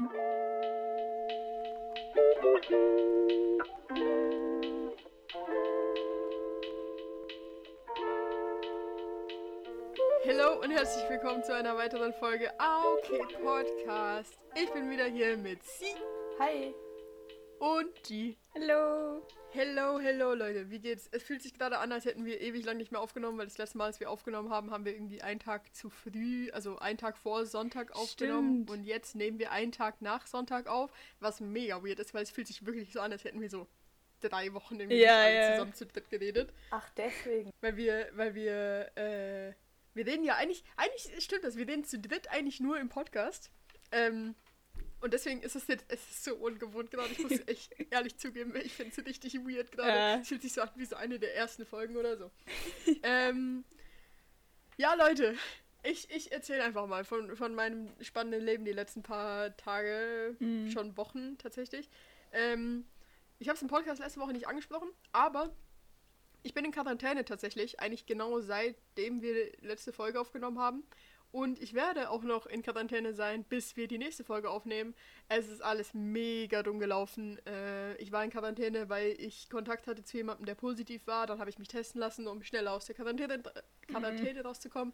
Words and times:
Hallo 0.00 0.08
und 10.62 10.70
herzlich 10.70 11.10
willkommen 11.10 11.44
zu 11.44 11.54
einer 11.54 11.76
weiteren 11.76 12.14
Folge 12.14 12.50
Okay 12.58 13.20
Podcast. 13.44 14.38
Ich 14.54 14.72
bin 14.72 14.88
wieder 14.88 15.04
hier 15.04 15.36
mit 15.36 15.62
Sie 15.64 15.94
Hi. 16.38 16.74
Und 17.60 18.02
G. 18.04 18.36
Hallo. 18.54 19.22
Hello, 19.52 19.98
hello 19.98 20.32
Leute, 20.34 20.70
wie 20.70 20.78
geht's? 20.78 21.08
Es 21.12 21.22
fühlt 21.22 21.42
sich 21.42 21.52
gerade 21.54 21.78
an, 21.78 21.92
als 21.92 22.04
hätten 22.04 22.24
wir 22.24 22.40
ewig 22.40 22.64
lang 22.64 22.76
nicht 22.78 22.90
mehr 22.90 23.00
aufgenommen, 23.00 23.36
weil 23.36 23.46
das 23.46 23.58
letzte 23.58 23.78
Mal, 23.78 23.86
als 23.86 24.00
wir 24.00 24.08
aufgenommen 24.10 24.48
haben, 24.50 24.70
haben 24.70 24.84
wir 24.84 24.94
irgendwie 24.94 25.20
einen 25.22 25.40
Tag 25.40 25.74
zu 25.74 25.90
früh, 25.90 26.50
also 26.52 26.78
einen 26.78 26.96
Tag 26.98 27.18
vor 27.18 27.44
Sonntag 27.46 27.92
aufgenommen 27.92 28.62
Stimmt. 28.64 28.70
und 28.70 28.84
jetzt 28.84 29.14
nehmen 29.14 29.38
wir 29.38 29.50
einen 29.50 29.72
Tag 29.72 30.00
nach 30.00 30.26
Sonntag 30.26 30.68
auf, 30.68 30.90
was 31.18 31.40
mega 31.40 31.82
weird 31.84 31.98
ist, 31.98 32.14
weil 32.14 32.22
es 32.22 32.30
fühlt 32.30 32.46
sich 32.46 32.64
wirklich 32.64 32.92
so 32.92 33.00
an, 33.00 33.12
als 33.12 33.24
hätten 33.24 33.40
wir 33.40 33.50
so 33.50 33.66
drei 34.20 34.52
Wochen 34.54 34.78
irgendwie 34.78 35.00
Ja, 35.02 35.28
ja. 35.28 35.52
zusammen 35.52 35.74
zu 35.74 35.84
dritt 35.86 36.08
geredet. 36.08 36.52
Ach, 36.70 36.88
deswegen. 36.96 37.50
Weil 37.60 37.76
wir, 37.76 38.08
weil 38.14 38.34
wir, 38.34 38.96
äh, 38.96 39.52
wir 39.94 40.06
reden 40.06 40.24
ja 40.24 40.36
eigentlich, 40.36 40.64
eigentlich 40.76 41.22
stimmt 41.22 41.44
das, 41.44 41.56
wir 41.56 41.66
reden 41.68 41.84
zu 41.84 41.98
dritt 41.98 42.30
eigentlich 42.30 42.60
nur 42.60 42.78
im 42.78 42.88
Podcast. 42.88 43.50
Ähm, 43.92 44.34
und 45.00 45.12
deswegen 45.14 45.42
ist 45.42 45.56
es 45.56 45.66
jetzt, 45.66 45.84
es 45.88 46.00
ist 46.10 46.24
so 46.24 46.34
ungewohnt 46.36 46.90
gerade, 46.90 47.10
ich 47.12 47.18
muss 47.18 47.32
echt 47.46 47.74
ehrlich 47.90 48.16
zugeben, 48.16 48.54
ich 48.62 48.72
finde 48.74 48.92
es 48.96 49.04
richtig 49.06 49.34
weird 49.46 49.72
gerade. 49.72 50.20
Es 50.20 50.28
fühlt 50.28 50.42
sich 50.42 50.52
so 50.52 50.60
an 50.62 50.70
wie 50.76 50.84
so 50.84 50.96
eine 50.96 51.18
der 51.18 51.34
ersten 51.36 51.64
Folgen 51.66 51.96
oder 51.96 52.16
so. 52.16 52.30
ähm, 53.02 53.64
ja, 54.76 54.94
Leute, 54.94 55.34
ich, 55.82 56.10
ich 56.10 56.32
erzähle 56.32 56.62
einfach 56.64 56.86
mal 56.86 57.04
von, 57.04 57.36
von 57.36 57.54
meinem 57.54 57.88
spannenden 58.00 58.42
Leben 58.44 58.64
die 58.64 58.72
letzten 58.72 59.02
paar 59.02 59.56
Tage, 59.56 60.36
Mhm. 60.38 60.70
schon 60.70 60.96
Wochen 60.96 61.36
tatsächlich. 61.38 61.88
Ähm, 62.32 62.86
ich 63.38 63.48
habe 63.48 63.56
es 63.56 63.62
im 63.62 63.68
Podcast 63.68 64.00
letzte 64.00 64.20
Woche 64.20 64.32
nicht 64.32 64.46
angesprochen, 64.48 64.90
aber 65.12 65.50
ich 66.42 66.54
bin 66.54 66.64
in 66.64 66.72
Quarantäne 66.72 67.24
tatsächlich, 67.24 67.80
eigentlich 67.80 68.06
genau 68.06 68.40
seitdem 68.40 69.20
wir 69.22 69.34
die 69.52 69.66
letzte 69.66 69.92
Folge 69.92 70.20
aufgenommen 70.20 70.58
haben. 70.58 70.82
Und 71.32 71.60
ich 71.62 71.74
werde 71.74 72.10
auch 72.10 72.22
noch 72.22 72.46
in 72.46 72.62
Quarantäne 72.62 73.14
sein, 73.14 73.44
bis 73.44 73.76
wir 73.76 73.86
die 73.86 73.98
nächste 73.98 74.24
Folge 74.24 74.50
aufnehmen. 74.50 74.94
Es 75.28 75.48
ist 75.48 75.62
alles 75.62 75.94
mega 75.94 76.62
dumm 76.64 76.80
gelaufen. 76.80 77.38
Äh, 77.46 77.94
ich 77.96 78.10
war 78.10 78.24
in 78.24 78.30
Quarantäne, 78.30 78.88
weil 78.88 79.14
ich 79.18 79.48
Kontakt 79.48 79.86
hatte 79.86 80.02
zu 80.02 80.16
jemandem, 80.16 80.46
der 80.46 80.56
positiv 80.56 81.06
war. 81.06 81.28
Dann 81.28 81.38
habe 81.38 81.48
ich 81.48 81.58
mich 81.58 81.68
testen 81.68 82.00
lassen, 82.00 82.26
um 82.26 82.42
schneller 82.42 82.72
aus 82.72 82.86
der 82.86 82.96
Quarantäne, 82.96 83.42
Quarantäne 83.86 84.42
rauszukommen. 84.42 84.92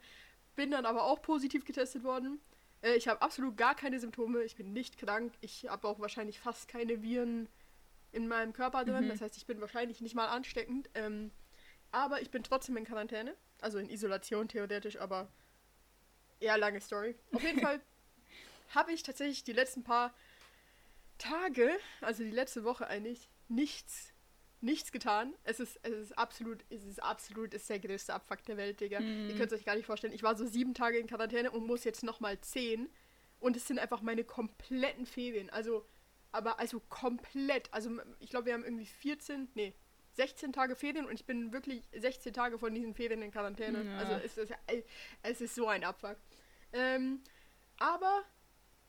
Bin 0.57 0.71
dann 0.71 0.85
aber 0.85 1.05
auch 1.05 1.23
positiv 1.23 1.65
getestet 1.65 2.05
worden. 2.05 2.39
Äh, 2.83 2.97
ich 2.97 3.09
habe 3.09 3.23
absolut 3.23 3.57
gar 3.57 3.75
keine 3.75 3.99
Symptome. 3.99 4.43
Ich 4.43 4.57
bin 4.57 4.75
nicht 4.75 4.99
krank. 4.99 5.33
Ich 5.41 5.69
habe 5.69 5.89
auch 5.89 6.01
wahrscheinlich 6.01 6.39
fast 6.39 6.69
keine 6.69 7.03
Viren 7.03 7.49
in 8.13 8.29
meinem 8.29 8.53
Körper 8.53 8.85
drin. 8.85 9.05
Mhm. 9.05 9.09
Das 9.09 9.23
heißt, 9.23 9.39
ich 9.39 9.47
bin 9.47 9.63
wahrscheinlich 9.63 10.03
nicht 10.03 10.15
mal 10.15 10.29
ansteckend. 10.29 10.91
Ähm, 10.95 11.31
aber 11.93 12.21
ich 12.21 12.31
bin 12.31 12.43
trotzdem 12.43 12.77
in 12.77 12.85
Quarantäne. 12.85 13.35
Also 13.63 13.79
in 13.79 13.89
Isolation 13.89 14.49
theoretisch, 14.49 14.99
aber 14.99 15.31
eher 16.41 16.59
lange 16.59 16.81
Story. 16.81 17.15
Auf 17.33 17.43
jeden 17.43 17.61
Fall 17.63 17.81
habe 18.75 18.93
ich 18.93 19.03
tatsächlich 19.03 19.45
die 19.45 19.53
letzten 19.53 19.85
paar 19.85 20.15
Tage, 21.19 21.71
also 22.01 22.23
die 22.23 22.31
letzte 22.31 22.65
Woche 22.65 22.87
eigentlich, 22.87 23.29
nichts, 23.49 24.13
nichts 24.61 24.93
getan. 24.93 25.35
Es 25.45 25.61
ist, 25.61 25.79
es 25.83 25.95
ist 25.95 26.19
absolut, 26.19 26.65
es 26.69 26.85
ist 26.85 27.03
absolut, 27.03 27.55
es 27.55 27.63
ist 27.63 27.71
der 27.71 27.79
größte 27.79 28.15
Abfuck 28.15 28.45
der 28.45 28.57
Welt, 28.57 28.81
Digga. 28.81 29.01
Mhm. 29.01 29.31
Ihr 29.31 29.37
könnt 29.37 29.53
es 29.53 29.59
euch 29.59 29.65
gar 29.65 29.77
nicht 29.77 29.87
vorstellen. 29.87 30.13
Ich 30.13 30.23
war 30.23 30.37
so 30.37 30.47
sieben 30.47 30.75
Tage 30.75 30.99
in 30.99 31.07
Quarantäne 31.07 31.51
und 31.51 31.67
muss 31.67 31.85
jetzt 31.85 32.03
nochmal 32.03 32.41
zehn. 32.41 32.89
Und 33.39 33.57
es 33.57 33.67
sind 33.67 33.79
einfach 33.79 34.03
meine 34.03 34.25
kompletten 34.25 35.07
Ferien. 35.07 35.51
Also, 35.51 35.87
aber 36.33 36.59
also 36.59 36.81
komplett. 36.89 37.73
Also 37.73 37.91
ich 38.19 38.31
glaube, 38.31 38.47
wir 38.47 38.55
haben 38.55 38.65
irgendwie 38.65 38.87
14, 38.87 39.49
nee, 39.55 39.75
16 40.17 40.53
Tage 40.53 40.75
Ferien 40.77 41.07
und 41.07 41.15
ich 41.15 41.27
bin 41.27 41.53
wirklich 41.53 41.89
16 41.95 42.33
Tage 42.33 42.59
von 42.59 42.75
diesen 42.75 42.95
Ferien 42.95 43.23
in 43.23 43.31
Quarantäne. 43.31 43.85
Ja. 43.85 43.99
Also 43.99 44.13
es 44.25 44.37
ist, 44.37 44.53
es 45.23 45.41
ist 45.41 45.55
so 45.55 45.69
ein 45.69 45.85
Abfuck. 45.85 46.17
Ähm, 46.73 47.21
aber 47.79 48.25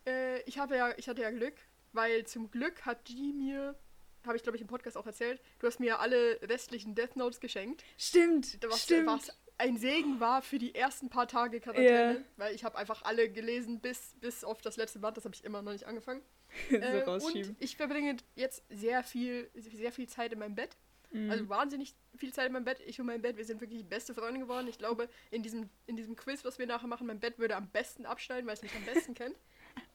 äh, 0.06 0.42
ich 0.44 0.58
habe 0.58 0.76
ja, 0.78 0.94
ich 0.98 1.08
hatte 1.08 1.22
ja 1.22 1.32
Glück, 1.32 1.56
weil 1.94 2.26
zum 2.26 2.50
Glück 2.50 2.86
hat 2.86 3.06
G 3.06 3.34
mir, 3.34 3.78
habe 4.26 4.38
ich 4.38 4.44
glaube 4.44 4.56
ich 4.56 4.62
im 4.62 4.68
Podcast 4.68 4.98
auch 4.98 5.06
erzählt, 5.06 5.42
du 5.60 5.68
hast 5.68 5.80
mir 5.80 6.00
alle 6.00 6.40
restlichen 6.44 6.96
Death 6.96 7.16
Notes 7.16 7.40
geschenkt. 7.40 7.84
Stimmt. 7.98 8.58
Was, 8.68 8.84
stimmt. 8.84 9.08
was 9.08 9.30
ein 9.58 9.78
Segen 9.78 10.20
war 10.20 10.42
für 10.42 10.60
die 10.60 10.76
ersten 10.76 11.10
paar 11.10 11.28
Tage 11.28 11.60
Quarantäne, 11.60 12.16
Ja. 12.20 12.22
weil 12.38 12.56
ich 12.56 12.64
habe 12.64 12.78
einfach 12.78 13.04
alle 13.04 13.30
gelesen 13.30 13.80
bis, 13.80 14.16
bis 14.20 14.44
auf 14.44 14.62
das 14.62 14.78
letzte 14.78 15.00
Band, 15.00 15.18
das 15.18 15.26
habe 15.26 15.36
ich 15.36 15.44
immer 15.44 15.62
noch 15.62 15.72
nicht 15.72 15.86
angefangen. 15.86 16.22
so 16.70 16.76
Äh, 16.76 17.04
und 17.04 17.56
ich 17.60 17.76
verbringe 17.76 18.18
jetzt 18.36 18.64
sehr 18.70 19.04
viel, 19.04 19.50
sehr 19.56 19.92
viel 19.92 20.08
Zeit 20.08 20.32
in 20.32 20.40
meinem 20.40 20.56
Bett. 20.56 20.78
Mhm. 21.12 21.32
Also 21.32 21.50
wahnsinnig 21.50 21.96
viel 22.16 22.34
Zeit 22.34 22.48
in 22.48 22.54
meinem 22.54 22.66
Bett. 22.66 22.82
Ich 22.86 23.00
und 23.00 23.06
mein 23.06 23.22
Bett, 23.22 23.38
wir 23.38 23.46
sind 23.46 23.62
wirklich 23.62 23.86
beste 23.86 24.14
Freunde 24.14 24.40
geworden. 24.40 24.68
Ich 24.68 24.78
glaube, 24.78 25.10
in 25.32 25.44
diesem, 25.44 25.70
in 25.86 25.96
diesem 25.96 26.16
Quiz, 26.16 26.44
was 26.44 26.60
wir 26.60 26.68
nachher 26.68 26.88
machen, 26.88 27.08
mein 27.08 27.20
Bett 27.20 27.40
würde 27.40 27.56
am 27.56 27.70
besten 27.70 28.06
abschneiden, 28.06 28.48
weil 28.48 28.56
es 28.56 28.62
mich 28.62 28.76
am 28.76 28.86
besten 28.86 29.14
kennt. 29.14 29.38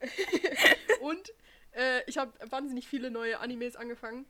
und 1.00 1.32
äh, 1.72 2.02
ich 2.06 2.18
habe 2.18 2.32
wahnsinnig 2.50 2.88
viele 2.88 3.10
neue 3.10 3.40
Animes 3.40 3.76
angefangen, 3.76 4.26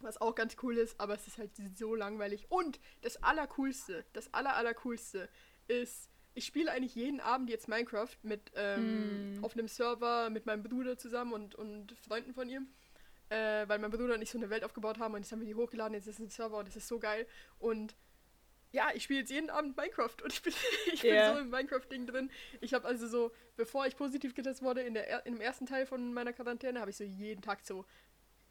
was 0.00 0.20
auch 0.20 0.34
ganz 0.34 0.56
cool 0.62 0.78
ist, 0.78 0.98
aber 1.00 1.14
es 1.14 1.26
ist 1.26 1.38
halt 1.38 1.50
so 1.76 1.94
langweilig. 1.94 2.46
Und 2.50 2.80
das 3.02 3.22
Allercoolste, 3.22 4.04
das 4.12 4.32
Aller, 4.32 4.56
Allercoolste 4.56 5.28
ist, 5.68 6.10
ich 6.34 6.44
spiele 6.44 6.70
eigentlich 6.70 6.94
jeden 6.94 7.20
Abend 7.20 7.48
jetzt 7.48 7.66
Minecraft 7.66 8.10
mit 8.22 8.52
ähm, 8.54 9.38
Mm. 9.38 9.44
auf 9.44 9.54
einem 9.54 9.68
Server 9.68 10.28
mit 10.28 10.44
meinem 10.44 10.62
Bruder 10.62 10.98
zusammen 10.98 11.32
und, 11.32 11.54
und 11.54 11.92
Freunden 12.06 12.34
von 12.34 12.48
ihm 12.48 12.68
äh, 13.30 13.68
weil 13.68 13.78
mein 13.78 13.90
Bruder 13.90 14.14
und 14.14 14.22
ich 14.22 14.30
so 14.30 14.38
eine 14.38 14.50
Welt 14.50 14.64
aufgebaut 14.64 14.98
haben 14.98 15.14
und 15.14 15.20
jetzt 15.22 15.32
haben 15.32 15.40
wir 15.40 15.46
die 15.46 15.54
hochgeladen, 15.54 15.94
jetzt 15.94 16.06
ist 16.06 16.14
es 16.16 16.20
ein 16.20 16.28
Server 16.30 16.58
und 16.58 16.68
das 16.68 16.76
ist 16.76 16.88
so 16.88 16.98
geil. 16.98 17.26
Und 17.58 17.96
ja, 18.72 18.90
ich 18.94 19.04
spiele 19.04 19.20
jetzt 19.20 19.30
jeden 19.30 19.48
Abend 19.50 19.76
Minecraft 19.76 20.14
und 20.22 20.32
ich 20.32 20.42
bin, 20.42 20.52
ich 20.92 21.02
bin 21.02 21.14
Ja. 21.14 21.34
so 21.34 21.40
im 21.40 21.50
Minecraft-Ding 21.50 22.06
drin. 22.06 22.30
Ich 22.60 22.74
habe 22.74 22.86
also 22.86 23.06
so, 23.08 23.32
bevor 23.56 23.86
ich 23.86 23.96
positiv 23.96 24.34
getestet 24.34 24.64
wurde, 24.64 24.82
in 24.82 24.94
der, 24.94 25.08
er- 25.08 25.26
im 25.26 25.40
ersten 25.40 25.66
Teil 25.66 25.86
von 25.86 26.12
meiner 26.12 26.32
Quarantäne, 26.32 26.80
habe 26.80 26.90
ich 26.90 26.96
so 26.96 27.04
jeden 27.04 27.42
Tag 27.42 27.64
so 27.64 27.84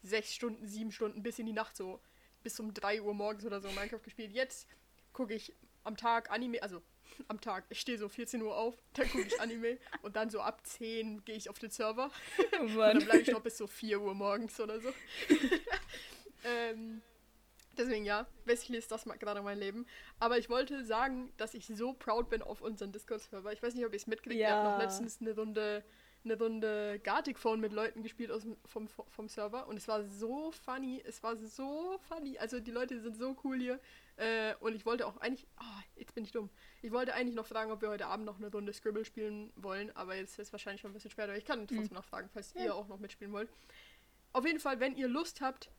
sechs 0.02 0.34
Stunden, 0.34 0.66
sieben 0.66 0.92
Stunden 0.92 1.22
bis 1.22 1.38
in 1.38 1.46
die 1.46 1.52
Nacht 1.52 1.76
so, 1.76 2.00
bis 2.42 2.58
um 2.60 2.72
3 2.74 3.02
Uhr 3.02 3.14
morgens 3.14 3.44
oder 3.44 3.60
so 3.60 3.68
Minecraft 3.70 4.02
gespielt. 4.02 4.32
Jetzt 4.32 4.68
gucke 5.12 5.34
ich 5.34 5.54
am 5.84 5.96
Tag 5.96 6.30
Anime, 6.30 6.62
also 6.62 6.82
am 7.28 7.40
Tag, 7.40 7.64
ich 7.70 7.80
stehe 7.80 7.98
so 7.98 8.08
14 8.08 8.42
Uhr 8.42 8.56
auf, 8.56 8.74
dann 8.94 9.08
gucke 9.10 9.26
ich 9.26 9.40
Anime 9.40 9.78
und 10.02 10.16
dann 10.16 10.30
so 10.30 10.40
ab 10.40 10.60
10 10.66 11.24
gehe 11.24 11.36
ich 11.36 11.48
auf 11.50 11.58
den 11.58 11.70
Server. 11.70 12.10
Oh 12.58 12.62
Und 12.62 12.76
dann 12.76 12.98
bleibe 13.04 13.20
ich 13.20 13.28
noch 13.30 13.40
bis 13.42 13.56
so 13.58 13.66
4 13.66 14.00
Uhr 14.00 14.14
morgens 14.14 14.58
oder 14.60 14.80
so. 14.80 14.92
ähm, 16.44 17.02
deswegen 17.76 18.04
ja, 18.04 18.26
basically 18.44 18.78
ist 18.78 18.90
das 18.90 19.04
gerade 19.04 19.42
mein 19.42 19.58
Leben. 19.58 19.86
Aber 20.18 20.38
ich 20.38 20.48
wollte 20.48 20.84
sagen, 20.84 21.32
dass 21.36 21.54
ich 21.54 21.66
so 21.66 21.92
proud 21.92 22.28
bin 22.30 22.42
auf 22.42 22.60
unseren 22.60 22.92
Discord-Server. 22.92 23.52
Ich 23.52 23.62
weiß 23.62 23.74
nicht, 23.74 23.84
ob 23.86 23.92
ihr 23.92 23.96
es 23.96 24.06
mitkriegt. 24.06 24.36
Wir 24.36 24.42
Ja. 24.48 24.56
haben 24.56 24.64
noch 24.72 24.78
letztens 24.78 25.20
eine 25.20 25.34
Runde, 25.34 25.84
eine 26.26 26.38
Runde 26.38 27.00
Gartic 27.02 27.38
Phone 27.38 27.60
mit 27.60 27.72
Leuten 27.72 28.02
gespielt 28.02 28.30
aus 28.30 28.46
vom, 28.66 28.88
vom 28.88 29.28
Server. 29.28 29.66
Und 29.66 29.76
es 29.76 29.88
war 29.88 30.04
so 30.04 30.50
funny. 30.52 31.02
Es 31.06 31.22
war 31.22 31.36
so 31.36 31.98
funny. 32.08 32.38
Also 32.38 32.60
die 32.60 32.70
Leute 32.70 33.00
sind 33.00 33.16
so 33.16 33.36
cool 33.44 33.58
hier. 33.58 33.80
Äh, 34.16 34.54
und 34.60 34.74
ich 34.74 34.84
wollte 34.84 35.06
auch 35.06 35.16
eigentlich. 35.18 35.46
Ah, 35.56 35.80
jetzt 35.94 36.14
bin 36.14 36.24
ich 36.24 36.32
dumm. 36.32 36.50
Ich 36.82 36.92
wollte 36.92 37.14
eigentlich 37.14 37.34
noch 37.34 37.46
fragen, 37.46 37.70
ob 37.70 37.80
wir 37.80 37.88
heute 37.88 38.06
Abend 38.06 38.26
noch 38.26 38.36
eine 38.38 38.50
Runde 38.50 38.72
Scribble 38.72 39.04
spielen 39.04 39.52
wollen. 39.56 39.94
Aber 39.96 40.14
jetzt 40.14 40.38
ist 40.38 40.48
es 40.48 40.52
wahrscheinlich 40.52 40.80
schon 40.82 40.90
ein 40.90 40.94
bisschen 40.94 41.10
später. 41.10 41.36
Ich 41.36 41.44
kann 41.44 41.66
trotzdem 41.66 41.94
noch 41.94 42.04
fragen, 42.04 42.28
falls 42.32 42.52
Ja. 42.54 42.64
ihr 42.64 42.74
auch 42.74 42.88
noch 42.88 42.98
mitspielen 42.98 43.32
wollt. 43.32 43.48
Auf 44.32 44.44
jeden 44.44 44.60
Fall, 44.60 44.80
wenn 44.80 44.96
ihr 44.96 45.08
Lust 45.08 45.40
habt, 45.40 45.70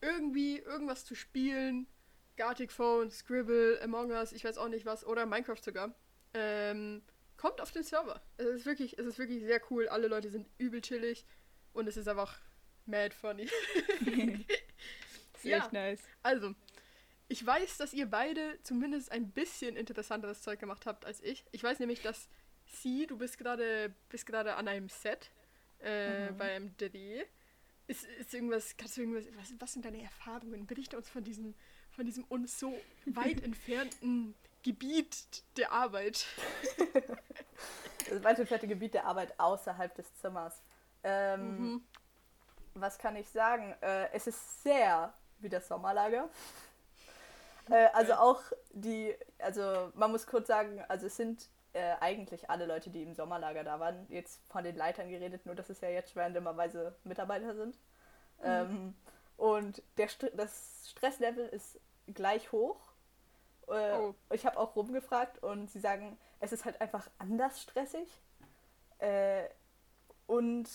irgendwie 0.00 0.58
irgendwas 0.58 1.04
zu 1.04 1.14
spielen, 1.14 1.86
Gartic 2.36 2.72
Phone, 2.72 3.10
Scribble, 3.10 3.78
Among 3.82 4.10
Us, 4.10 4.32
ich 4.32 4.44
weiß 4.44 4.58
auch 4.58 4.68
nicht 4.68 4.86
was, 4.86 5.04
oder 5.06 5.26
Minecraft 5.26 5.62
sogar, 5.62 5.94
ähm, 6.34 7.02
kommt 7.42 7.60
auf 7.60 7.72
den 7.72 7.82
Server. 7.82 8.22
Es 8.36 8.46
ist 8.46 8.66
wirklich, 8.66 8.96
es 9.00 9.04
ist 9.04 9.18
wirklich 9.18 9.42
sehr 9.42 9.60
cool. 9.68 9.88
Alle 9.88 10.06
Leute 10.06 10.30
sind 10.30 10.46
übel 10.58 10.80
chillig 10.80 11.24
und 11.72 11.88
es 11.88 11.96
ist 11.96 12.06
einfach 12.06 12.40
mad 12.86 13.12
funny. 13.12 13.48
ist 15.34 15.44
echt 15.44 15.72
nice. 15.72 16.02
Also, 16.22 16.54
ich 17.26 17.44
weiß, 17.44 17.78
dass 17.78 17.94
ihr 17.94 18.06
beide 18.06 18.60
zumindest 18.62 19.10
ein 19.10 19.32
bisschen 19.32 19.74
interessanteres 19.74 20.40
Zeug 20.40 20.60
gemacht 20.60 20.86
habt 20.86 21.04
als 21.04 21.20
ich. 21.20 21.44
Ich 21.50 21.64
weiß 21.64 21.80
nämlich, 21.80 22.00
dass 22.00 22.28
sie, 22.64 23.08
du 23.08 23.18
bist 23.18 23.38
gerade 23.38 23.92
bist 24.08 24.24
gerade 24.24 24.54
an 24.54 24.68
einem 24.68 24.88
Set 24.88 25.32
äh, 25.80 26.30
Mhm. 26.30 26.38
beim 26.38 26.76
Dreh. 26.76 27.24
Ist, 27.88 28.04
ist 28.04 28.32
irgendwas, 28.32 28.76
kannst 28.76 28.96
du 28.96 29.00
irgendwas, 29.00 29.24
was, 29.36 29.52
was 29.58 29.72
sind 29.72 29.84
deine 29.84 30.00
Erfahrungen? 30.00 30.68
Berichte 30.68 30.96
uns 30.96 31.10
von 31.10 31.24
diesem, 31.24 31.56
von 31.90 32.06
diesem 32.06 32.22
uns 32.22 32.56
so 32.60 32.80
weit 33.06 33.42
entfernten 33.42 34.36
Gebiet 34.62 35.42
der 35.56 35.72
Arbeit. 35.72 36.26
Das 38.10 38.22
weit 38.24 38.38
entfernte 38.38 38.66
Gebiet 38.66 38.94
der 38.94 39.06
Arbeit 39.06 39.38
außerhalb 39.38 39.94
des 39.94 40.12
Zimmers. 40.16 40.60
Ähm, 41.04 41.58
Mhm. 41.58 41.84
Was 42.74 42.98
kann 42.98 43.16
ich 43.16 43.28
sagen? 43.28 43.74
Äh, 43.80 44.08
es 44.12 44.26
ist 44.26 44.62
sehr 44.62 45.14
wie 45.38 45.48
das 45.48 45.68
Sommerlager. 45.68 46.28
Äh, 47.70 47.88
also 47.92 48.14
auch 48.14 48.40
die, 48.72 49.14
also 49.38 49.92
man 49.94 50.10
muss 50.10 50.26
kurz 50.26 50.48
sagen, 50.48 50.82
also 50.88 51.06
es 51.06 51.16
sind 51.16 51.48
äh, 51.74 51.94
eigentlich 52.00 52.50
alle 52.50 52.66
Leute, 52.66 52.90
die 52.90 53.02
im 53.02 53.14
Sommerlager 53.14 53.64
da 53.64 53.78
waren, 53.80 54.06
jetzt 54.08 54.40
von 54.48 54.64
den 54.64 54.76
Leitern 54.76 55.08
geredet, 55.08 55.46
nur 55.46 55.54
dass 55.54 55.70
es 55.70 55.80
ja 55.80 55.88
jetzt 55.88 56.16
randomerweise 56.16 56.96
Mitarbeiter 57.04 57.54
sind. 57.54 57.76
Mhm. 58.38 58.44
Ähm, 58.44 58.94
und 59.36 59.82
der 59.96 60.08
St 60.08 60.30
das 60.34 60.88
Stresslevel 60.90 61.46
ist 61.48 61.80
gleich 62.12 62.52
hoch. 62.52 62.91
Äh, 63.72 63.98
oh. 63.98 64.14
Ich 64.30 64.46
habe 64.46 64.58
auch 64.58 64.76
rumgefragt 64.76 65.42
und 65.42 65.70
sie 65.70 65.80
sagen, 65.80 66.18
es 66.40 66.52
ist 66.52 66.64
halt 66.64 66.80
einfach 66.80 67.08
anders 67.18 67.60
stressig. 67.62 68.08
Äh, 68.98 69.44
und 70.26 70.68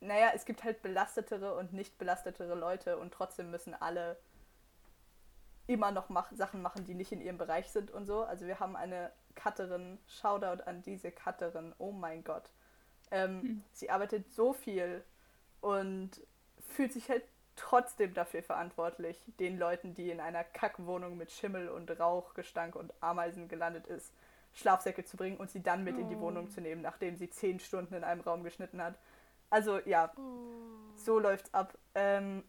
naja, 0.00 0.32
es 0.34 0.44
gibt 0.44 0.64
halt 0.64 0.82
belastetere 0.82 1.54
und 1.54 1.72
nicht 1.72 1.98
belastetere 1.98 2.54
Leute 2.54 2.98
und 2.98 3.14
trotzdem 3.14 3.50
müssen 3.50 3.74
alle 3.74 4.18
immer 5.68 5.92
noch 5.92 6.08
mach 6.08 6.32
Sachen 6.32 6.60
machen, 6.60 6.84
die 6.84 6.94
nicht 6.94 7.12
in 7.12 7.20
ihrem 7.20 7.38
Bereich 7.38 7.70
sind 7.70 7.90
und 7.90 8.06
so. 8.06 8.24
Also 8.24 8.46
wir 8.46 8.58
haben 8.58 8.76
eine 8.76 9.12
Cutterin, 9.34 9.98
Shoutout 10.06 10.64
an 10.64 10.82
diese 10.82 11.12
Cutterin, 11.12 11.74
oh 11.78 11.92
mein 11.92 12.24
Gott. 12.24 12.50
Ähm, 13.10 13.42
hm. 13.42 13.64
Sie 13.72 13.90
arbeitet 13.90 14.30
so 14.32 14.52
viel 14.52 15.04
und 15.60 16.10
fühlt 16.58 16.92
sich 16.92 17.08
halt 17.08 17.24
trotzdem 17.56 18.14
dafür 18.14 18.42
verantwortlich, 18.42 19.16
den 19.38 19.58
Leuten, 19.58 19.94
die 19.94 20.10
in 20.10 20.20
einer 20.20 20.44
Kackwohnung 20.44 21.16
mit 21.16 21.30
Schimmel 21.30 21.68
und 21.68 21.90
Rauchgestank 21.98 22.76
und 22.76 22.92
Ameisen 23.00 23.48
gelandet 23.48 23.86
ist, 23.86 24.12
Schlafsäcke 24.54 25.04
zu 25.04 25.16
bringen 25.16 25.36
und 25.36 25.50
sie 25.50 25.62
dann 25.62 25.84
mit 25.84 25.96
oh. 25.96 26.00
in 26.00 26.08
die 26.08 26.18
Wohnung 26.18 26.50
zu 26.50 26.60
nehmen, 26.60 26.82
nachdem 26.82 27.16
sie 27.16 27.30
zehn 27.30 27.60
Stunden 27.60 27.94
in 27.94 28.04
einem 28.04 28.20
Raum 28.20 28.44
geschnitten 28.44 28.82
hat. 28.82 28.94
Also 29.50 29.78
ja, 29.80 30.12
oh. 30.16 30.20
so 30.96 31.18
läuft's 31.18 31.52
ab. 31.52 31.76
Ähm, 31.94 32.44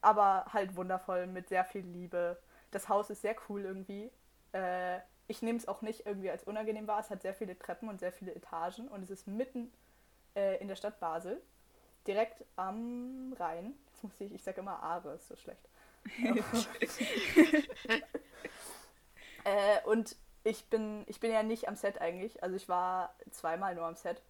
aber 0.00 0.46
halt 0.52 0.74
wundervoll, 0.76 1.26
mit 1.26 1.48
sehr 1.48 1.64
viel 1.64 1.84
Liebe. 1.84 2.38
Das 2.70 2.88
Haus 2.88 3.08
ist 3.10 3.22
sehr 3.22 3.36
cool 3.48 3.62
irgendwie. 3.62 4.10
Äh, 4.52 4.98
ich 5.28 5.42
nehme 5.42 5.58
es 5.58 5.68
auch 5.68 5.80
nicht 5.82 6.06
irgendwie 6.06 6.30
als 6.30 6.44
unangenehm 6.44 6.86
wahr. 6.86 7.00
Es 7.00 7.10
hat 7.10 7.22
sehr 7.22 7.34
viele 7.34 7.58
Treppen 7.58 7.88
und 7.88 8.00
sehr 8.00 8.12
viele 8.12 8.34
Etagen 8.34 8.88
und 8.88 9.02
es 9.02 9.10
ist 9.10 9.26
mitten 9.26 9.72
äh, 10.34 10.60
in 10.60 10.68
der 10.68 10.76
Stadt 10.76 10.98
Basel, 11.00 11.40
direkt 12.06 12.44
am 12.56 13.34
Rhein. 13.38 13.74
Jetzt 13.86 14.04
muss 14.04 14.12
ich, 14.20 14.32
ich 14.32 14.42
sage 14.42 14.60
immer 14.60 14.82
Aare, 14.82 15.14
ist 15.14 15.28
so 15.28 15.36
schlecht. 15.36 15.68
äh, 19.44 19.80
und 19.84 20.16
ich 20.44 20.64
bin, 20.66 21.04
ich 21.06 21.20
bin 21.20 21.30
ja 21.30 21.42
nicht 21.42 21.68
am 21.68 21.76
Set 21.76 22.00
eigentlich. 22.00 22.42
Also 22.42 22.56
ich 22.56 22.68
war 22.68 23.14
zweimal 23.30 23.74
nur 23.74 23.86
am 23.86 23.94
Set 23.94 24.22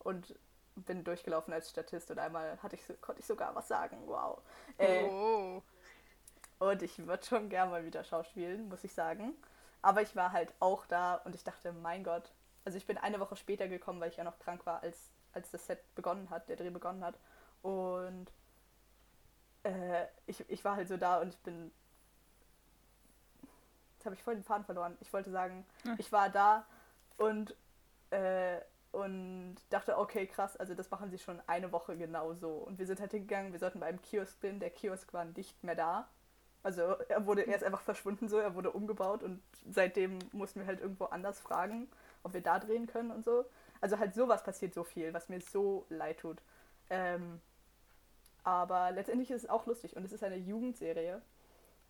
und 0.00 0.38
bin 0.76 1.04
durchgelaufen 1.04 1.52
als 1.54 1.70
Statist 1.70 2.10
und 2.10 2.18
einmal 2.18 2.60
hatte 2.62 2.76
ich, 2.76 2.82
konnte 3.00 3.20
ich 3.20 3.26
sogar 3.26 3.54
was 3.54 3.68
sagen. 3.68 3.96
Wow. 4.06 4.42
Äh, 4.78 5.04
oh. 5.04 5.62
Und 6.58 6.82
ich 6.82 7.06
würde 7.06 7.24
schon 7.24 7.48
gerne 7.48 7.70
mal 7.70 7.84
wieder 7.84 8.04
schauspielen, 8.04 8.68
muss 8.68 8.84
ich 8.84 8.92
sagen. 8.92 9.34
Aber 9.82 10.02
ich 10.02 10.16
war 10.16 10.32
halt 10.32 10.52
auch 10.60 10.86
da 10.86 11.16
und 11.16 11.34
ich 11.34 11.44
dachte, 11.44 11.72
mein 11.72 12.04
Gott. 12.04 12.32
Also 12.64 12.78
ich 12.78 12.86
bin 12.86 12.96
eine 12.96 13.20
Woche 13.20 13.36
später 13.36 13.68
gekommen, 13.68 14.00
weil 14.00 14.08
ich 14.08 14.16
ja 14.16 14.24
noch 14.24 14.38
krank 14.38 14.64
war, 14.64 14.82
als, 14.82 15.10
als 15.34 15.50
das 15.50 15.66
Set 15.66 15.94
begonnen 15.94 16.30
hat, 16.30 16.48
der 16.48 16.56
Dreh 16.56 16.70
begonnen 16.70 17.04
hat. 17.04 17.18
Und 17.62 18.30
äh, 19.62 20.06
ich, 20.26 20.48
ich 20.48 20.64
war 20.64 20.76
halt 20.76 20.88
so 20.88 20.96
da 20.96 21.20
und 21.20 21.28
ich 21.28 21.38
bin. 21.40 21.70
Jetzt 23.96 24.06
habe 24.06 24.14
ich 24.14 24.22
voll 24.22 24.34
den 24.34 24.44
Faden 24.44 24.64
verloren. 24.64 24.96
Ich 25.00 25.12
wollte 25.12 25.30
sagen, 25.30 25.64
ja. 25.84 25.94
ich 25.98 26.12
war 26.12 26.28
da 26.28 26.66
und 27.16 27.56
äh, 28.10 28.60
und 28.94 29.56
dachte, 29.70 29.98
okay, 29.98 30.26
krass, 30.26 30.56
also 30.56 30.74
das 30.74 30.90
machen 30.90 31.10
sie 31.10 31.18
schon 31.18 31.42
eine 31.48 31.72
Woche 31.72 31.96
genau 31.96 32.32
so. 32.34 32.50
Und 32.50 32.78
wir 32.78 32.86
sind 32.86 33.00
halt 33.00 33.10
hingegangen, 33.10 33.52
wir 33.52 33.58
sollten 33.58 33.80
bei 33.80 33.86
einem 33.86 34.00
Kiosk 34.00 34.40
bin, 34.40 34.60
der 34.60 34.70
Kiosk 34.70 35.12
war 35.12 35.24
nicht 35.24 35.64
mehr 35.64 35.74
da. 35.74 36.08
Also 36.62 36.82
er 37.08 37.26
wurde 37.26 37.42
erst 37.42 37.64
einfach 37.64 37.80
verschwunden 37.80 38.28
so, 38.28 38.38
er 38.38 38.54
wurde 38.54 38.70
umgebaut 38.70 39.22
und 39.22 39.42
seitdem 39.68 40.18
mussten 40.32 40.60
wir 40.60 40.66
halt 40.66 40.80
irgendwo 40.80 41.06
anders 41.06 41.40
fragen, 41.40 41.88
ob 42.22 42.34
wir 42.34 42.40
da 42.40 42.58
drehen 42.58 42.86
können 42.86 43.10
und 43.10 43.24
so. 43.24 43.44
Also 43.84 43.98
halt 43.98 44.14
sowas 44.14 44.42
passiert 44.42 44.72
so 44.72 44.82
viel, 44.82 45.12
was 45.12 45.28
mir 45.28 45.42
so 45.42 45.84
leid 45.90 46.20
tut. 46.20 46.40
Ähm, 46.88 47.38
aber 48.42 48.92
letztendlich 48.92 49.30
ist 49.30 49.44
es 49.44 49.50
auch 49.50 49.66
lustig 49.66 49.94
und 49.94 50.06
es 50.06 50.12
ist 50.12 50.24
eine 50.24 50.38
Jugendserie. 50.38 51.20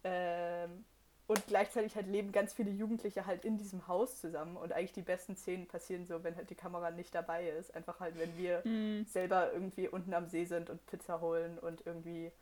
Ähm, 0.02 0.84
und 1.28 1.46
gleichzeitig 1.46 1.94
halt 1.94 2.08
leben 2.08 2.32
ganz 2.32 2.52
viele 2.52 2.72
Jugendliche 2.72 3.26
halt 3.26 3.44
in 3.44 3.58
diesem 3.58 3.86
Haus 3.86 4.20
zusammen 4.20 4.56
und 4.56 4.72
eigentlich 4.72 4.90
die 4.90 5.02
besten 5.02 5.36
Szenen 5.36 5.68
passieren 5.68 6.04
so, 6.04 6.24
wenn 6.24 6.34
halt 6.34 6.50
die 6.50 6.56
Kamera 6.56 6.90
nicht 6.90 7.14
dabei 7.14 7.48
ist. 7.48 7.72
Einfach 7.76 8.00
halt, 8.00 8.18
wenn 8.18 8.36
wir 8.36 8.66
mm. 8.66 9.04
selber 9.06 9.52
irgendwie 9.52 9.86
unten 9.86 10.14
am 10.14 10.26
See 10.26 10.46
sind 10.46 10.70
und 10.70 10.84
Pizza 10.86 11.20
holen 11.20 11.60
und 11.60 11.86
irgendwie 11.86 12.32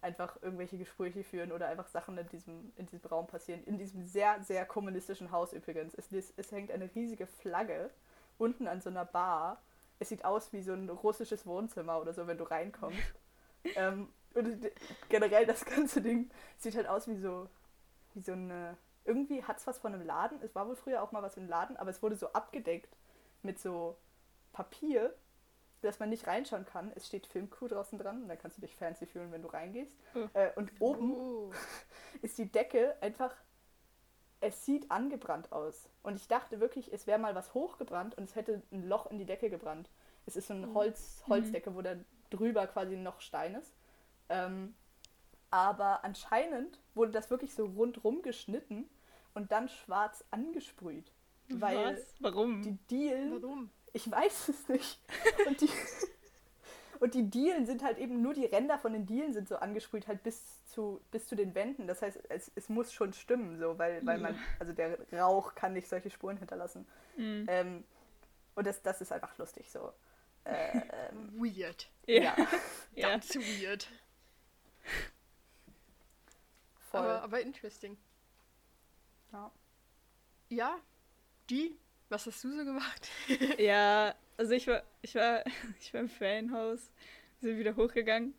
einfach 0.00 0.36
irgendwelche 0.42 0.78
Gespräche 0.78 1.22
führen 1.22 1.52
oder 1.52 1.68
einfach 1.68 1.86
Sachen 1.86 2.18
in 2.18 2.28
diesem, 2.30 2.72
in 2.74 2.86
diesem 2.86 3.08
Raum 3.08 3.28
passieren. 3.28 3.62
In 3.66 3.78
diesem 3.78 4.04
sehr, 4.04 4.42
sehr 4.42 4.66
kommunistischen 4.66 5.30
Haus 5.30 5.52
übrigens. 5.52 5.94
Es, 5.94 6.08
es 6.36 6.50
hängt 6.50 6.72
eine 6.72 6.92
riesige 6.92 7.28
Flagge 7.28 7.90
unten 8.38 8.68
an 8.68 8.80
so 8.80 8.90
einer 8.90 9.04
Bar. 9.04 9.62
Es 9.98 10.10
sieht 10.10 10.24
aus 10.24 10.52
wie 10.52 10.62
so 10.62 10.72
ein 10.72 10.88
russisches 10.88 11.46
Wohnzimmer 11.46 12.00
oder 12.00 12.12
so, 12.12 12.26
wenn 12.26 12.38
du 12.38 12.44
reinkommst. 12.44 12.98
ähm, 13.76 14.12
und 14.34 14.70
generell 15.08 15.46
das 15.46 15.64
ganze 15.64 16.02
Ding 16.02 16.30
sieht 16.58 16.76
halt 16.76 16.86
aus 16.86 17.08
wie 17.08 17.16
so 17.16 17.48
wie 18.14 18.20
so 18.20 18.32
eine. 18.32 18.76
Irgendwie 19.04 19.44
hat 19.44 19.58
es 19.58 19.66
was 19.66 19.78
von 19.78 19.94
einem 19.94 20.04
Laden. 20.04 20.40
Es 20.42 20.54
war 20.54 20.66
wohl 20.66 20.74
früher 20.74 21.02
auch 21.02 21.12
mal 21.12 21.22
was 21.22 21.36
im 21.36 21.48
Laden, 21.48 21.76
aber 21.76 21.90
es 21.90 22.02
wurde 22.02 22.16
so 22.16 22.32
abgedeckt 22.32 22.96
mit 23.42 23.58
so 23.60 23.96
Papier, 24.52 25.14
dass 25.82 26.00
man 26.00 26.08
nicht 26.08 26.26
reinschauen 26.26 26.64
kann. 26.64 26.90
Es 26.96 27.06
steht 27.06 27.26
Filmcrew 27.26 27.68
draußen 27.68 27.98
dran 27.98 28.22
und 28.22 28.28
dann 28.28 28.38
kannst 28.38 28.56
du 28.56 28.62
dich 28.62 28.74
fancy 28.74 29.06
fühlen, 29.06 29.30
wenn 29.30 29.42
du 29.42 29.48
reingehst. 29.48 29.96
Oh. 30.14 30.26
Äh, 30.34 30.50
und 30.56 30.72
oben 30.80 31.14
oh. 31.14 31.52
ist 32.22 32.36
die 32.38 32.50
Decke 32.50 32.96
einfach. 33.00 33.32
Es 34.40 34.64
sieht 34.64 34.90
angebrannt 34.90 35.52
aus. 35.52 35.88
Und 36.02 36.16
ich 36.16 36.28
dachte 36.28 36.60
wirklich, 36.60 36.92
es 36.92 37.06
wäre 37.06 37.18
mal 37.18 37.34
was 37.34 37.54
hochgebrannt 37.54 38.16
und 38.16 38.24
es 38.24 38.34
hätte 38.34 38.62
ein 38.70 38.86
Loch 38.88 39.10
in 39.10 39.18
die 39.18 39.24
Decke 39.24 39.50
gebrannt. 39.50 39.90
Es 40.26 40.36
ist 40.36 40.48
so 40.48 40.54
eine 40.54 40.66
hm. 40.66 40.74
Holz, 40.74 41.22
mhm. 41.26 41.32
Holzdecke, 41.32 41.74
wo 41.74 41.82
da 41.82 41.96
drüber 42.30 42.66
quasi 42.66 42.96
noch 42.96 43.20
Stein 43.20 43.54
ist. 43.54 43.74
Ähm, 44.28 44.74
aber 45.50 46.04
anscheinend 46.04 46.80
wurde 46.94 47.12
das 47.12 47.30
wirklich 47.30 47.54
so 47.54 47.66
rundrum 47.66 48.22
geschnitten 48.22 48.88
und 49.34 49.52
dann 49.52 49.68
schwarz 49.68 50.24
angesprüht. 50.30 51.12
Weil 51.48 51.94
Was? 51.94 52.14
Warum? 52.20 52.62
Die 52.62 52.76
Dielen. 52.90 53.42
Warum? 53.42 53.70
Ich 53.92 54.10
weiß 54.10 54.48
es 54.48 54.68
nicht. 54.68 55.00
Und 55.46 55.60
die, 55.60 55.68
und 57.00 57.14
die 57.14 57.30
Dielen 57.30 57.66
sind 57.66 57.82
halt 57.82 57.98
eben 57.98 58.22
nur 58.22 58.34
die 58.34 58.44
Ränder 58.44 58.78
von 58.78 58.92
den 58.92 59.06
Dielen 59.06 59.32
sind 59.32 59.48
so 59.48 59.56
angesprüht 59.56 60.06
halt 60.06 60.22
bis 60.22 60.64
zu, 60.66 61.00
bis 61.10 61.26
zu 61.26 61.36
den 61.36 61.54
Wänden. 61.54 61.86
Das 61.86 62.02
heißt, 62.02 62.18
es, 62.28 62.50
es 62.54 62.68
muss 62.68 62.92
schon 62.92 63.12
stimmen, 63.12 63.58
so, 63.58 63.78
weil, 63.78 64.04
weil 64.06 64.18
man, 64.18 64.38
also 64.58 64.72
der 64.72 64.98
Rauch 65.12 65.54
kann 65.54 65.72
nicht 65.72 65.88
solche 65.88 66.10
Spuren 66.10 66.36
hinterlassen. 66.36 66.86
Mhm. 67.16 67.46
Ähm, 67.48 67.84
und 68.54 68.66
das, 68.66 68.82
das 68.82 69.00
ist 69.00 69.12
einfach 69.12 69.36
lustig 69.38 69.70
so. 69.70 69.92
Äh, 70.44 70.78
ähm, 70.78 71.32
weird. 71.36 71.88
Ja. 72.06 72.36
ja. 72.94 73.08
Ganz 73.10 73.34
weird. 73.34 73.88
Voll. 76.90 77.00
Aber, 77.00 77.22
aber 77.22 77.40
interesting. 77.40 77.96
Ja. 79.32 79.50
Ja, 80.48 80.78
die, 81.50 81.76
was 82.08 82.26
hast 82.26 82.44
du 82.44 82.56
so 82.56 82.64
gemacht? 82.64 83.08
ja, 83.58 84.14
also 84.36 84.52
ich 84.52 84.66
war, 84.66 84.82
ich 85.02 85.14
war, 85.14 85.44
ich 85.80 85.92
war 85.92 86.00
im 86.00 86.08
Ferienhaus, 86.08 86.90
sind 87.40 87.58
wieder 87.58 87.76
hochgegangen 87.76 88.34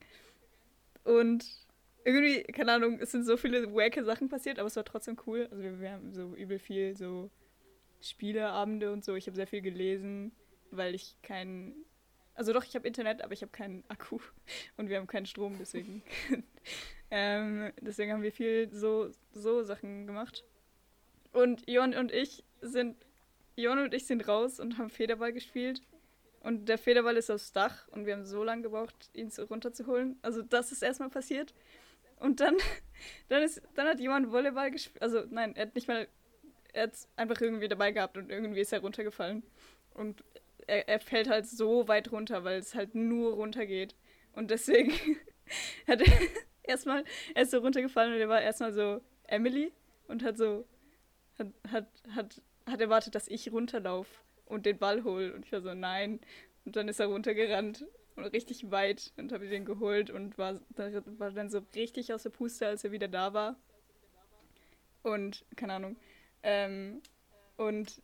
und 1.04 1.46
irgendwie, 2.04 2.44
keine 2.44 2.72
Ahnung, 2.72 3.00
es 3.02 3.12
sind 3.12 3.26
so 3.26 3.36
viele 3.36 3.74
wacke 3.76 4.04
Sachen 4.04 4.30
passiert, 4.30 4.60
aber 4.60 4.68
es 4.68 4.78
war 4.78 4.86
trotzdem 4.86 5.18
cool. 5.26 5.48
Also 5.52 5.62
wir, 5.62 5.80
wir 5.82 5.92
haben 5.92 6.14
so 6.14 6.34
übel 6.36 6.58
viel 6.58 6.96
so 6.96 7.30
Spieleabende 8.02 8.94
und 8.94 9.04
so. 9.04 9.16
Ich 9.16 9.28
habe 9.28 9.36
sehr 9.36 9.48
viel 9.48 9.62
gelesen, 9.62 10.32
weil 10.72 10.96
ich 10.96 11.18
kein, 11.22 11.76
also 12.34 12.54
doch, 12.54 12.64
ich 12.64 12.76
habe 12.76 12.88
Internet, 12.88 13.22
aber 13.22 13.34
ich 13.34 13.42
habe 13.42 13.52
keinen 13.52 13.84
Akku 13.90 14.20
und 14.78 14.90
wir 14.90 14.98
haben 14.98 15.08
keinen 15.08 15.26
Strom, 15.26 15.58
deswegen 15.60 16.02
ähm, 17.12 17.72
deswegen 17.82 18.14
haben 18.14 18.22
wir 18.24 18.32
viel 18.32 18.70
so, 18.72 19.10
so 19.34 19.64
Sachen 19.64 20.08
gemacht. 20.08 20.44
Und 21.34 21.70
Jon 21.70 21.94
und 21.94 22.12
ich 22.12 22.44
sind, 22.62 22.96
Jon 23.58 23.80
und 23.80 23.94
ich 23.94 24.06
sind 24.06 24.28
raus 24.28 24.60
und 24.60 24.78
haben 24.78 24.90
Federball 24.90 25.34
gespielt. 25.34 25.82
Und 26.42 26.70
der 26.70 26.78
Federball 26.78 27.18
ist 27.18 27.32
aufs 27.32 27.52
Dach 27.52 27.88
und 27.90 28.06
wir 28.06 28.14
haben 28.14 28.24
so 28.24 28.44
lange 28.44 28.62
gebraucht, 28.62 29.10
ihn 29.14 29.32
so 29.32 29.44
runterzuholen. 29.44 30.18
Also 30.22 30.44
das 30.44 30.72
ist 30.72 30.84
erstmal 30.84 31.10
passiert. 31.10 31.54
Und 32.20 32.40
dann, 32.40 32.56
dann, 33.30 33.44
ist, 33.44 33.62
dann 33.76 33.88
hat 33.88 34.00
jemand 34.00 34.32
Volleyball 34.32 34.72
gespielt. 34.72 35.02
Also 35.02 35.24
nein, 35.30 35.56
er 35.56 35.66
hat 35.66 35.76
nicht 35.76 35.88
mal, 35.88 36.08
er 36.72 36.84
hat 36.84 36.94
es 36.94 37.10
einfach 37.16 37.42
irgendwie 37.42 37.68
dabei 37.68 37.92
gehabt 37.92 38.18
und 38.18 38.30
irgendwie 38.30 38.62
ist 38.62 38.72
er 38.72 38.82
runtergefallen. 38.82 39.44
Und 39.94 40.24
er, 40.68 40.88
er 40.88 41.00
fällt 41.00 41.28
halt 41.28 41.48
so 41.48 41.88
weit 41.88 42.12
runter, 42.12 42.44
weil 42.44 42.60
es 42.60 42.76
halt 42.76 42.94
nur 42.94 43.34
runtergeht. 43.34 43.96
Und 44.34 44.52
deswegen 44.52 44.94
hat 45.88 46.02
er, 46.02 46.14
erstmal, 46.64 47.04
er 47.34 47.42
ist 47.42 47.52
so 47.52 47.58
runtergefallen 47.58 48.14
und 48.14 48.20
er 48.20 48.30
war 48.30 48.42
erstmal 48.42 48.72
so 48.72 49.02
Emily 49.24 49.72
und 50.08 50.24
hat 50.24 50.38
so, 50.38 50.68
hat, 51.40 51.48
hat, 51.72 51.88
hat, 52.16 52.42
hat 52.68 52.82
erwartet, 52.82 53.16
dass 53.16 53.28
ich 53.28 53.52
runterlaufe 53.52 54.12
und 54.46 54.66
den 54.66 54.78
Ball 54.78 55.04
hole. 55.04 55.34
Und 55.34 55.46
ich 55.46 55.52
war 55.52 55.62
so, 55.62 55.74
nein. 55.74 56.20
Und 56.66 56.76
dann 56.76 56.88
ist 56.88 57.00
er 57.00 57.08
runtergerannt 57.08 57.86
und 58.16 58.26
richtig 58.26 58.72
weit 58.72 59.14
und 59.18 59.32
habe 59.32 59.48
den 59.48 59.66
geholt 59.66 60.10
und 60.10 60.38
war, 60.38 60.60
war 60.76 61.32
dann 61.32 61.50
so 61.50 61.62
richtig 61.76 62.14
aus 62.14 62.24
der 62.24 62.30
Puste, 62.30 62.68
als 62.68 62.84
er 62.84 62.92
wieder 62.92 63.08
da 63.08 63.34
war. 63.34 63.56
Und, 65.04 65.46
keine 65.56 65.74
Ahnung. 65.74 65.98
Ähm, 66.44 67.02
und 67.56 68.02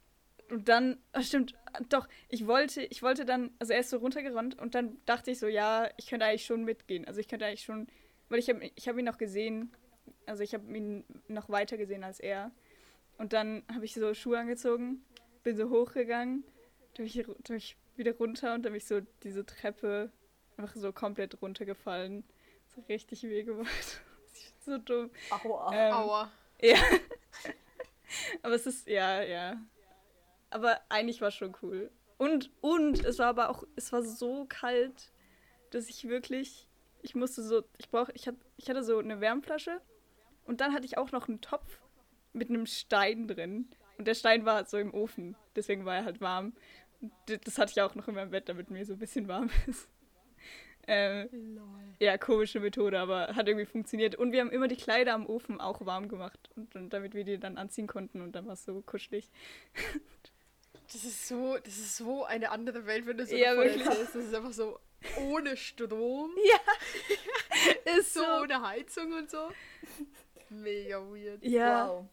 und 0.50 0.70
dann, 0.70 0.98
ach 1.13 1.24
stimmt, 1.24 1.55
doch, 1.89 2.08
ich 2.29 2.46
wollte, 2.46 2.84
ich 2.84 3.01
wollte 3.01 3.25
dann, 3.25 3.51
also 3.60 3.74
er 3.74 3.79
ist 3.79 3.89
so 3.89 3.98
runtergerannt 3.98 4.60
und 4.60 4.75
dann 4.75 4.98
dachte 5.05 5.32
ich 5.32 5.39
so, 5.39 5.48
ja, 5.48 5.89
ich 5.98 6.08
könnte 6.08 6.25
eigentlich 6.25 6.46
schon 6.46 6.63
mitgehen. 6.63 7.08
Also 7.08 7.20
ich 7.20 7.27
könnte 7.27 7.46
eigentlich 7.46 7.63
schon, 7.63 7.88
weil 8.29 8.39
ich 8.39 8.50
habe 8.50 8.72
ich 8.75 8.88
hab 8.88 8.98
ihn 8.98 9.05
noch 9.05 9.17
gesehen, 9.17 9.72
also 10.25 10.43
ich 10.43 10.53
habe 10.53 10.72
ihn 10.77 11.05
noch 11.27 11.50
weiter 11.50 11.77
gesehen 11.77 12.03
als 12.03 12.20
er. 12.20 12.51
Und 13.17 13.34
dann 13.34 13.63
habe 13.74 13.86
ich 13.86 13.93
so 13.93 14.13
Schuhe 14.13 14.39
angezogen, 14.39 15.03
bin 15.43 15.55
so 15.55 15.70
hochgegangen, 15.70 16.43
dann 16.96 17.05
bin 17.05 17.05
ich, 17.05 17.25
dann 17.25 17.36
bin 17.43 17.58
ich 17.58 17.77
wieder 17.96 18.15
runter 18.15 18.53
und 18.53 18.63
dann 18.63 18.74
bin 18.74 18.77
ich 18.77 18.88
so 18.88 19.01
diese 19.24 19.46
Treppe 19.46 20.12
einfach 20.58 20.75
so 20.75 20.91
komplett 20.91 21.41
runtergefallen. 21.41 22.24
So 22.75 22.82
richtig 22.89 23.24
weh 23.24 23.43
gemacht. 23.43 24.01
so 24.60 24.77
dumm. 24.77 25.12
Aua. 25.29 25.72
Ähm, 25.74 25.93
Aua. 25.93 26.32
Ja. 26.62 26.77
aber 28.41 28.55
es 28.55 28.65
ist, 28.65 28.88
ja, 28.88 29.22
ja. 29.22 29.62
Aber 30.50 30.79
eigentlich 30.89 31.22
war 31.22 31.29
es 31.29 31.36
schon 31.36 31.55
cool. 31.62 31.91
Und, 32.17 32.51
und 32.62 33.03
es 33.03 33.20
war 33.20 33.27
aber 33.27 33.50
auch, 33.50 33.63
es 33.75 33.91
war 33.91 34.03
so 34.03 34.46
kalt, 34.48 35.12
dass 35.72 35.89
ich 35.89 36.08
wirklich, 36.08 36.67
ich 37.01 37.15
musste 37.15 37.43
so, 37.43 37.63
ich 37.77 37.89
brauch, 37.89 38.10
ich, 38.13 38.27
hab, 38.27 38.36
ich 38.58 38.70
hatte 38.70 38.84
so 38.84 39.00
eine 39.00 39.20
Wärmflasche 39.20 39.82
und 40.46 40.62
dann 40.62 40.74
hatte 40.74 40.86
ich 40.86 40.98
auch 40.98 41.12
noch 41.12 41.27
einen 41.27 41.41
Topf 41.41 41.79
mit 42.33 42.49
einem 42.49 42.65
Stein 42.65 43.27
drin. 43.27 43.69
Und 43.97 44.07
der 44.07 44.15
Stein 44.15 44.45
war 44.45 44.65
so 44.65 44.77
im 44.77 44.93
Ofen, 44.93 45.35
deswegen 45.55 45.85
war 45.85 45.95
er 45.95 46.05
halt 46.05 46.19
warm. 46.21 46.53
Das 47.25 47.57
hatte 47.57 47.71
ich 47.71 47.81
auch 47.81 47.95
noch 47.95 48.07
in 48.07 48.15
meinem 48.15 48.31
Bett, 48.31 48.49
damit 48.49 48.69
mir 48.71 48.85
so 48.85 48.93
ein 48.93 48.99
bisschen 48.99 49.27
warm 49.27 49.49
ist. 49.67 49.87
Ähm, 50.85 51.59
ja, 51.99 52.17
komische 52.17 52.59
Methode, 52.59 52.99
aber 52.99 53.35
hat 53.35 53.47
irgendwie 53.47 53.65
funktioniert. 53.65 54.15
Und 54.15 54.33
wir 54.33 54.41
haben 54.41 54.51
immer 54.51 54.67
die 54.67 54.75
Kleider 54.75 55.13
am 55.13 55.25
Ofen 55.25 55.61
auch 55.61 55.85
warm 55.85 56.09
gemacht, 56.09 56.49
und, 56.55 56.75
und 56.75 56.89
damit 56.91 57.13
wir 57.13 57.23
die 57.23 57.37
dann 57.37 57.57
anziehen 57.57 57.87
konnten 57.87 58.21
und 58.21 58.33
dann 58.33 58.45
war 58.47 58.53
es 58.53 58.65
so 58.65 58.81
kuschelig. 58.81 59.29
Das 60.91 61.03
ist 61.05 61.27
so, 61.27 61.57
das 61.57 61.77
ist 61.77 61.95
so 61.97 62.25
eine 62.25 62.51
andere 62.51 62.85
Welt, 62.85 63.05
wenn 63.05 63.17
du 63.17 63.25
so 63.25 63.35
Ja, 63.35 63.55
wirklich. 63.55 63.85
Das 63.85 64.13
ist 64.15 64.33
einfach 64.35 64.51
so 64.51 64.79
ohne 65.21 65.55
Strom, 65.55 66.31
Ja, 66.45 67.97
ist 67.97 68.13
so 68.13 68.21
ohne 68.41 68.61
Heizung 68.61 69.13
und 69.13 69.31
so. 69.31 69.49
Mega 70.49 70.99
weird. 70.99 71.43
Ja, 71.43 71.87
Wow. 71.89 72.05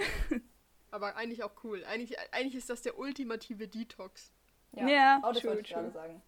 Aber 0.90 1.16
eigentlich 1.16 1.42
auch 1.44 1.52
cool. 1.64 1.84
Eigentlich, 1.84 2.18
eigentlich 2.32 2.56
ist 2.56 2.68
das 2.70 2.82
der 2.82 2.98
ultimative 2.98 3.68
Detox. 3.68 4.32
Ja, 4.72 4.88
Ja, 4.88 5.20
oh, 5.24 5.28
das 5.32 5.38
true, 5.40 5.50
wollte 5.50 5.62
ich 5.62 5.68
gerade 5.72 5.90
sagen. 5.92 6.22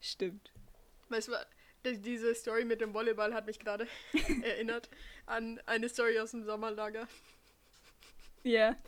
stimmt. 0.00 0.52
Weißt 1.08 1.28
du, 1.28 1.32
die- 1.84 2.00
diese 2.00 2.34
Story 2.34 2.64
mit 2.64 2.80
dem 2.80 2.94
Volleyball 2.94 3.34
hat 3.34 3.46
mich 3.46 3.58
gerade 3.58 3.86
erinnert 4.42 4.88
an 5.26 5.60
eine 5.66 5.88
Story 5.88 6.18
aus 6.20 6.30
dem 6.32 6.44
Sommerlager. 6.44 7.08
Ja. 8.42 8.76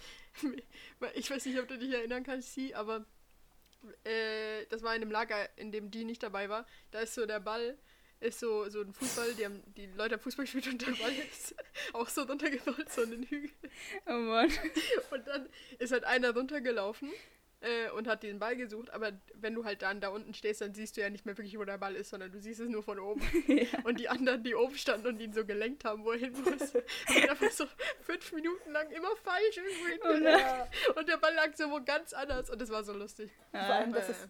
Ich 1.14 1.31
weiß 1.31 1.45
nicht, 1.45 1.59
ob 1.59 1.69
du 1.69 1.76
dich 1.79 1.93
erinnern 1.93 2.25
kannst, 2.25 2.55
sie, 2.55 2.75
aber 2.75 3.05
äh, 4.05 4.64
das 4.71 4.83
war 4.83 4.95
in 4.97 5.02
einem 5.02 5.11
Lager, 5.11 5.47
in 5.59 5.73
dem 5.73 5.91
die 5.91 6.05
nicht 6.05 6.23
dabei 6.23 6.49
war. 6.49 6.64
Da 6.91 7.00
ist 7.00 7.12
so 7.14 7.26
der 7.26 7.41
Ball, 7.41 7.76
ist 8.23 8.41
so, 8.41 8.69
so 8.69 8.81
ein 8.81 8.93
Fußball, 8.93 9.35
die, 9.35 9.45
haben, 9.45 9.62
die 9.76 9.87
Leute 9.87 10.14
haben 10.14 10.23
Fußball 10.23 10.45
gespielt 10.45 10.69
und 10.69 10.81
der 10.81 10.93
Ball 10.93 11.12
ist 11.12 11.55
auch 11.93 12.09
so 12.09 12.23
runtergerollt, 12.23 12.91
so 12.91 13.02
in 13.02 13.11
den 13.11 13.23
Hügel. 13.25 13.50
Oh 14.07 14.12
Mann. 14.12 14.50
Und 15.11 15.26
dann 15.26 15.49
ist 15.79 15.93
halt 15.93 16.05
einer 16.05 16.33
runtergelaufen 16.35 17.11
äh, 17.62 17.91
und 17.91 18.09
hat 18.09 18.23
den 18.23 18.38
Ball 18.38 18.57
gesucht, 18.57 18.91
aber 18.91 19.12
wenn 19.35 19.55
du 19.55 19.64
halt 19.64 19.83
dann 19.83 20.00
da 20.00 20.09
unten 20.09 20.35
stehst, 20.35 20.61
dann 20.61 20.75
siehst 20.75 20.97
du 20.97 21.00
ja 21.00 21.11
nicht 21.11 21.26
mehr 21.26 21.37
wirklich, 21.37 21.59
wo 21.59 21.64
der 21.64 21.79
Ball 21.79 21.95
ist, 21.95 22.11
sondern 22.11 22.33
du 22.33 22.41
siehst 22.41 22.61
es 22.61 22.69
nur 22.69 22.83
von 22.83 22.99
oben. 22.99 23.21
Und 23.85 24.00
die 24.00 24.09
anderen, 24.09 24.43
die 24.43 24.55
oben 24.55 24.76
standen 24.76 25.07
und 25.09 25.21
ihn 25.21 25.33
so 25.33 25.45
gelenkt 25.45 25.85
haben, 25.85 26.05
wo 26.05 26.12
er 26.12 26.19
hin 26.19 26.33
muss, 26.33 26.75
haben 26.75 27.29
einfach 27.31 27.50
so 27.50 27.67
fünf 28.02 28.33
Minuten 28.33 28.73
lang 28.73 28.91
immer 28.91 29.14
falsch 29.17 29.57
irgendwo 29.57 29.85
Oh 29.85 30.12
hingelenkt. 30.12 30.41
Ja, 30.41 30.69
Und 30.97 31.09
der 31.09 31.17
Ball 31.17 31.35
lag 31.35 31.55
so 31.55 31.71
wo 31.71 31.81
ganz 31.85 32.12
anders 32.12 32.50
und 32.50 32.61
das 32.61 32.71
war 32.71 32.83
so 32.85 32.93
lustig. 32.93 33.31
vor 33.50 33.61
allem, 33.61 33.93
das 33.93 34.09
ist, 34.09 34.29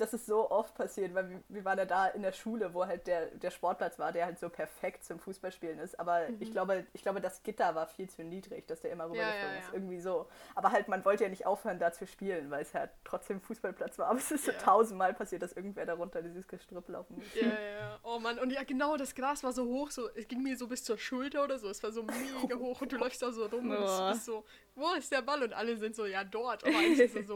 das 0.00 0.14
ist 0.14 0.26
so 0.26 0.50
oft 0.50 0.74
passiert, 0.74 1.14
weil 1.14 1.42
wir, 1.48 1.64
waren 1.64 1.78
ja 1.78 1.84
da 1.84 2.06
in 2.08 2.22
der 2.22 2.32
Schule, 2.32 2.72
wo 2.74 2.86
halt 2.86 3.06
der, 3.06 3.26
der 3.26 3.50
Sportplatz 3.50 3.98
war, 3.98 4.12
der 4.12 4.26
halt 4.26 4.38
so 4.38 4.48
perfekt 4.48 5.04
zum 5.04 5.18
Fußballspielen 5.18 5.78
ist. 5.78 5.98
Aber 6.00 6.28
ich, 6.40 6.50
glaube, 6.50 6.86
ich 6.92 7.02
glaube, 7.02 7.20
das 7.20 7.42
Gitter 7.42 7.74
war 7.74 7.86
viel 7.86 8.08
zu 8.08 8.24
niedrig, 8.24 8.66
dass 8.66 8.80
der 8.80 8.92
immer 8.92 9.04
rübergeflogen 9.04 9.52
ja, 9.52 9.58
ist. 9.58 9.68
ja. 9.68 9.74
Irgendwie 9.74 10.00
so. 10.00 10.28
Aber 10.54 10.72
halt, 10.72 10.88
man 10.88 11.04
wollte 11.04 11.24
ja 11.24 11.30
nicht 11.30 11.46
aufhören, 11.46 11.78
da 11.78 11.92
zu 11.92 12.06
spielen, 12.06 12.50
weil 12.50 12.62
es 12.62 12.74
halt 12.74 12.90
trotzdem 13.04 13.40
Fußballplatz 13.40 13.98
war. 13.98 14.06
Aber 14.10 14.18
es 14.18 14.30
ist 14.30 14.44
so 14.44 14.52
Ja. 14.52 14.58
tausendmal 14.58 15.14
passiert, 15.14 15.42
dass 15.42 15.52
irgendwer 15.52 15.86
da 15.86 15.94
runter 15.94 16.22
dieses 16.22 16.48
Gestrüpp 16.48 16.88
laufen 16.88 17.16
muss. 17.16 17.34
Ja, 17.34 17.46
ja, 17.46 17.60
ja. 17.60 18.00
Oh 18.02 18.18
Mann, 18.18 18.38
und 18.38 18.50
ja 18.50 18.62
genau, 18.64 18.96
das 18.96 19.14
Gras 19.14 19.44
war 19.44 19.52
so 19.52 19.64
hoch, 19.66 19.90
so, 19.90 20.08
es 20.14 20.26
ging 20.26 20.42
mir 20.42 20.56
so 20.56 20.66
bis 20.66 20.82
zur 20.84 20.98
Schulter 20.98 21.44
oder 21.44 21.58
so, 21.58 21.68
es 21.68 21.82
war 21.82 21.92
so 21.92 22.02
mega 22.02 22.56
hoch 22.58 22.80
und 22.80 22.92
du 22.92 22.96
läufst 22.96 23.22
da 23.22 23.30
so 23.32 23.46
rum 23.46 23.70
und 23.70 23.76
es 23.76 24.16
ist 24.16 24.24
so, 24.24 24.44
wo 24.74 24.92
ist 24.94 25.12
der 25.12 25.22
Ball? 25.22 25.42
Und 25.42 25.52
alle 25.52 25.76
sind 25.76 25.94
so, 25.94 26.06
ja 26.06 26.24
dort, 26.24 26.64
aber 26.64 26.76
eigentlich 26.78 27.00
ist 27.00 27.16
es 27.16 27.26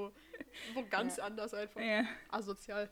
so, 0.69 0.75
wo 0.81 0.85
ganz 0.89 1.19
anders 1.19 1.55
einfach. 1.55 1.81
Ja. 1.81 2.05
Asozial. 2.31 2.89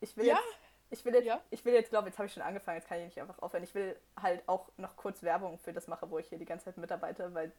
Ich 0.00 0.16
will 0.16 0.26
Ja. 0.26 0.34
jetzt, 0.36 0.58
ich 0.90 1.04
will 1.04 1.14
jetzt, 1.14 1.26
Ja. 1.26 1.40
ich 1.50 1.64
will 1.64 1.74
jetzt, 1.74 1.90
glaube 1.90 2.08
jetzt 2.08 2.18
habe 2.18 2.26
ich 2.26 2.32
schon 2.32 2.42
angefangen, 2.42 2.78
jetzt 2.78 2.88
kann 2.88 2.98
ich 2.98 3.04
nicht 3.04 3.20
einfach 3.20 3.38
aufhören. 3.40 3.64
Ich 3.64 3.74
will 3.74 3.96
halt 4.20 4.42
auch 4.48 4.70
noch 4.76 4.96
kurz 4.96 5.22
Werbung 5.22 5.58
für 5.58 5.72
das 5.72 5.88
machen, 5.88 6.10
wo 6.10 6.18
ich 6.18 6.28
hier 6.28 6.38
die 6.38 6.46
ganze 6.46 6.66
Zeit 6.66 6.78
mitarbeite, 6.78 7.32
weil 7.34 7.52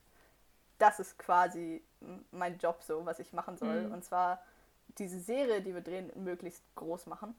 das 0.78 0.98
ist 0.98 1.18
quasi 1.18 1.84
mein 2.32 2.58
Job 2.58 2.82
so, 2.82 3.04
was 3.06 3.18
ich 3.20 3.32
machen 3.32 3.56
soll. 3.56 3.82
Mhm. 3.82 3.92
Und 3.92 4.04
zwar 4.04 4.42
diese 4.98 5.20
Serie, 5.20 5.62
die 5.62 5.74
wir 5.74 5.80
drehen, 5.80 6.10
möglichst 6.16 6.64
groß 6.74 7.06
machen. 7.06 7.34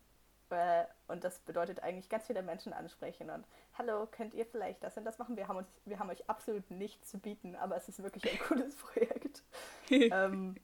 Äh, 0.50 0.86
Und 1.08 1.24
das 1.24 1.40
bedeutet 1.40 1.82
eigentlich 1.82 2.10
ganz 2.10 2.28
viele 2.28 2.44
Menschen 2.44 2.74
ansprechen 2.74 3.32
und 3.32 3.44
hallo, 3.76 4.06
könnt 4.06 4.36
ihr 4.36 4.46
vielleicht 4.46 4.84
das 4.84 4.96
und 4.98 5.04
das 5.04 5.18
machen? 5.18 5.36
Wir 5.36 5.48
haben 5.48 5.58
uns, 5.58 5.68
wir 5.86 5.98
haben 5.98 6.12
euch 6.12 6.30
absolut 6.30 6.70
nichts 6.70 7.10
zu 7.10 7.18
bieten, 7.18 7.56
aber 7.56 7.76
es 7.76 7.90
ist 7.90 8.04
wirklich 8.04 8.32
ein 8.32 8.38
cooles 8.48 8.76
Projekt. 8.76 9.42
ähm, 9.90 10.56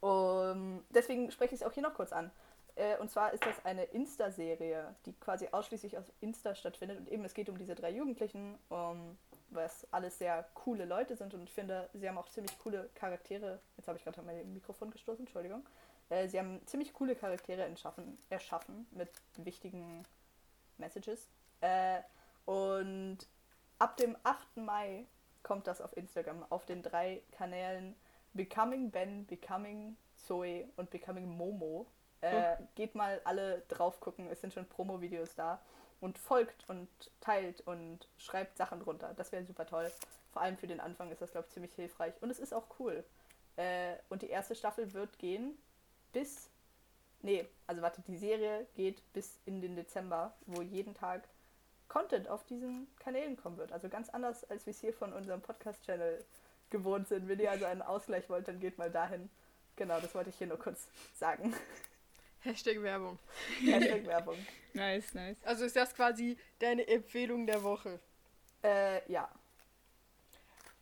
und 0.00 0.84
deswegen 0.90 1.30
spreche 1.30 1.54
ich 1.54 1.60
es 1.60 1.66
auch 1.66 1.72
hier 1.72 1.82
noch 1.82 1.94
kurz 1.94 2.12
an. 2.12 2.30
Äh, 2.76 2.96
Und 2.98 3.10
zwar 3.10 3.32
ist 3.32 3.44
das 3.44 3.64
eine 3.64 3.84
Insta-Serie, 3.84 4.94
die 5.06 5.12
quasi 5.14 5.48
ausschließlich 5.50 5.98
auf 5.98 6.04
Insta 6.20 6.54
stattfindet. 6.54 6.98
Und 6.98 7.08
eben 7.08 7.24
es 7.24 7.34
geht 7.34 7.48
um 7.48 7.58
diese 7.58 7.74
drei 7.74 7.90
Jugendlichen, 7.90 8.56
um, 8.68 9.18
was 9.50 9.86
alles 9.92 10.18
sehr 10.18 10.44
coole 10.54 10.84
Leute 10.84 11.16
sind. 11.16 11.34
Und 11.34 11.42
ich 11.42 11.52
finde, 11.52 11.88
sie 11.94 12.08
haben 12.08 12.18
auch 12.18 12.28
ziemlich 12.28 12.56
coole 12.60 12.88
Charaktere. 12.94 13.58
Jetzt 13.76 13.88
habe 13.88 13.98
ich 13.98 14.04
gerade 14.04 14.20
an 14.20 14.26
mein 14.26 14.52
Mikrofon 14.54 14.90
gestoßen, 14.90 15.26
Entschuldigung. 15.26 15.66
Äh, 16.08 16.28
Sie 16.28 16.38
haben 16.38 16.64
ziemlich 16.66 16.92
coole 16.92 17.16
Charaktere 17.16 17.64
entschaffen, 17.64 18.18
erschaffen 18.30 18.86
mit 18.92 19.10
wichtigen 19.36 20.04
Messages. 20.78 21.28
Äh, 21.60 22.00
Und 22.44 23.18
ab 23.78 23.96
dem 23.96 24.16
8. 24.22 24.58
Mai 24.58 25.04
kommt 25.42 25.66
das 25.66 25.80
auf 25.80 25.96
Instagram 25.96 26.44
auf 26.50 26.64
den 26.64 26.82
drei 26.82 27.22
Kanälen 27.32 27.94
Becoming 28.38 28.92
Ben, 28.92 29.26
Becoming 29.26 29.96
Zoe 30.14 30.68
und 30.76 30.90
Becoming 30.90 31.26
Momo. 31.26 31.86
Äh, 32.20 32.56
Geht 32.76 32.94
mal 32.94 33.20
alle 33.24 33.62
drauf 33.66 33.98
gucken, 33.98 34.28
es 34.30 34.40
sind 34.40 34.54
schon 34.54 34.64
Promo-Videos 34.64 35.34
da. 35.34 35.60
Und 36.00 36.18
folgt 36.18 36.64
und 36.68 36.88
teilt 37.20 37.60
und 37.62 38.06
schreibt 38.16 38.56
Sachen 38.56 38.78
drunter. 38.78 39.12
Das 39.16 39.32
wäre 39.32 39.44
super 39.44 39.66
toll. 39.66 39.90
Vor 40.32 40.40
allem 40.40 40.56
für 40.56 40.68
den 40.68 40.78
Anfang 40.78 41.10
ist 41.10 41.20
das, 41.20 41.32
glaube 41.32 41.48
ich, 41.48 41.52
ziemlich 41.52 41.74
hilfreich. 41.74 42.14
Und 42.20 42.30
es 42.30 42.38
ist 42.38 42.54
auch 42.54 42.66
cool. 42.78 43.04
Äh, 43.56 43.96
und 44.08 44.22
die 44.22 44.30
erste 44.30 44.54
Staffel 44.54 44.92
wird 44.92 45.18
gehen 45.18 45.58
bis. 46.12 46.48
Nee, 47.22 47.44
also 47.66 47.82
warte, 47.82 48.02
die 48.02 48.16
Serie 48.16 48.68
geht 48.76 49.02
bis 49.12 49.40
in 49.46 49.60
den 49.60 49.74
Dezember, 49.74 50.32
wo 50.46 50.62
jeden 50.62 50.94
Tag 50.94 51.28
Content 51.88 52.28
auf 52.28 52.44
diesen 52.44 52.86
Kanälen 53.00 53.36
kommen 53.36 53.56
wird. 53.56 53.72
Also 53.72 53.88
ganz 53.88 54.10
anders, 54.10 54.48
als 54.48 54.64
wir 54.66 54.70
es 54.70 54.80
hier 54.80 54.92
von 54.92 55.12
unserem 55.12 55.40
Podcast-Channel 55.40 56.24
gewohnt 56.70 57.08
sind. 57.08 57.28
Wenn 57.28 57.38
ihr 57.38 57.50
also 57.50 57.64
einen 57.64 57.82
Ausgleich 57.82 58.28
wollt, 58.28 58.48
dann 58.48 58.60
geht 58.60 58.78
mal 58.78 58.90
dahin. 58.90 59.30
Genau, 59.76 60.00
das 60.00 60.14
wollte 60.14 60.30
ich 60.30 60.36
hier 60.36 60.46
nur 60.46 60.58
kurz 60.58 60.88
sagen. 61.14 61.54
Hashtag 62.40 62.82
Werbung. 62.82 63.18
Hashtag 63.60 64.06
Werbung. 64.06 64.36
Nice, 64.74 65.14
nice. 65.14 65.36
Also 65.44 65.64
ist 65.64 65.76
das 65.76 65.94
quasi 65.94 66.36
deine 66.58 66.86
Empfehlung 66.86 67.46
der 67.46 67.62
Woche. 67.62 67.98
Äh, 68.62 69.10
ja. 69.10 69.28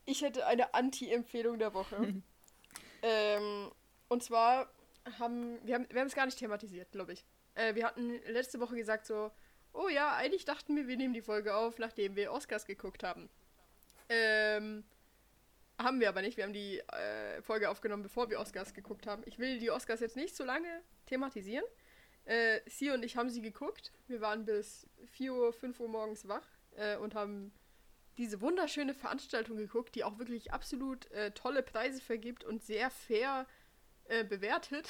Ich 0.05 0.23
hätte 0.23 0.47
eine 0.47 0.75
Anti-Empfehlung 0.75 1.59
der 1.59 1.75
Woche. 1.75 2.14
ähm, 3.02 3.71
und 4.09 4.23
zwar 4.23 4.69
haben 5.19 5.59
wir 5.64 5.75
haben 5.75 5.87
wir 5.90 6.00
haben 6.00 6.09
es 6.09 6.14
gar 6.14 6.26
nicht 6.26 6.38
thematisiert, 6.38 6.90
glaube 6.93 7.12
ich. 7.12 7.25
Äh, 7.55 7.75
wir 7.75 7.87
hatten 7.87 8.21
letzte 8.26 8.61
Woche 8.61 8.76
gesagt 8.76 9.07
so, 9.07 9.31
oh 9.73 9.88
ja, 9.88 10.14
eigentlich 10.14 10.45
dachten 10.45 10.76
wir, 10.76 10.88
wir 10.88 10.97
nehmen 10.97 11.14
die 11.14 11.23
Folge 11.23 11.55
auf, 11.55 11.78
nachdem 11.78 12.16
wir 12.16 12.33
Oscars 12.33 12.66
geguckt 12.66 13.02
haben. 13.02 13.28
Ähm, 14.09 14.85
haben 15.78 16.00
wir 16.00 16.09
aber 16.09 16.23
nicht. 16.23 16.37
Wir 16.37 16.45
haben 16.45 16.52
die 16.52 16.78
äh, 16.78 17.42
Folge 17.42 17.71
aufgenommen, 17.71 18.02
bevor 18.02 18.30
wir 18.30 18.40
Oscars 18.40 18.75
geguckt 18.75 19.06
haben. 19.06 19.23
Ich 19.26 19.38
will 19.38 19.59
die 19.59 19.71
Oscars 19.71 20.00
jetzt 20.00 20.16
nicht 20.16 20.35
so 20.35 20.45
lange 20.45 20.83
thematisieren. 21.06 21.64
Äh, 22.25 22.61
sie 22.66 22.90
und 22.90 23.04
ich 23.04 23.16
haben 23.16 23.30
sie 23.30 23.42
geguckt. 23.42 23.92
Wir 24.09 24.21
waren 24.21 24.45
bis 24.45 24.88
4 25.12 25.33
Uhr, 25.33 25.52
5 25.52 25.78
Uhr 25.80 25.88
morgens 25.88 26.26
wach 26.26 26.47
äh, 26.76 26.97
und 26.97 27.14
haben 27.14 27.52
diese 28.18 28.40
wunderschöne 28.40 28.95
Veranstaltung 28.95 29.56
geguckt, 29.56 29.95
die 29.95 30.04
auch 30.04 30.18
wirklich 30.18 30.52
absolut 30.52 31.11
äh, 31.12 31.33
tolle 31.33 31.62
Preise 31.62 32.00
vergibt 32.00 32.45
und 32.45 32.62
sehr 32.62 32.90
fair 32.90 33.47
äh, 34.04 34.25
bewertet. 34.25 34.88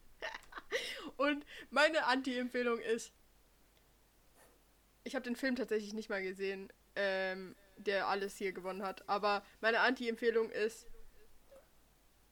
und 1.16 1.44
meine 1.70 2.06
Anti-Empfehlung 2.06 2.78
ist, 2.78 3.12
ich 5.04 5.14
habe 5.14 5.24
den 5.24 5.36
Film 5.36 5.56
tatsächlich 5.56 5.92
nicht 5.92 6.08
mal 6.08 6.22
gesehen, 6.22 6.72
ähm, 6.96 7.54
der 7.76 8.08
alles 8.08 8.36
hier 8.36 8.52
gewonnen 8.52 8.82
hat, 8.82 9.08
aber 9.08 9.42
meine 9.60 9.80
Anti-Empfehlung 9.80 10.50
ist, 10.50 10.86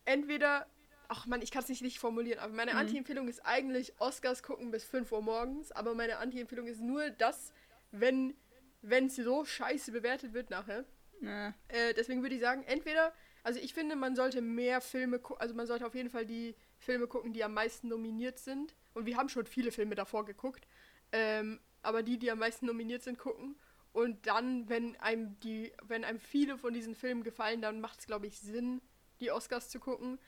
entweder, 0.04 0.66
ach 1.08 1.26
man, 1.26 1.42
ich 1.42 1.50
kann 1.50 1.62
es 1.62 1.68
nicht 1.68 1.82
richtig 1.82 2.00
formulieren, 2.00 2.38
aber 2.38 2.52
meine 2.52 2.72
Mhm. 2.72 2.78
Anti-Empfehlung 2.78 3.28
ist 3.28 3.44
eigentlich 3.44 3.98
Oscars 4.00 4.42
gucken 4.42 4.70
bis 4.70 4.84
5 4.84 5.10
Uhr 5.12 5.22
morgens, 5.22 5.72
aber 5.72 5.94
meine 5.94 6.18
Anti-Empfehlung 6.18 6.66
ist 6.66 6.80
nur 6.80 7.10
das, 7.10 7.52
wenn 7.90 8.36
wenn 8.82 9.06
es 9.08 9.16
so 9.16 9.44
scheiße 9.44 9.92
bewertet 9.92 10.32
wird 10.32 10.48
nachher. 10.48 10.86
Na, 11.20 11.52
Äh, 11.68 11.92
deswegen 11.92 12.22
würde 12.22 12.34
ich 12.36 12.40
sagen, 12.40 12.62
entweder, 12.62 13.12
also 13.42 13.60
ich 13.60 13.74
finde, 13.74 13.94
man 13.94 14.16
sollte 14.16 14.40
mehr 14.40 14.80
Filme 14.80 15.18
gucken, 15.18 15.42
also 15.42 15.54
man 15.54 15.66
sollte 15.66 15.86
auf 15.86 15.94
jeden 15.94 16.08
Fall 16.08 16.24
die 16.24 16.56
Filme 16.78 17.06
gucken, 17.06 17.34
die 17.34 17.44
am 17.44 17.52
meisten 17.52 17.88
nominiert 17.88 18.38
sind. 18.38 18.74
Und 18.94 19.04
wir 19.04 19.18
haben 19.18 19.28
schon 19.28 19.44
viele 19.44 19.70
Filme 19.70 19.96
davor 19.96 20.24
geguckt. 20.24 20.66
Ähm, 21.12 21.60
aber 21.82 22.02
die, 22.02 22.18
die 22.18 22.30
am 22.30 22.38
meisten 22.38 22.64
nominiert 22.64 23.02
sind, 23.02 23.18
gucken. 23.18 23.54
Und 23.92 24.26
dann, 24.26 24.68
wenn 24.68 24.96
einem 25.00 25.38
die, 25.40 25.72
wenn 25.82 26.04
einem 26.04 26.20
viele 26.20 26.58
von 26.58 26.72
diesen 26.72 26.94
Filmen 26.94 27.24
gefallen, 27.24 27.60
dann 27.60 27.80
macht 27.80 28.00
es, 28.00 28.06
glaube 28.06 28.26
ich, 28.26 28.38
Sinn, 28.38 28.80
die 29.20 29.30
Oscars 29.30 29.68
zu 29.68 29.80
gucken. 29.80 30.18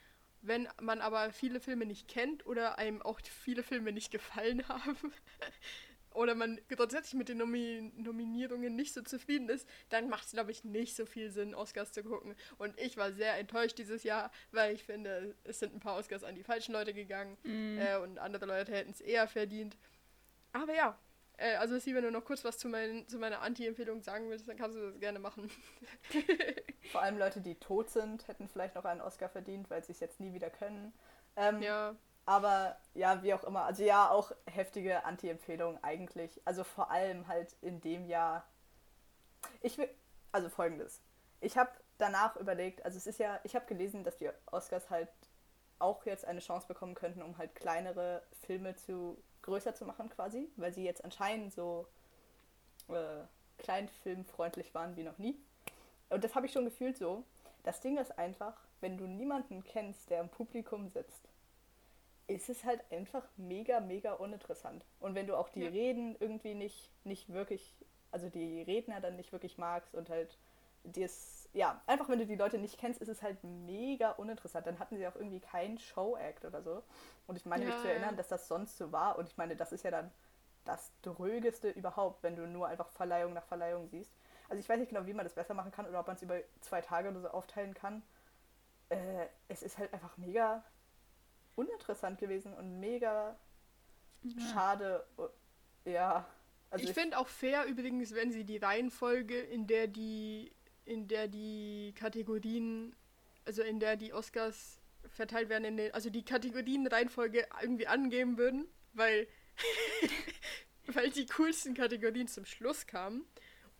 Wenn 0.41 0.67
man 0.81 0.99
aber 0.99 1.31
viele 1.31 1.61
Filme 1.61 1.85
nicht 1.85 2.09
kennt 2.09 2.45
oder 2.45 2.77
einem 2.77 3.01
auch 3.01 3.21
viele 3.21 3.63
Filme 3.63 3.93
nicht 3.93 4.11
gefallen 4.11 4.67
haben, 4.67 4.97
oder 6.13 6.35
man 6.35 6.59
grundsätzlich 6.69 7.15
mit 7.15 7.29
den 7.29 7.37
Nomi 7.37 7.91
Nominierungen 7.95 8.75
nicht 8.75 8.93
so 8.93 9.01
zufrieden 9.01 9.49
ist, 9.49 9.67
dann 9.89 10.09
macht 10.09 10.25
es, 10.25 10.31
glaube 10.31 10.51
ich, 10.51 10.63
nicht 10.63 10.95
so 10.95 11.05
viel 11.05 11.29
Sinn, 11.29 11.55
Oscars 11.55 11.91
zu 11.91 12.03
gucken. 12.03 12.35
Und 12.57 12.79
ich 12.79 12.97
war 12.97 13.11
sehr 13.11 13.37
enttäuscht 13.37 13.77
dieses 13.77 14.03
Jahr, 14.03 14.31
weil 14.51 14.73
ich 14.73 14.83
finde, 14.83 15.35
es 15.43 15.59
sind 15.59 15.73
ein 15.73 15.79
paar 15.79 15.97
Oscars 15.97 16.23
an 16.23 16.35
die 16.35 16.43
falschen 16.43 16.73
Leute 16.73 16.93
gegangen 16.93 17.37
mm, 17.43 17.77
äh, 17.79 17.97
und 17.97 18.19
andere 18.19 18.45
Leute 18.45 18.71
hätten 18.71 18.91
es 18.91 19.01
eher 19.01 19.27
verdient. 19.27 19.77
Aber 20.51 20.75
ja, 20.75 20.99
äh, 21.37 21.55
also 21.55 21.77
Sie, 21.79 21.95
wenn 21.95 22.03
du 22.03 22.11
noch 22.11 22.25
kurz 22.25 22.43
was 22.43 22.57
zu, 22.57 22.67
mein, 22.67 23.07
zu 23.07 23.17
meiner 23.17 23.41
Anti-Empfehlung 23.41 24.01
sagen 24.01 24.29
willst, 24.29 24.47
dann 24.47 24.57
kannst 24.57 24.77
du 24.77 24.91
das 24.91 24.99
gerne 24.99 25.19
machen. 25.19 25.49
Vor 26.91 27.01
allem 27.01 27.17
Leute, 27.17 27.41
die 27.41 27.55
tot 27.55 27.89
sind, 27.89 28.27
hätten 28.27 28.47
vielleicht 28.47 28.75
noch 28.75 28.85
einen 28.85 29.01
Oscar 29.01 29.29
verdient, 29.29 29.69
weil 29.69 29.83
sie 29.83 29.91
es 29.93 29.99
jetzt 29.99 30.19
nie 30.19 30.33
wieder 30.33 30.49
können. 30.49 30.93
Ähm, 31.35 31.61
ja, 31.61 31.95
Aber 32.25 32.77
ja, 32.93 33.23
wie 33.23 33.33
auch 33.33 33.43
immer. 33.43 33.63
Also 33.63 33.83
ja, 33.83 34.09
auch 34.09 34.31
heftige 34.45 35.05
Anti-Empfehlung 35.05 35.83
eigentlich. 35.83 36.41
Also 36.45 36.63
vor 36.63 36.91
allem 36.91 37.27
halt 37.27 37.55
in 37.61 37.81
dem 37.81 38.05
Jahr. 38.05 38.47
Ich 39.61 39.77
will, 39.77 39.89
also 40.31 40.49
folgendes. 40.49 41.01
Ich 41.41 41.57
habe 41.57 41.71
danach 41.97 42.35
überlegt, 42.37 42.85
also 42.85 42.97
es 42.97 43.07
ist 43.07 43.19
ja, 43.19 43.39
ich 43.43 43.55
habe 43.55 43.65
gelesen, 43.65 44.03
dass 44.03 44.17
die 44.17 44.29
Oscars 44.45 44.89
halt 44.89 45.09
auch 45.79 46.05
jetzt 46.05 46.25
eine 46.25 46.39
Chance 46.39 46.67
bekommen 46.67 46.95
könnten, 46.95 47.21
um 47.21 47.37
halt 47.37 47.55
kleinere 47.55 48.23
Filme 48.45 48.75
zu 48.75 49.21
größer 49.43 49.75
zu 49.75 49.85
machen 49.85 50.09
quasi, 50.09 50.49
weil 50.57 50.73
sie 50.73 50.83
jetzt 50.83 51.03
anscheinend 51.03 51.53
so 51.53 51.87
äh, 52.89 53.23
kleinfilmfreundlich 53.59 54.73
waren 54.73 54.95
wie 54.97 55.03
noch 55.03 55.17
nie. 55.19 55.37
Und 56.09 56.23
das 56.23 56.35
habe 56.35 56.45
ich 56.47 56.51
schon 56.51 56.65
gefühlt 56.65 56.97
so. 56.97 57.23
Das 57.63 57.79
Ding 57.79 57.97
ist 57.97 58.17
einfach, 58.17 58.55
wenn 58.81 58.97
du 58.97 59.05
niemanden 59.05 59.63
kennst, 59.63 60.09
der 60.09 60.21
im 60.21 60.29
Publikum 60.29 60.89
sitzt, 60.89 61.29
ist 62.27 62.49
es 62.49 62.63
halt 62.63 62.81
einfach 62.91 63.23
mega, 63.37 63.79
mega 63.79 64.13
uninteressant. 64.13 64.85
Und 64.99 65.15
wenn 65.15 65.27
du 65.27 65.35
auch 65.35 65.49
die 65.49 65.61
Ja. 65.63 65.69
Reden 65.69 66.15
irgendwie 66.19 66.53
nicht, 66.55 66.89
nicht 67.03 67.31
wirklich, 67.31 67.73
also 68.11 68.29
die 68.29 68.61
Redner 68.61 69.01
dann 69.01 69.15
nicht 69.15 69.31
wirklich 69.31 69.57
magst 69.57 69.93
und 69.95 70.09
halt 70.09 70.37
das, 70.83 71.32
ja, 71.53 71.81
einfach 71.85 72.09
wenn 72.09 72.19
du 72.19 72.25
die 72.25 72.35
Leute 72.35 72.57
nicht 72.57 72.79
kennst, 72.79 73.01
ist 73.01 73.09
es 73.09 73.21
halt 73.21 73.43
mega 73.43 74.11
uninteressant. 74.11 74.65
Dann 74.67 74.79
hatten 74.79 74.97
sie 74.97 75.07
auch 75.07 75.15
irgendwie 75.15 75.39
keinen 75.39 75.77
Show-Act 75.77 76.45
oder 76.45 76.61
so. 76.63 76.83
Und 77.27 77.35
ich 77.35 77.45
meine 77.45 77.65
mich 77.65 77.75
Ja, 77.75 77.81
zu 77.81 77.87
ja. 77.87 77.93
erinnern, 77.93 78.17
dass 78.17 78.27
das 78.27 78.47
sonst 78.47 78.77
so 78.77 78.91
war. 78.91 79.17
Und 79.17 79.29
ich 79.29 79.37
meine, 79.37 79.55
das 79.55 79.71
ist 79.71 79.83
ja 79.83 79.91
dann 79.91 80.11
das 80.65 80.91
Drögeste 81.01 81.69
überhaupt, 81.69 82.23
wenn 82.23 82.35
du 82.35 82.47
nur 82.47 82.67
einfach 82.67 82.89
Verleihung 82.89 83.33
nach 83.33 83.45
Verleihung 83.45 83.87
siehst. 83.87 84.11
Also 84.49 84.59
ich 84.59 84.67
weiß 84.67 84.79
nicht 84.79 84.89
genau, 84.89 85.05
wie 85.05 85.13
man 85.13 85.25
das 85.25 85.35
besser 85.35 85.53
machen 85.53 85.71
kann 85.71 85.85
oder 85.87 85.99
ob 85.99 86.07
man 86.07 86.15
es 86.15 86.21
über 86.21 86.39
zwei 86.61 86.81
Tage 86.81 87.09
oder 87.09 87.21
so 87.21 87.29
aufteilen 87.29 87.73
kann. 87.73 88.01
Äh, 88.89 89.27
es 89.47 89.61
ist 89.63 89.77
halt 89.77 89.93
einfach 89.93 90.17
mega 90.17 90.63
uninteressant 91.55 92.19
gewesen 92.19 92.53
und 92.53 92.79
mega 92.79 93.35
schade. 94.51 95.05
Ja. 95.85 96.25
Also 96.69 96.87
ich 96.87 96.93
finde 96.93 97.17
auch 97.17 97.27
fair 97.27 97.65
übrigens, 97.65 98.15
wenn 98.15 98.31
sie 98.31 98.45
die 98.45 98.57
Reihenfolge, 98.57 99.39
in 99.39 99.67
der 99.67 99.87
die, 99.87 100.51
in 100.85 101.07
der 101.07 101.27
die 101.27 101.93
Kategorien, 101.95 102.95
also 103.45 103.61
in 103.61 103.79
der 103.79 103.95
die 103.95 104.13
Oscars 104.13 104.81
verteilt 105.07 105.49
werden, 105.49 105.65
in 105.65 105.77
den, 105.77 105.93
also 105.93 106.09
die 106.09 106.23
Kategorien-Reihenfolge 106.23 107.47
irgendwie 107.61 107.87
angeben 107.87 108.37
würden, 108.37 108.67
weil, 108.93 109.27
weil 110.87 111.09
die 111.11 111.25
coolsten 111.25 111.73
Kategorien 111.73 112.27
zum 112.27 112.45
Schluss 112.45 112.87
kamen 112.87 113.25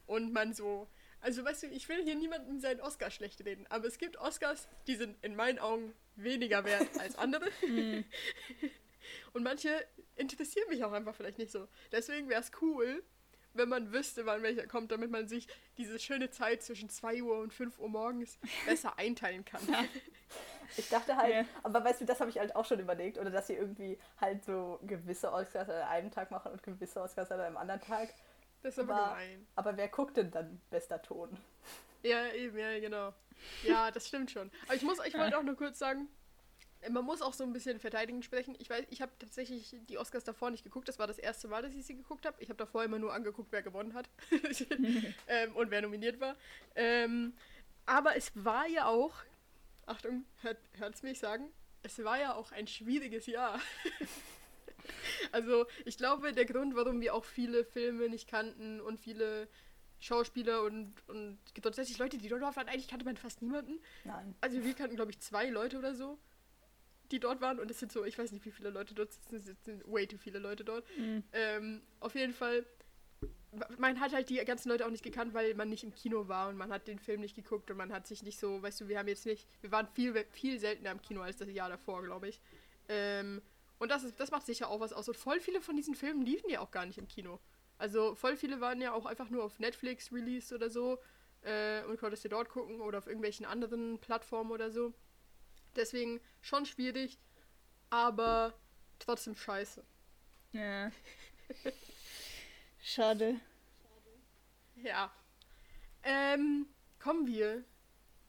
und 0.05 0.33
man 0.33 0.53
so, 0.53 0.87
also 1.21 1.43
weißt 1.43 1.63
du, 1.63 1.67
ich 1.67 1.87
will 1.87 2.03
hier 2.03 2.15
niemandem 2.15 2.59
seinen 2.59 2.81
Oscar 2.81 3.09
schlecht 3.09 3.45
reden, 3.45 3.65
aber 3.69 3.87
es 3.87 3.97
gibt 3.97 4.17
Oscars, 4.17 4.67
die 4.87 4.95
sind 4.95 5.17
in 5.23 5.35
meinen 5.35 5.59
Augen 5.59 5.93
weniger 6.15 6.65
wert 6.65 6.87
als 6.99 7.15
andere. 7.17 7.49
mm, 7.67 8.03
Und 9.33 9.43
manche 9.43 9.85
interessieren 10.15 10.69
mich 10.69 10.83
auch 10.83 10.91
einfach 10.91 11.15
vielleicht 11.15 11.37
nicht 11.37 11.51
so. 11.51 11.67
Deswegen 11.91 12.29
wäre 12.29 12.41
es 12.41 12.51
cool, 12.61 13.03
wenn 13.53 13.69
man 13.69 13.91
wüsste, 13.93 14.25
wann 14.25 14.41
welcher 14.43 14.67
kommt, 14.67 14.91
damit 14.91 15.11
man 15.11 15.27
sich 15.27 15.47
diese 15.77 15.99
schöne 15.99 16.29
Zeit 16.29 16.63
zwischen 16.63 16.89
2 16.89 17.21
Uhr 17.23 17.39
und 17.39 17.53
5 17.53 17.79
Uhr 17.79 17.89
morgens 17.89 18.37
besser 18.65 18.97
einteilen 18.97 19.45
kann. 19.45 19.61
Ich 20.77 20.89
dachte 20.89 21.15
halt, 21.15 21.33
Ja. 21.33 21.45
aber 21.61 21.83
weißt 21.83 22.01
du, 22.01 22.05
das 22.05 22.19
habe 22.19 22.29
ich 22.29 22.39
halt 22.39 22.55
auch 22.55 22.65
schon 22.65 22.79
überlegt, 22.79 23.17
oder 23.17 23.29
dass 23.29 23.47
sie 23.47 23.53
irgendwie 23.53 23.97
halt 24.19 24.43
so 24.43 24.79
gewisse 24.83 25.31
Oscars 25.31 25.69
an 25.69 25.81
einem 25.83 26.11
Tag 26.11 26.31
machen 26.31 26.51
und 26.51 26.63
gewisse 26.63 27.01
Oscars 27.01 27.31
an 27.31 27.39
einem 27.39 27.57
anderen 27.57 27.81
Tag. 27.81 28.09
Das 28.63 28.73
ist 28.73 28.79
aber 28.79 28.95
Aber- 28.95 29.09
gemein. 29.15 29.47
Aber 29.55 29.77
wer 29.77 29.87
guckt 29.89 30.17
denn 30.17 30.31
dann 30.31 30.61
bester 30.69 31.01
Ton? 31.01 31.29
Ja, 32.01 32.27
eben, 32.33 32.57
ja, 32.57 32.79
genau. 32.79 33.13
Ja, 33.63 33.91
das 33.91 34.07
stimmt 34.07 34.31
schon. 34.31 34.49
Aber 34.65 34.75
ich 34.75 34.81
muss, 34.83 34.97
ich 35.05 35.13
wollte 35.17 35.37
auch 35.37 35.43
nur 35.43 35.55
kurz 35.55 35.79
sagen, 35.79 36.07
man 36.89 37.05
muss 37.05 37.21
auch 37.21 37.33
so 37.33 37.43
ein 37.43 37.53
bisschen 37.53 37.79
verteidigend 37.79 38.25
sprechen. 38.25 38.55
Ich 38.59 38.69
weiß, 38.69 38.85
ich 38.89 39.01
habe 39.01 39.11
tatsächlich 39.19 39.75
die 39.89 39.97
Oscars 39.97 40.23
davor 40.23 40.51
nicht 40.51 40.63
geguckt. 40.63 40.87
Das 40.87 40.99
war 40.99 41.07
das 41.07 41.17
erste 41.17 41.47
Mal, 41.47 41.61
dass 41.61 41.73
ich 41.73 41.85
sie 41.85 41.95
geguckt 41.95 42.25
habe. 42.25 42.41
Ich 42.41 42.49
habe 42.49 42.57
davor 42.57 42.83
immer 42.83 42.99
nur 42.99 43.13
angeguckt, 43.13 43.51
wer 43.51 43.61
gewonnen 43.61 43.93
hat 43.93 44.09
ähm, 45.27 45.55
und 45.55 45.71
wer 45.71 45.81
nominiert 45.81 46.19
war. 46.19 46.35
Ähm, 46.75 47.33
aber 47.85 48.15
es 48.15 48.31
war 48.35 48.67
ja 48.67 48.87
auch, 48.87 49.13
Achtung, 49.85 50.25
hört, 50.41 50.57
hört's 50.77 51.03
mich 51.03 51.19
sagen, 51.19 51.49
es 51.83 52.03
war 52.03 52.19
ja 52.19 52.33
auch 52.35 52.51
ein 52.51 52.67
schwieriges 52.67 53.25
Jahr. 53.25 53.59
also 55.31 55.65
ich 55.85 55.97
glaube, 55.97 56.31
der 56.31 56.45
Grund, 56.45 56.75
warum 56.75 57.01
wir 57.01 57.13
auch 57.13 57.25
viele 57.25 57.65
Filme 57.65 58.09
nicht 58.09 58.27
kannten 58.29 58.79
und 58.79 58.99
viele 58.99 59.47
Schauspieler 59.99 60.63
und, 60.63 60.93
und 61.07 61.39
tatsächlich 61.61 61.97
Leute, 61.97 62.17
die 62.17 62.27
dort 62.27 62.41
waren, 62.41 62.67
eigentlich 62.67 62.89
kannte 62.89 63.05
man 63.05 63.15
fast 63.15 63.41
niemanden. 63.41 63.79
Nein. 64.03 64.35
Also 64.41 64.63
wir 64.63 64.73
kannten, 64.73 64.95
glaube 64.95 65.11
ich, 65.11 65.19
zwei 65.19 65.49
Leute 65.49 65.77
oder 65.77 65.95
so, 65.95 66.17
die 67.13 67.19
dort 67.19 67.39
waren. 67.39 67.59
Und 67.59 67.71
es 67.71 67.79
sind 67.79 67.91
so, 67.91 68.03
ich 68.03 68.17
weiß 68.17 68.31
nicht, 68.31 68.43
wie 68.45 68.51
viele 68.51 68.69
Leute 68.69 68.93
dort 68.93 69.13
sitzen. 69.13 69.35
Es 69.35 69.45
sind 69.63 69.83
way 69.89 70.07
too 70.07 70.17
viele 70.17 70.39
Leute 70.39 70.65
dort. 70.65 70.85
mm. 70.97 71.19
Ähm, 71.31 71.81
auf 71.99 72.15
jeden 72.15 72.33
Fall, 72.33 72.65
man 73.77 73.99
hat 73.99 74.13
halt 74.13 74.29
die 74.29 74.43
ganzen 74.43 74.69
Leute 74.69 74.85
auch 74.85 74.89
nicht 74.89 75.03
gekannt, 75.03 75.33
weil 75.33 75.53
man 75.53 75.69
nicht 75.69 75.83
im 75.83 75.93
Kino 75.93 76.27
war 76.27 76.49
und 76.49 76.57
man 76.57 76.71
hat 76.71 76.87
den 76.87 76.99
Film 76.99 77.21
nicht 77.21 77.35
geguckt 77.35 77.69
und 77.71 77.77
man 77.77 77.93
hat 77.93 78.07
sich 78.07 78.23
nicht 78.23 78.39
so, 78.39 78.61
weißt 78.61 78.81
du, 78.81 78.87
wir 78.87 78.99
haben 78.99 79.07
jetzt 79.07 79.25
nicht, 79.25 79.47
wir 79.61 79.71
waren 79.71 79.87
viel, 79.87 80.25
viel 80.31 80.59
seltener 80.59 80.91
im 80.91 81.01
Kino 81.01 81.21
als 81.21 81.37
das 81.37 81.49
Jahr 81.49 81.69
davor, 81.69 82.03
glaube 82.03 82.27
ich. 82.27 82.41
Ähm, 82.89 83.41
und 83.77 83.89
das, 83.89 84.03
ist, 84.03 84.19
das 84.19 84.31
macht 84.31 84.45
sicher 84.45 84.69
auch 84.69 84.79
was 84.79 84.91
aus. 84.91 85.07
Und 85.07 85.17
voll 85.17 85.39
viele 85.39 85.61
von 85.61 85.75
diesen 85.75 85.95
Filmen 85.95 86.25
liefen 86.25 86.49
ja 86.49 86.61
auch 86.61 86.71
gar 86.71 86.85
nicht 86.85 86.97
im 86.97 87.07
Kino. 87.07 87.39
Also 87.77 88.15
voll 88.15 88.37
viele 88.37 88.59
waren 88.61 88.81
ja 88.81 88.93
auch 88.93 89.05
einfach 89.05 89.29
nur 89.29 89.43
auf 89.43 89.59
Netflix 89.59 90.11
released 90.11 90.53
oder 90.53 90.69
so 90.69 90.99
äh, 91.41 91.83
und 91.83 91.99
konntest 91.99 92.23
du 92.23 92.29
dort 92.29 92.49
gucken 92.49 92.81
oder 92.81 92.97
auf 92.97 93.07
irgendwelchen 93.07 93.45
anderen 93.45 93.99
Plattformen 93.99 94.51
oder 94.51 94.71
so. 94.71 94.93
Deswegen 95.75 96.21
schon 96.41 96.65
schwierig, 96.65 97.17
aber 97.89 98.53
trotzdem 98.99 99.35
scheiße. 99.35 99.83
Ja. 100.53 100.91
Schade. 102.81 103.39
Ja. 104.75 105.11
Ähm, 106.03 106.67
kommen 106.99 107.27
wir 107.27 107.63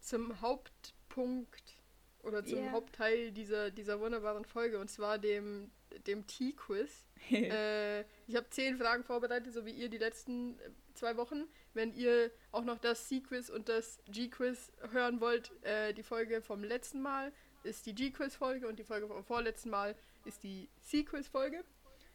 zum 0.00 0.40
Hauptpunkt 0.40 1.74
oder 2.22 2.44
zum 2.44 2.64
Ja. 2.64 2.70
Hauptteil 2.72 3.32
dieser, 3.32 3.70
dieser 3.70 4.00
wunderbaren 4.00 4.44
Folge 4.44 4.78
und 4.78 4.90
zwar 4.90 5.18
dem, 5.18 5.70
dem 6.06 6.26
T-Quiz. 6.26 7.06
äh, 7.30 8.02
ich 8.26 8.36
habe 8.36 8.48
zehn 8.50 8.76
Fragen 8.78 9.04
vorbereitet, 9.04 9.52
so 9.52 9.66
wie 9.66 9.72
ihr 9.72 9.88
die 9.88 9.98
letzten 9.98 10.58
zwei 10.94 11.16
Wochen. 11.16 11.44
Wenn 11.72 11.92
ihr 11.92 12.30
auch 12.52 12.64
noch 12.64 12.78
das 12.78 13.08
C-Quiz 13.08 13.50
und 13.50 13.68
das 13.68 14.00
G-Quiz 14.08 14.72
hören 14.90 15.20
wollt, 15.20 15.52
äh, 15.64 15.92
die 15.92 16.02
Folge 16.02 16.40
vom 16.42 16.62
letzten 16.64 17.02
Mal 17.02 17.32
ist 17.62 17.86
die 17.86 17.94
G-Quiz-Folge 17.94 18.68
und 18.68 18.78
die 18.78 18.84
Folge 18.84 19.06
vom 19.08 19.24
vorletzten 19.24 19.70
Mal 19.70 19.96
ist 20.24 20.42
die 20.42 20.68
C-Quiz-Folge. 20.82 21.64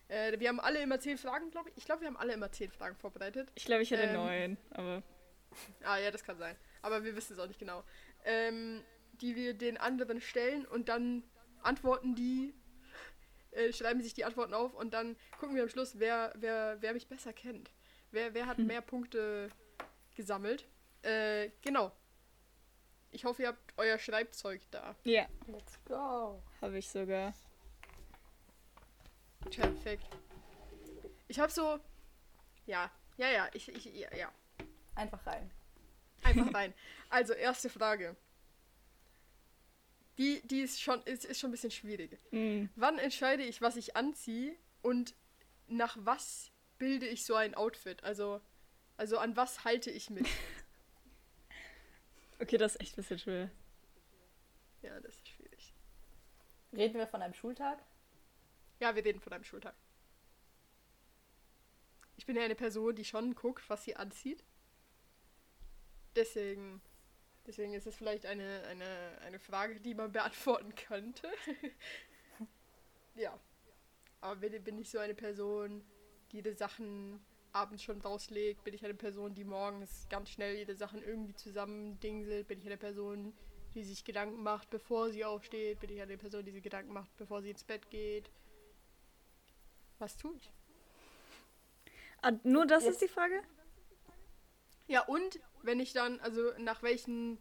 Äh, 0.07 0.39
wir 0.39 0.49
haben 0.49 0.59
alle 0.59 0.81
immer 0.81 0.99
zehn 0.99 1.17
Fragen, 1.17 1.51
glaube 1.51 1.69
ich. 1.69 1.77
Ich 1.77 1.85
glaube, 1.85 2.01
wir 2.01 2.07
haben 2.07 2.17
alle 2.17 2.33
immer 2.33 2.51
zehn 2.51 2.71
Fragen 2.71 2.95
vorbereitet. 2.95 3.51
Ich 3.55 3.65
glaube, 3.65 3.83
ich 3.83 3.91
hatte 3.91 4.03
Ähm, 4.03 4.13
neun, 4.13 4.57
aber 4.71 5.03
Ah 5.83 5.97
ja, 5.97 6.11
das 6.11 6.23
kann 6.23 6.37
sein. 6.37 6.55
Aber 6.81 7.03
wir 7.03 7.15
wissen 7.15 7.33
es 7.33 7.39
auch 7.39 7.47
nicht 7.47 7.59
genau. 7.59 7.83
Ähm, 8.23 8.83
die 9.21 9.35
wir 9.35 9.53
den 9.53 9.77
anderen 9.77 10.21
stellen 10.21 10.65
und 10.65 10.89
dann 10.89 11.23
antworten 11.61 12.15
die, 12.15 12.53
äh, 13.51 13.73
schreiben 13.73 14.01
sich 14.01 14.13
die 14.13 14.25
Antworten 14.25 14.53
auf 14.53 14.73
und 14.73 14.93
dann 14.93 15.15
gucken 15.39 15.55
wir 15.55 15.63
am 15.63 15.69
Schluss, 15.69 15.99
wer, 15.99 16.33
wer, 16.35 16.77
wer 16.79 16.93
mich 16.93 17.07
besser 17.07 17.33
kennt. 17.33 17.71
Wer, 18.11 18.33
wer 18.33 18.47
hat 18.47 18.57
mehr 18.57 18.81
Punkte 18.81 19.49
gesammelt. 20.15 20.67
Äh, 21.01 21.49
genau. 21.61 21.91
Ich 23.11 23.25
hoffe, 23.25 23.43
ihr 23.43 23.47
habt 23.49 23.73
euer 23.77 23.97
Schreibzeug 23.97 24.61
da. 24.71 24.95
Ja, 25.03 25.27
Let's 25.47 25.79
go. 25.85 26.41
habe 26.61 26.77
ich 26.77 26.87
sogar. 26.89 27.33
Perfekt. 29.49 30.05
Ich 31.27 31.39
habe 31.39 31.51
so. 31.51 31.79
Ja, 32.65 32.91
ja, 33.17 33.29
ja, 33.29 33.49
ich, 33.53 33.69
ich, 33.69 33.85
ja, 33.85 34.15
ja. 34.15 34.31
Einfach 34.95 35.25
rein. 35.25 35.49
Einfach 36.23 36.53
rein. 36.53 36.73
Also, 37.09 37.33
erste 37.33 37.69
Frage. 37.69 38.15
Die, 40.17 40.41
die 40.45 40.61
ist 40.61 40.81
schon, 40.81 41.01
ist, 41.03 41.25
ist 41.25 41.39
schon 41.39 41.49
ein 41.49 41.53
bisschen 41.53 41.71
schwierig. 41.71 42.19
Mhm. 42.31 42.69
Wann 42.75 42.99
entscheide 42.99 43.43
ich, 43.43 43.61
was 43.61 43.77
ich 43.77 43.95
anziehe 43.95 44.55
und 44.81 45.15
nach 45.67 45.97
was 46.01 46.51
bilde 46.79 47.07
ich 47.07 47.23
so 47.23 47.35
ein 47.35 47.53
Outfit? 47.53 48.03
Also, 48.03 48.41
also 48.97 49.19
an 49.19 49.35
was 49.35 49.63
halte 49.63 49.91
ich 49.91 50.09
mich? 50.09 50.27
Okay, 52.41 52.57
das 52.57 52.75
ist 52.75 52.81
echt 52.81 52.93
ein 52.93 52.95
bisschen 53.01 53.19
schwer. 53.19 53.51
Ja, 54.81 54.97
das 55.01 55.15
ist 55.17 55.27
schwierig. 55.27 55.73
Reden 56.71 56.97
wir 56.97 57.05
von 57.05 57.21
einem 57.21 57.33
Schultag? 57.33 57.83
Ja, 58.79 58.95
wir 58.95 59.03
reden 59.03 59.19
von 59.19 59.33
einem 59.33 59.43
Schultag. 59.43 59.75
Ich 62.15 62.25
bin 62.25 62.37
ja 62.37 62.43
eine 62.43 62.55
Person, 62.55 62.95
die 62.95 63.03
schon 63.03 63.35
guckt, 63.35 63.69
was 63.69 63.83
sie 63.83 63.97
anzieht. 63.97 64.43
Deswegen, 66.15 66.81
deswegen 67.45 67.73
ist 67.73 67.87
es 67.87 67.95
vielleicht 67.95 68.25
eine, 68.25 68.63
eine, 68.67 69.17
eine 69.21 69.39
Frage, 69.39 69.79
die 69.81 69.93
man 69.93 70.11
beantworten 70.11 70.73
könnte. 70.75 71.29
ja. 73.15 73.37
Aber 74.21 74.37
bin, 74.37 74.63
bin 74.63 74.77
ich 74.77 74.89
so 74.89 74.99
eine 74.99 75.13
Person, 75.13 75.83
jede 76.33 76.53
Sachen 76.53 77.19
abends 77.51 77.83
schon 77.83 77.99
rauslegt? 78.01 78.63
Bin 78.63 78.73
ich 78.73 78.83
eine 78.85 78.93
Person, 78.93 79.33
die 79.33 79.43
morgens 79.43 80.07
ganz 80.09 80.29
schnell 80.29 80.55
jede 80.55 80.75
Sachen 80.75 81.01
irgendwie 81.03 81.33
zusammendingselt? 81.35 82.47
Bin 82.47 82.59
ich 82.59 82.65
eine 82.65 82.77
Person, 82.77 83.33
die 83.73 83.83
sich 83.83 84.03
Gedanken 84.03 84.41
macht, 84.43 84.69
bevor 84.69 85.11
sie 85.11 85.25
aufsteht? 85.25 85.79
Bin 85.79 85.89
ich 85.89 86.01
eine 86.01 86.17
Person, 86.17 86.45
die 86.45 86.51
sich 86.51 86.63
Gedanken 86.63 86.93
macht, 86.93 87.15
bevor 87.17 87.41
sie 87.41 87.51
ins 87.51 87.63
Bett 87.63 87.89
geht? 87.89 88.29
Was 89.99 90.17
tue 90.17 90.35
ich? 90.35 90.51
Ah, 92.21 92.31
nur 92.43 92.65
das 92.65 92.83
Jetzt- 92.83 92.93
ist 92.93 93.01
die 93.01 93.07
Frage? 93.13 93.41
Ja, 94.87 95.01
und 95.05 95.39
wenn 95.61 95.79
ich 95.79 95.93
dann, 95.93 96.19
also 96.21 96.51
nach 96.57 96.81
welchen 96.81 97.37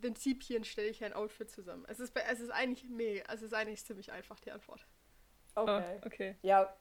Prinzipien 0.00 0.64
stelle 0.64 0.88
ich 0.88 1.02
ein 1.04 1.14
Outfit 1.14 1.50
zusammen? 1.50 1.84
Es 1.88 1.98
ist, 2.00 2.14
es 2.14 2.40
ist 2.40 2.50
eigentlich 2.50 2.88
mega, 2.88 3.24
es 3.32 3.42
ist 3.42 3.52
eigentlich 3.54 3.84
ziemlich 3.84 4.12
einfach, 4.12 4.38
die 4.40 4.52
Antwort. 4.52 4.86
Okay. 5.54 5.98
Oh, 6.02 6.06
okay. 6.06 6.36
Ja, 6.42 6.72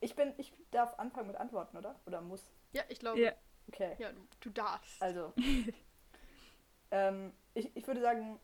ich 0.00 0.14
bin, 0.16 0.32
ich 0.36 0.52
darf 0.70 0.98
anfangen 0.98 1.28
mit 1.28 1.36
Antworten, 1.36 1.76
oder? 1.76 1.98
Oder 2.06 2.20
muss? 2.20 2.50
Ja, 2.72 2.82
ich 2.88 2.98
glaube, 2.98 3.20
Ja. 3.20 3.30
ja, 3.30 3.34
Okay. 3.68 3.96
du, 3.98 4.26
du 4.40 4.50
darfst. 4.50 5.02
Also, 5.02 5.32
ähm, 6.90 7.32
ich, 7.54 7.74
ich 7.76 7.86
würde 7.86 8.00
sagen, 8.00 8.38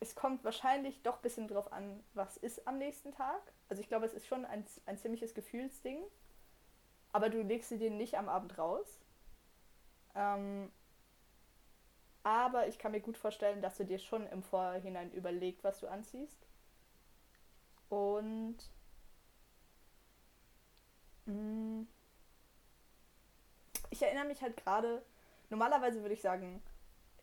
es 0.00 0.14
kommt 0.14 0.44
wahrscheinlich 0.44 1.02
doch 1.02 1.16
ein 1.16 1.22
bisschen 1.22 1.48
drauf 1.48 1.72
an, 1.72 2.02
was 2.14 2.36
ist 2.36 2.66
am 2.68 2.78
nächsten 2.78 3.12
Tag. 3.12 3.52
Also 3.68 3.82
ich 3.82 3.88
glaube, 3.88 4.06
es 4.06 4.14
ist 4.14 4.26
schon 4.26 4.44
ein, 4.44 4.64
ein 4.86 4.98
ziemliches 4.98 5.34
Gefühlsding. 5.34 6.02
Aber 7.12 7.28
du 7.30 7.42
legst 7.42 7.68
sie 7.68 7.78
dir 7.78 7.90
nicht 7.90 8.16
am 8.16 8.28
Abend 8.28 8.56
raus. 8.58 9.00
Ähm, 10.14 10.70
aber 12.22 12.68
ich 12.68 12.78
kann 12.78 12.92
mir 12.92 13.00
gut 13.00 13.16
vorstellen, 13.16 13.60
dass 13.62 13.76
du 13.76 13.84
dir 13.84 13.98
schon 13.98 14.26
im 14.28 14.42
Vorhinein 14.44 15.10
überlegt, 15.12 15.64
was 15.64 15.80
du 15.80 15.88
anziehst. 15.88 16.46
Und 17.88 18.56
ich 23.90 24.02
erinnere 24.02 24.26
mich 24.26 24.42
halt 24.42 24.56
gerade, 24.56 25.02
normalerweise 25.50 26.02
würde 26.02 26.14
ich 26.14 26.22
sagen, 26.22 26.62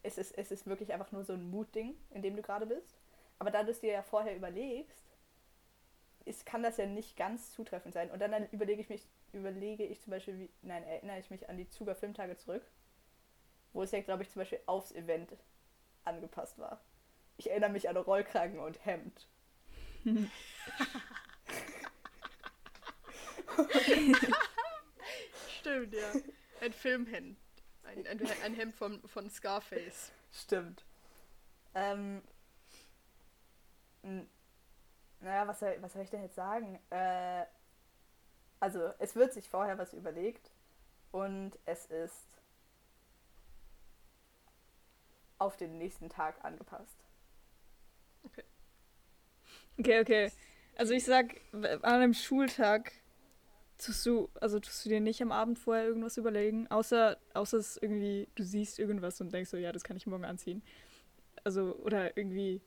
es 0.04 0.18
ist, 0.18 0.38
es 0.38 0.52
ist 0.52 0.68
wirklich 0.68 0.94
einfach 0.94 1.12
nur 1.12 1.24
so 1.24 1.34
ein 1.34 1.50
Mutding, 1.50 1.96
in 2.12 2.22
dem 2.22 2.36
du 2.36 2.42
gerade 2.42 2.66
bist. 2.66 3.00
Aber 3.40 3.52
da 3.52 3.64
du 3.64 3.72
es 3.72 3.80
dir 3.80 3.92
ja 3.92 4.04
vorher 4.04 4.36
überlegst, 4.36 5.06
ist, 6.26 6.46
kann 6.46 6.64
das 6.64 6.78
ja 6.78 6.86
nicht 6.86 7.18
ganz 7.18 7.52
zutreffend 7.52 7.94
sein. 7.94 8.12
Und 8.12 8.20
dann, 8.20 8.32
dann 8.32 8.48
überlege 8.50 8.82
ich 8.82 8.90
mich, 8.90 9.08
überlege 9.34 9.84
ich 9.84 10.02
zum 10.02 10.12
Beispiel, 10.12 10.40
wie, 10.40 10.50
nein, 10.62 10.84
erinnere 10.84 11.20
ich 11.20 11.30
mich 11.30 11.50
an 11.50 11.58
die 11.58 11.70
Zuger 11.70 11.96
Filmtage 11.96 12.38
zurück, 12.38 12.64
wo 13.74 13.84
es 13.84 13.92
ja, 13.92 14.02
glaube 14.02 14.24
ich, 14.24 14.30
zum 14.30 14.42
Beispiel 14.42 14.62
aufs 14.66 14.92
Event 14.92 15.36
angepasst 16.04 16.58
war. 16.58 16.82
Ich 17.38 17.50
erinnere 17.50 17.72
mich 17.72 17.90
an 17.90 17.98
Rollkragen 17.98 18.60
und 18.60 18.84
Hemd. 18.86 19.28
Stimmt, 25.60 25.94
ja. 25.94 26.12
Ein 26.62 26.74
Filmhemd. 26.74 27.38
Ein, 27.84 28.08
ein, 28.08 28.20
ein 28.44 28.54
Hemd 28.54 28.76
von, 28.76 29.02
von 29.08 29.30
Scarface. 29.30 30.12
Stimmt. 30.32 30.86
Ähm, 31.74 32.22
naja, 35.20 35.48
was 35.48 35.60
soll, 35.60 35.76
was 35.82 35.94
soll 35.94 36.04
ich 36.04 36.10
denn 36.10 36.24
jetzt 36.24 36.36
sagen? 36.36 36.80
Äh, 36.90 37.46
also, 38.60 38.94
es 39.00 39.16
wird 39.16 39.34
sich 39.34 39.50
vorher 39.50 39.78
was 39.78 39.94
überlegt 39.94 40.52
und 41.12 41.58
es 41.66 41.86
ist 41.88 42.42
auf 45.38 45.58
den 45.58 45.78
nächsten 45.78 46.10
Tag 46.10 46.44
angepasst. 46.44 47.04
Okay, 49.78 50.00
okay. 50.00 50.32
Also 50.78 50.94
ich 50.94 51.04
sag, 51.04 51.36
an 51.54 51.84
einem 51.84 52.14
Schultag 52.14 52.92
tust 53.78 54.06
du, 54.06 54.30
also 54.40 54.60
tust 54.60 54.86
du 54.86 54.90
dir 54.90 55.00
nicht 55.00 55.22
am 55.22 55.32
Abend 55.32 55.60
vorher 55.60 55.86
irgendwas 55.86 56.18
überlegen, 56.18 56.68
außer, 56.70 57.18
außer 57.34 57.58
es 57.58 57.78
irgendwie, 57.78 58.28
du 58.36 58.44
siehst 58.44 58.80
irgendwas 58.80 59.20
und 59.22 59.34
denkst 59.34 59.50
so, 59.50 59.58
ja, 59.58 59.72
das 59.72 59.84
kann 59.84 59.98
ich 59.98 60.08
morgen 60.08 60.26
anziehen. 60.26 60.62
Also, 61.44 61.76
oder 61.84 62.18
irgendwie, 62.18 62.62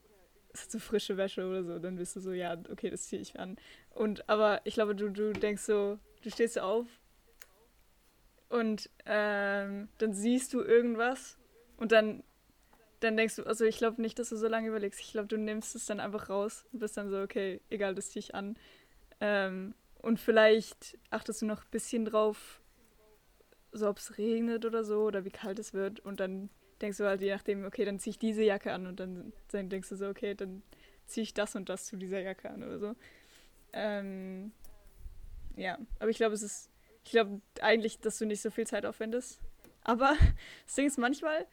es 0.52 0.62
hat 0.62 0.70
so 0.70 0.78
frische 0.78 1.16
Wäsche 1.16 1.46
oder 1.46 1.64
so, 1.64 1.78
dann 1.78 1.96
bist 1.96 2.16
du 2.16 2.20
so, 2.20 2.32
ja, 2.32 2.56
okay, 2.70 2.90
das 2.90 3.04
ziehe 3.04 3.22
ich 3.22 3.38
an. 3.38 3.56
Und, 3.94 4.28
aber 4.28 4.60
ich 4.64 4.74
glaube, 4.74 4.94
du, 4.94 5.10
du 5.10 5.32
denkst 5.32 5.62
so, 5.62 5.98
du 6.22 6.30
stehst 6.30 6.58
auf 6.58 6.86
und 8.48 8.90
ähm, 9.06 9.88
dann 9.98 10.12
siehst 10.12 10.52
du 10.52 10.62
irgendwas 10.62 11.36
und 11.76 11.92
dann 11.92 12.22
dann 13.00 13.16
denkst 13.16 13.36
du, 13.36 13.44
also 13.44 13.64
ich 13.64 13.78
glaube 13.78 14.02
nicht, 14.02 14.18
dass 14.18 14.30
du 14.30 14.36
so 14.36 14.48
lange 14.48 14.68
überlegst. 14.68 15.00
Ich 15.00 15.12
glaube, 15.12 15.28
du 15.28 15.38
nimmst 15.38 15.74
es 15.76 15.86
dann 15.86 16.00
einfach 16.00 16.28
raus 16.28 16.64
und 16.72 16.80
bist 16.80 16.96
dann 16.96 17.10
so, 17.10 17.20
okay, 17.20 17.60
egal, 17.70 17.94
das 17.94 18.10
ziehe 18.10 18.20
ich 18.20 18.34
an. 18.34 18.56
Ähm, 19.20 19.74
und 19.98 20.20
vielleicht 20.20 20.98
achtest 21.10 21.42
du 21.42 21.46
noch 21.46 21.64
ein 21.64 21.70
bisschen 21.70 22.04
drauf, 22.04 22.60
so 23.72 23.88
ob 23.88 23.98
es 23.98 24.18
regnet 24.18 24.64
oder 24.64 24.84
so 24.84 25.02
oder 25.02 25.24
wie 25.24 25.30
kalt 25.30 25.58
es 25.58 25.74
wird. 25.74 26.00
Und 26.00 26.20
dann 26.20 26.50
denkst 26.80 26.98
du 26.98 27.04
halt 27.04 27.20
je 27.20 27.32
nachdem, 27.32 27.64
okay, 27.64 27.84
dann 27.84 27.98
ziehe 27.98 28.12
ich 28.12 28.18
diese 28.18 28.42
Jacke 28.42 28.72
an 28.72 28.86
und 28.86 29.00
dann, 29.00 29.32
dann 29.50 29.68
denkst 29.68 29.88
du 29.88 29.96
so, 29.96 30.08
okay, 30.08 30.34
dann 30.34 30.62
ziehe 31.06 31.22
ich 31.22 31.34
das 31.34 31.56
und 31.56 31.68
das 31.68 31.86
zu 31.86 31.96
dieser 31.96 32.20
Jacke 32.20 32.50
an 32.50 32.62
oder 32.62 32.78
so. 32.78 32.94
Ähm, 33.72 34.52
ja, 35.56 35.78
aber 35.98 36.10
ich 36.10 36.16
glaube, 36.16 36.34
es 36.34 36.42
ist, 36.42 36.70
ich 37.04 37.10
glaube 37.10 37.40
eigentlich, 37.60 37.98
dass 37.98 38.18
du 38.18 38.26
nicht 38.26 38.40
so 38.40 38.50
viel 38.50 38.66
Zeit 38.66 38.86
aufwendest. 38.86 39.40
Aber 39.82 40.16
das 40.66 40.74
Ding 40.76 40.86
ist 40.86 40.98
manchmal, 40.98 41.46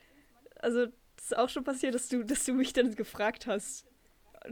also 0.60 0.86
das 1.16 1.26
ist 1.26 1.38
auch 1.38 1.50
schon 1.50 1.64
passiert, 1.64 1.96
dass 1.96 2.10
du, 2.10 2.24
dass 2.24 2.46
du 2.46 2.54
mich 2.54 2.74
dann 2.74 2.94
gefragt 2.96 3.48
hast. 3.48 3.86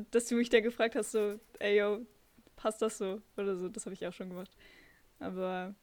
Dass 0.09 0.25
du 0.25 0.35
mich 0.35 0.49
dann 0.49 0.63
gefragt 0.63 0.95
hast, 0.95 1.11
so, 1.11 1.39
ey 1.59 1.77
yo, 1.77 2.05
passt 2.55 2.81
das 2.81 2.97
so? 2.97 3.21
Oder 3.37 3.55
so, 3.55 3.69
das 3.69 3.85
habe 3.85 3.93
ich 3.93 4.05
auch 4.05 4.13
schon 4.13 4.29
gemacht. 4.29 4.51
Aber 5.19 5.75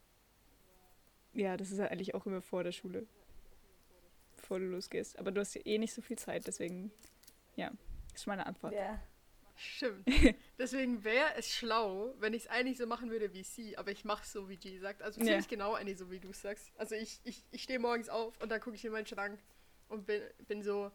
ja, 1.33 1.57
das 1.57 1.71
ist 1.71 1.79
halt 1.79 1.93
eigentlich 1.93 2.15
auch 2.15 2.27
immer 2.27 2.43
vor 2.43 2.65
der 2.65 2.73
Schule. 2.73 3.07
Bevor 4.37 4.59
du 4.59 4.67
losgehst. 4.67 5.19
Aber 5.19 5.31
du 5.31 5.41
hast 5.41 5.55
ja 5.55 5.63
eh 5.65 5.79
nicht 5.79 5.93
so 5.93 6.03
viel 6.03 6.19
Zeit, 6.19 6.47
deswegen, 6.47 6.91
ja, 7.57 7.71
ist 8.15 8.27
meine 8.27 8.47
Antwort. 8.47 8.75
Ja. 8.75 9.01
Stimmt. 9.63 10.07
Deswegen 10.59 11.05
wäre 11.05 11.35
es 11.37 11.53
schlau, 11.55 12.15
wenn 12.19 12.33
ich 12.33 12.45
es 12.45 12.49
eigentlich 12.49 12.79
so 12.79 12.87
machen 12.87 13.11
würde 13.11 13.35
wie 13.35 13.43
sie, 13.43 13.77
aber 13.77 13.91
ich 13.91 14.07
mache 14.07 14.23
es 14.23 14.33
so, 14.33 14.49
wie 14.49 14.57
G 14.57 14.79
sagt. 14.79 15.03
Also 15.03 15.21
Ja. 15.21 15.27
ziemlich 15.27 15.49
genau 15.49 15.75
eigentlich 15.75 15.99
so, 15.99 16.11
wie 16.11 16.19
du 16.19 16.31
es 16.31 16.41
sagst. 16.41 16.73
Also 16.79 16.95
ich, 16.95 17.21
ich, 17.25 17.45
ich 17.51 17.63
stehe 17.63 17.79
morgens 17.79 18.09
auf 18.09 18.41
und 18.41 18.49
dann 18.49 18.59
gucke 18.63 18.77
ich 18.77 18.85
in 18.87 18.93
meinen 18.93 19.05
Schrank 19.05 19.39
und 19.89 20.07
bin, 20.07 20.23
bin 20.49 20.63
so, 20.63 20.91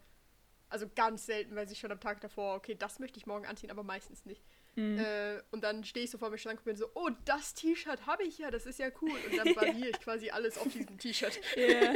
also 0.68 0.88
ganz 0.96 1.26
selten 1.26 1.54
weiß 1.54 1.70
ich 1.70 1.78
schon 1.78 1.92
am 1.92 2.00
Tag 2.00 2.20
davor, 2.20 2.56
okay, 2.56 2.74
das 2.74 2.98
möchte 2.98 3.18
ich 3.18 3.26
morgen 3.26 3.46
anziehen, 3.46 3.70
aber 3.70 3.84
meistens 3.84 4.24
nicht. 4.24 4.42
Mhm. 4.76 4.98
Äh, 4.98 5.42
und 5.50 5.64
dann 5.64 5.84
stehe 5.84 6.04
ich 6.04 6.10
so 6.10 6.18
vor 6.18 6.28
meinem 6.28 6.38
Schrank 6.38 6.58
und 6.60 6.64
bin 6.64 6.76
so, 6.76 6.90
oh, 6.94 7.08
das 7.24 7.54
T-Shirt 7.54 8.06
habe 8.06 8.22
ich 8.24 8.38
ja, 8.38 8.50
das 8.50 8.66
ist 8.66 8.78
ja 8.78 8.88
cool. 9.00 9.10
Und 9.30 9.36
dann 9.36 9.56
variiere 9.56 9.88
ich 9.88 10.00
quasi 10.00 10.30
alles 10.30 10.58
auf 10.58 10.68
diesem 10.72 10.98
T-Shirt. 10.98 11.38
Ja. 11.56 11.94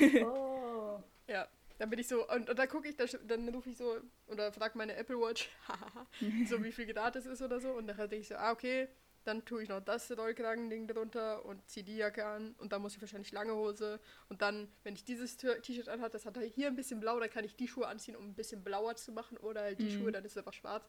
Oh. 0.24 1.02
Ja, 1.28 1.48
dann 1.78 1.90
bin 1.90 1.98
ich 1.98 2.08
so, 2.08 2.28
und, 2.28 2.48
und 2.48 2.58
dann 2.58 2.68
gucke 2.68 2.88
ich, 2.88 2.96
dann, 2.96 3.08
dann 3.26 3.48
rufe 3.48 3.70
ich 3.70 3.76
so, 3.76 3.98
oder 4.26 4.52
frage 4.52 4.76
meine 4.78 4.94
Apple 4.96 5.18
Watch, 5.20 5.50
so 6.48 6.62
wie 6.62 6.72
viel 6.72 6.86
Grad 6.86 7.16
es 7.16 7.26
ist 7.26 7.42
oder 7.42 7.60
so. 7.60 7.70
Und 7.72 7.86
dann 7.86 7.96
denke 7.96 8.16
ich 8.16 8.28
so, 8.28 8.36
ah, 8.36 8.52
okay, 8.52 8.88
dann 9.24 9.44
tue 9.44 9.62
ich 9.62 9.68
noch 9.68 9.80
das 9.80 10.10
Rollkragen-Ding 10.16 10.88
drunter 10.88 11.44
und 11.44 11.68
ziehe 11.68 11.84
die 11.84 11.96
Jacke 11.96 12.24
an. 12.26 12.54
Und 12.58 12.72
dann 12.72 12.82
muss 12.82 12.94
ich 12.96 13.00
wahrscheinlich 13.00 13.30
lange 13.32 13.54
Hose. 13.54 14.00
Und 14.28 14.42
dann, 14.42 14.68
wenn 14.82 14.94
ich 14.94 15.04
dieses 15.04 15.36
T-Shirt 15.36 15.88
anhat, 15.88 16.12
das 16.14 16.26
hat 16.26 16.36
hier 16.38 16.66
ein 16.66 16.74
bisschen 16.76 16.98
blau, 17.00 17.20
dann 17.20 17.30
kann 17.30 17.44
ich 17.44 17.54
die 17.54 17.68
Schuhe 17.68 17.86
anziehen, 17.86 18.16
um 18.16 18.28
ein 18.30 18.34
bisschen 18.34 18.64
blauer 18.64 18.96
zu 18.96 19.12
machen. 19.12 19.36
Oder 19.38 19.62
halt 19.62 19.78
die 19.78 19.84
Mhm. 19.84 19.98
Schuhe, 20.00 20.12
dann 20.12 20.24
ist 20.24 20.32
es 20.32 20.38
einfach 20.38 20.52
schwarz. 20.54 20.88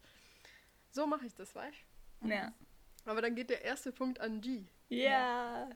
So 0.93 1.08
mache 1.08 1.25
ich 1.25 1.34
das, 1.34 1.56
weißt 1.56 1.77
ja. 2.25 2.53
Aber 3.06 3.21
dann 3.21 3.36
geht 3.36 3.49
der 3.49 3.63
erste 3.63 3.91
Punkt 3.91 4.19
an 4.21 4.41
G. 4.41 4.65
Ja. 4.89 5.69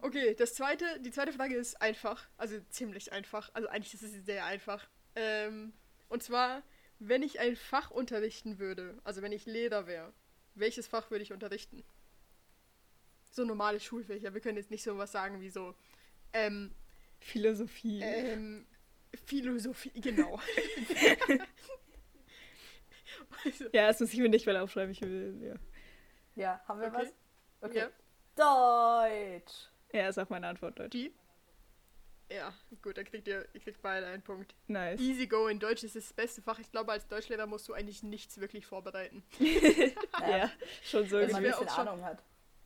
Okay, 0.00 0.34
das 0.34 0.54
zweite, 0.54 0.84
die 1.00 1.10
zweite 1.10 1.32
Frage 1.32 1.54
ist 1.56 1.80
einfach, 1.80 2.26
also 2.38 2.58
ziemlich 2.70 3.12
einfach. 3.12 3.50
Also 3.52 3.68
eigentlich 3.68 3.94
ist 3.94 4.02
es 4.02 4.24
sehr 4.24 4.46
einfach. 4.46 4.88
Ähm, 5.14 5.74
und 6.08 6.22
zwar, 6.22 6.62
wenn 6.98 7.22
ich 7.22 7.38
ein 7.38 7.54
Fach 7.54 7.90
unterrichten 7.90 8.58
würde, 8.58 8.98
also 9.04 9.20
wenn 9.20 9.32
ich 9.32 9.44
Lehrer 9.44 9.86
wäre, 9.86 10.12
welches 10.54 10.88
Fach 10.88 11.10
würde 11.10 11.22
ich 11.22 11.32
unterrichten? 11.32 11.84
So 13.30 13.44
normale 13.44 13.78
Schulfächer. 13.78 14.34
Wir 14.34 14.40
können 14.40 14.56
jetzt 14.56 14.70
nicht 14.70 14.82
so 14.82 14.96
was 14.96 15.12
sagen 15.12 15.40
wie 15.40 15.50
so 15.50 15.74
ähm, 16.32 16.74
Philosophie. 17.20 18.00
ähm, 18.02 18.66
Philosophie, 19.26 20.00
genau. 20.00 20.40
Ja, 23.72 23.86
das 23.88 24.00
muss 24.00 24.12
ich 24.12 24.18
mir 24.18 24.28
nicht 24.28 24.46
mal 24.46 24.56
aufschreiben. 24.56 24.92
Ich 24.92 25.00
will, 25.02 25.38
ja. 25.42 25.54
Ja, 26.36 26.60
haben 26.68 26.80
wir 26.80 26.88
Okay. 26.88 26.96
was? 26.96 27.14
Okay. 27.68 27.78
Ja. 27.78 27.90
Deutsch. 28.36 29.68
ja, 29.92 30.08
ist 30.08 30.18
auch 30.18 30.28
meine 30.30 30.46
Antwort, 30.48 30.78
Deutsch. 30.78 30.90
die? 30.92 31.12
Ja, 32.32 32.54
gut, 32.80 32.96
dann 32.96 33.04
kriegt 33.04 33.26
ihr, 33.26 33.46
ihr 33.52 33.60
kriegt 33.60 33.82
beide 33.82 34.06
einen 34.06 34.22
Punkt. 34.22 34.54
Nice. 34.68 35.00
Easy 35.00 35.26
go 35.26 35.48
in 35.48 35.58
Deutsch 35.58 35.82
ist 35.82 35.96
das 35.96 36.12
beste 36.12 36.40
Fach. 36.40 36.60
Ich 36.60 36.70
glaube, 36.70 36.92
als 36.92 37.08
Deutschlehrer 37.08 37.46
musst 37.46 37.68
du 37.68 37.72
eigentlich 37.72 38.02
nichts 38.04 38.38
wirklich 38.40 38.66
vorbereiten. 38.66 39.24
Ja, 40.20 40.50
schon 40.82 41.08
so. 41.08 41.16
Wenn 41.18 41.30
man 41.32 41.44
ein 41.44 41.50
bisschen 41.50 41.68
Ahnung 41.68 42.04
hat. 42.04 42.22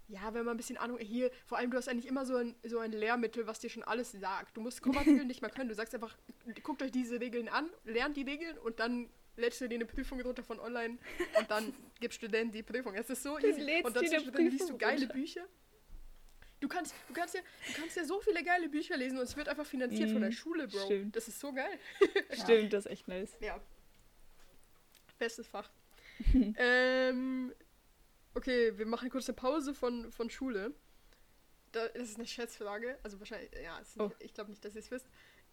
Ja, 0.08 0.34
wenn 0.34 0.44
man 0.44 0.54
ein 0.54 0.56
bisschen 0.58 0.76
Ahnung 0.76 0.98
hier, 0.98 1.30
vor 1.46 1.56
allem 1.56 1.70
du 1.70 1.78
hast 1.78 1.88
eigentlich 1.88 2.08
immer 2.08 2.26
so 2.26 2.36
ein, 2.36 2.54
so 2.64 2.78
ein 2.78 2.92
Lehrmittel, 2.92 3.46
was 3.46 3.58
dir 3.60 3.70
schon 3.70 3.84
alles 3.84 4.12
sagt. 4.12 4.54
Du 4.56 4.60
musst 4.60 4.82
Kommaregeln 4.82 5.26
nicht 5.26 5.40
mal 5.40 5.48
können. 5.50 5.68
Du 5.70 5.74
sagst 5.74 5.94
einfach, 5.94 6.14
guckt 6.62 6.82
euch 6.82 6.90
diese 6.90 7.20
Regeln 7.20 7.48
an, 7.48 7.70
lernt 7.84 8.16
die 8.18 8.22
Regeln 8.22 8.58
und 8.58 8.80
dann 8.80 9.08
lädst 9.36 9.60
du 9.60 9.68
dir 9.68 9.74
eine 9.76 9.86
Prüfung 9.86 10.20
runter 10.20 10.42
von 10.42 10.58
online 10.60 10.98
und 11.38 11.50
dann 11.50 11.74
gibst 12.00 12.22
du 12.22 12.28
denen 12.28 12.50
die 12.52 12.62
Prüfung. 12.62 12.94
Es 12.94 13.10
ist 13.10 13.22
so 13.22 13.38
easy. 13.38 13.60
lädst 13.60 13.84
Und 13.86 13.96
dann 13.96 14.04
dir 14.04 14.10
eine 14.10 14.18
zwischendrin 14.22 14.50
liest 14.50 14.68
du 14.70 14.78
geile 14.78 15.00
runter. 15.00 15.14
Bücher. 15.14 15.46
Du 16.60 16.68
kannst, 16.68 16.94
du, 17.08 17.12
kannst 17.12 17.34
ja, 17.34 17.40
du 17.66 17.72
kannst 17.74 17.96
ja 17.96 18.04
so 18.04 18.20
viele 18.20 18.42
geile 18.42 18.68
Bücher 18.70 18.96
lesen 18.96 19.18
und 19.18 19.24
es 19.24 19.36
wird 19.36 19.48
einfach 19.48 19.66
finanziert 19.66 20.10
von 20.10 20.20
der 20.22 20.30
Mhm, 20.30 20.34
Schule, 20.34 20.66
Bro. 20.68 20.78
stimmt. 20.86 21.14
Das 21.16 21.28
ist 21.28 21.38
so 21.38 21.52
geil. 21.52 21.78
Stimmt, 22.42 22.72
das 22.72 22.86
ist 22.86 22.92
echt 22.92 23.06
nice. 23.08 23.36
Ja. 23.40 23.60
Bestes 25.18 25.46
Fach. 25.46 25.70
ähm, 26.56 27.52
okay, 28.34 28.76
wir 28.78 28.86
machen 28.86 29.10
kurz 29.10 29.28
eine 29.28 29.36
Pause 29.36 29.74
von, 29.74 30.10
von 30.10 30.30
Schule. 30.30 30.72
Da, 31.72 31.88
das 31.88 32.10
ist 32.10 32.16
eine 32.16 32.26
Schätzfrage. 32.26 32.98
Also 33.02 33.18
wahrscheinlich, 33.18 33.50
ja, 33.62 33.78
ist 33.80 33.98
Oh. 33.98 34.04
nicht, 34.08 34.16
ich 34.20 34.34
glaube 34.34 34.50
nicht, 34.50 34.64
dass 34.64 34.74
ihr 34.74 34.80
es 34.80 34.90
wisst. 34.90 35.06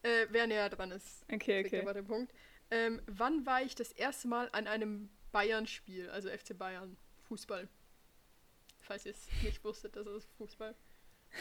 Äh, 0.03 0.27
wer 0.29 0.47
näher 0.47 0.69
dran 0.69 0.91
ist, 0.91 1.25
Okay, 1.31 1.63
okay. 1.65 1.81
aber 1.81 1.93
den 1.93 2.05
Punkt. 2.05 2.33
Ähm, 2.71 3.01
wann 3.05 3.45
war 3.45 3.61
ich 3.61 3.75
das 3.75 3.91
erste 3.91 4.29
Mal 4.29 4.49
an 4.53 4.65
einem 4.65 5.09
Bayern-Spiel, 5.33 6.09
also 6.09 6.29
FC 6.29 6.57
Bayern, 6.57 6.97
Fußball? 7.23 7.67
Falls 8.79 9.05
ihr 9.05 9.11
es 9.11 9.27
nicht 9.43 9.63
wusstet, 9.63 9.95
das 9.95 10.07
ist 10.07 10.29
Fußball. 10.37 10.73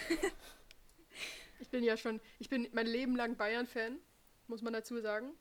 ich 1.61 1.69
bin 1.69 1.85
ja 1.85 1.97
schon, 1.97 2.21
ich 2.41 2.49
bin 2.49 2.69
mein 2.73 2.87
Leben 2.87 3.17
lang 3.17 3.37
Bayern-Fan, 3.37 3.99
muss 4.49 4.61
man 4.61 4.73
dazu 4.73 5.01
sagen. 5.01 5.33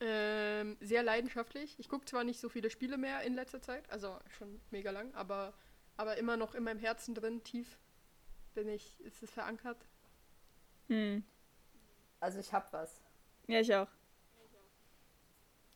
Ähm, 0.00 0.76
sehr 0.80 1.02
leidenschaftlich. 1.02 1.78
Ich 1.78 1.88
gucke 1.88 2.06
zwar 2.06 2.24
nicht 2.24 2.40
so 2.40 2.48
viele 2.48 2.70
Spiele 2.70 2.96
mehr 2.96 3.20
in 3.22 3.34
letzter 3.34 3.60
Zeit, 3.60 3.88
also 3.90 4.18
schon 4.36 4.60
mega 4.70 4.90
lang, 4.90 5.14
aber, 5.14 5.54
aber 5.96 6.16
immer 6.16 6.36
noch 6.36 6.54
in 6.54 6.64
meinem 6.64 6.80
Herzen 6.80 7.14
drin, 7.14 7.44
tief 7.44 7.78
bin 8.54 8.68
ich, 8.68 8.98
ist 9.00 9.22
es 9.22 9.30
verankert. 9.30 9.86
Hm. 10.88 11.22
Also 12.20 12.40
ich 12.40 12.52
hab 12.52 12.72
was. 12.72 13.02
Ja, 13.46 13.60
ich 13.60 13.74
auch. 13.74 13.88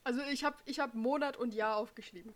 Also 0.09 0.23
ich 0.23 0.42
habe 0.42 0.57
ich 0.64 0.81
hab 0.81 0.94
Monat 0.94 1.37
und 1.37 1.53
Jahr 1.53 1.77
aufgeschrieben. 1.77 2.33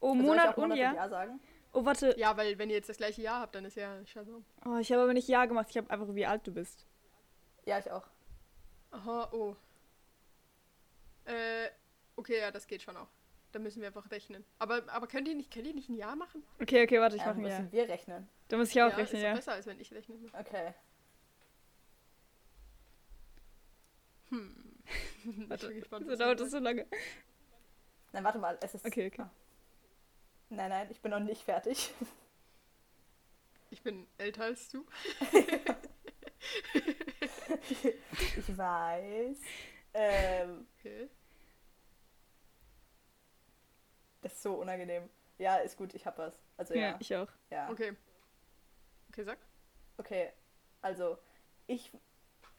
Oh, 0.00 0.10
Also 0.10 0.22
Monat 0.24 0.56
und 0.56 0.62
Monat 0.64 0.78
Jahr? 0.78 0.94
Ja 0.96 1.08
sagen? 1.08 1.38
Oh, 1.72 1.84
warte. 1.84 2.12
Ja, 2.18 2.36
weil 2.36 2.58
wenn 2.58 2.70
ihr 2.70 2.74
jetzt 2.74 2.88
das 2.88 2.96
gleiche 2.96 3.22
Jahr 3.22 3.40
habt, 3.40 3.54
dann 3.54 3.64
ist 3.64 3.76
ja 3.76 4.04
scheiße. 4.04 4.42
Oh, 4.64 4.78
ich 4.78 4.90
habe 4.90 5.04
aber 5.04 5.12
nicht 5.12 5.28
Ja 5.28 5.44
gemacht. 5.44 5.68
Ich 5.70 5.76
habe 5.76 5.88
einfach, 5.90 6.12
wie 6.12 6.26
alt 6.26 6.44
du 6.44 6.50
bist. 6.50 6.84
Ja, 7.66 7.78
ich 7.78 7.88
auch. 7.88 8.02
Aha, 8.90 9.28
oh. 9.30 9.54
Äh, 11.24 11.68
okay, 12.16 12.40
ja, 12.40 12.50
das 12.50 12.66
geht 12.66 12.82
schon 12.82 12.96
auch. 12.96 13.10
Da 13.52 13.60
müssen 13.60 13.80
wir 13.80 13.86
einfach 13.86 14.10
rechnen. 14.10 14.44
Aber, 14.58 14.82
aber 14.88 15.06
könnt 15.06 15.28
ihr 15.28 15.36
nicht, 15.36 15.52
könnt 15.52 15.68
ihr 15.68 15.74
nicht 15.74 15.88
ein 15.88 15.94
Jahr 15.94 16.16
machen? 16.16 16.42
Okay, 16.60 16.82
okay, 16.82 16.98
warte, 16.98 17.14
ich 17.14 17.22
Ähm, 17.22 17.28
mache 17.28 17.38
ein 17.38 17.46
Ja. 17.46 17.58
müssen 17.60 17.72
wir 17.72 17.88
rechnen. 17.88 18.28
Da 18.48 18.56
muss 18.56 18.70
ich 18.70 18.82
auch 18.82 18.90
ja, 18.90 18.96
rechnen, 18.96 19.18
ist 19.18 19.24
ja. 19.24 19.34
besser, 19.34 19.52
als 19.52 19.66
wenn 19.66 19.78
ich 19.78 19.92
rechne. 19.92 20.16
Okay. 20.32 20.74
Hm. 24.30 24.73
ich 25.24 25.48
Warte, 25.50 25.68
bin 25.68 25.76
gespannt. 25.80 26.06
so 26.06 26.16
dauert 26.16 26.40
das 26.40 26.50
so 26.50 26.58
lange. 26.58 26.86
Nein, 28.12 28.24
warte 28.24 28.38
mal. 28.38 28.58
Es 28.62 28.74
ist. 28.74 28.84
Okay, 28.86 29.06
okay. 29.08 29.22
Ah. 29.22 29.30
Nein, 30.50 30.68
nein, 30.70 30.88
ich 30.90 31.00
bin 31.00 31.10
noch 31.10 31.20
nicht 31.20 31.42
fertig. 31.42 31.92
Ich 33.70 33.82
bin 33.82 34.06
älter 34.18 34.44
als 34.44 34.68
du. 34.68 34.86
ich 38.36 38.56
weiß. 38.56 39.36
Ähm, 39.94 40.66
Okay. 40.78 41.08
das 44.22 44.32
ist 44.34 44.42
so 44.42 44.54
unangenehm. 44.60 45.08
Ja, 45.38 45.56
ist 45.56 45.76
gut, 45.76 45.92
ich 45.94 46.06
hab 46.06 46.18
was. 46.18 46.40
Also 46.56 46.74
Ja, 46.74 46.80
ja. 46.80 46.96
ich 47.00 47.16
auch. 47.16 47.28
ja. 47.50 47.68
Okay. 47.70 47.96
Okay, 49.08 49.24
sag. 49.24 49.38
Okay, 49.96 50.32
also 50.80 51.18
ich, 51.66 51.90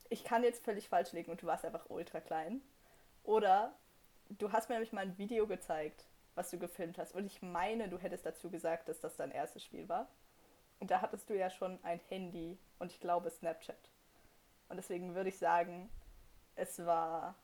ich 0.09 0.23
kann 0.23 0.43
jetzt 0.43 0.63
völlig 0.63 0.89
falsch 0.89 1.11
liegen 1.11 1.31
und 1.31 1.41
du 1.41 1.47
warst 1.47 1.65
einfach 1.65 1.89
ultra 1.89 2.19
klein. 2.19 2.61
Oder 3.23 3.73
du 4.29 4.51
hast 4.51 4.69
mir 4.69 4.75
nämlich 4.75 4.93
mal 4.93 5.01
ein 5.01 5.17
Video 5.17 5.47
gezeigt, 5.47 6.07
was 6.35 6.51
du 6.51 6.59
gefilmt 6.59 6.97
hast. 6.97 7.13
Und 7.15 7.25
ich 7.25 7.41
meine, 7.41 7.89
du 7.89 7.97
hättest 7.97 8.25
dazu 8.25 8.49
gesagt, 8.49 8.89
dass 8.89 8.99
das 8.99 9.15
dein 9.15 9.31
erstes 9.31 9.63
Spiel 9.63 9.89
war. 9.89 10.07
Und 10.79 10.91
da 10.91 11.01
hattest 11.01 11.29
du 11.29 11.37
ja 11.37 11.49
schon 11.49 11.79
ein 11.83 11.99
Handy 12.09 12.57
und 12.79 12.91
ich 12.91 12.99
glaube 12.99 13.29
Snapchat. 13.29 13.89
Und 14.67 14.77
deswegen 14.77 15.15
würde 15.15 15.29
ich 15.29 15.37
sagen, 15.37 15.89
es 16.55 16.85
war 16.85 17.35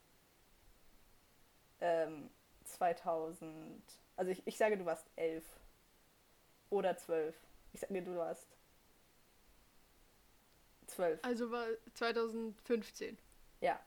ähm, 1.79 2.29
2000. 2.65 3.81
Also 4.17 4.31
ich, 4.31 4.45
ich 4.45 4.57
sage, 4.57 4.77
du 4.77 4.85
warst 4.85 5.09
elf 5.15 5.45
oder 6.69 6.97
zwölf. 6.97 7.35
Ich 7.73 7.79
sage, 7.79 8.01
du 8.01 8.15
warst 8.17 8.47
zwölf. 10.91 11.19
Also 11.23 11.51
war 11.51 11.65
2015. 11.93 13.17
Ja. 13.61 13.79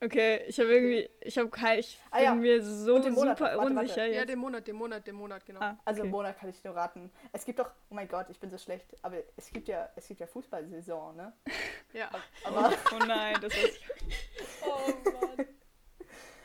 Okay, 0.00 0.44
ich 0.46 0.60
habe 0.60 0.68
irgendwie, 0.72 1.10
ich 1.22 1.36
habe 1.38 1.48
kein, 1.50 1.80
ich 1.80 1.96
bin 1.98 2.06
Ah, 2.12 2.22
ja. 2.22 2.34
mir 2.34 2.62
so 2.62 3.00
den 3.00 3.14
Monat, 3.14 3.36
super 3.38 3.56
warte, 3.56 3.58
warte. 3.74 3.80
unsicher 3.80 4.06
Ja, 4.06 4.20
jetzt. 4.20 4.28
den 4.28 4.38
Monat, 4.38 4.66
den 4.68 4.76
Monat, 4.76 5.04
den 5.08 5.16
Monat, 5.16 5.44
genau. 5.44 5.60
ah, 5.60 5.76
Also 5.84 6.00
okay. 6.02 6.06
im 6.06 6.12
Monat 6.12 6.38
kann 6.38 6.48
ich 6.50 6.62
nur 6.62 6.76
raten. 6.76 7.10
Es 7.32 7.44
gibt 7.44 7.58
doch, 7.58 7.68
oh 7.90 7.94
mein 7.96 8.06
Gott, 8.06 8.26
ich 8.30 8.38
bin 8.38 8.48
so 8.48 8.58
schlecht, 8.58 8.86
aber 9.02 9.16
es 9.36 9.50
gibt 9.50 9.66
ja, 9.66 9.90
es 9.96 10.06
gibt 10.06 10.20
ja 10.20 10.28
Fußballsaison, 10.28 11.16
ne? 11.16 11.32
Ja. 11.92 12.10
Aber, 12.44 12.72
Oh 12.94 13.04
nein, 13.06 13.38
das 13.40 13.52
ich. 13.54 13.80
Oh 14.64 14.92
Mann. 15.10 15.46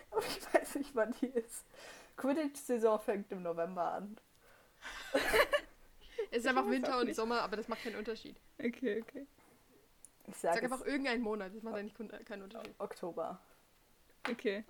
aber 0.09 0.21
ich 0.21 0.53
weiß 0.53 0.75
nicht, 0.75 0.95
wann 0.95 1.13
die 1.21 1.27
ist. 1.27 1.63
Quidditch-Saison 2.17 2.99
fängt 2.99 3.31
im 3.31 3.43
November 3.43 3.91
an. 3.93 4.17
Es 6.33 6.39
ist 6.39 6.47
einfach 6.47 6.67
Winter 6.67 6.99
und. 6.99 7.13
Sommer, 7.13 7.41
aber 7.41 7.57
das 7.57 7.67
macht 7.67 7.83
keinen 7.83 7.95
Unterschied. 7.95 8.35
Okay, 8.57 9.03
okay. 9.03 9.27
Ich 10.25 10.35
sage 10.37 10.55
Sag 10.55 10.63
einfach 10.63 10.83
irgendeinen 10.83 11.21
Monat, 11.21 11.53
das 11.53 11.61
macht 11.61 11.75
eigentlich 11.75 12.25
keinen 12.25 12.41
Unterschied. 12.41 12.73
Oktober. 12.79 13.39
Okay. 14.27 14.63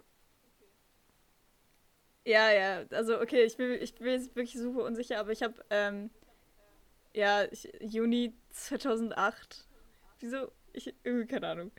Ja, 2.25 2.51
ja, 2.51 2.85
also 2.91 3.21
okay, 3.21 3.43
ich 3.43 3.55
bin, 3.55 3.81
ich 3.81 3.95
bin 3.95 4.07
jetzt 4.07 4.35
wirklich 4.35 4.59
super 4.59 4.83
unsicher, 4.83 5.19
aber 5.19 5.31
ich 5.31 5.41
habe, 5.41 5.63
ähm, 5.69 6.09
ja, 7.13 7.45
ich, 7.45 7.71
Juni 7.79 8.33
2008. 8.51 9.65
Wieso? 10.19 10.51
Ich, 10.73 10.93
irgendwie, 11.03 11.27
keine 11.27 11.47
Ahnung. 11.47 11.71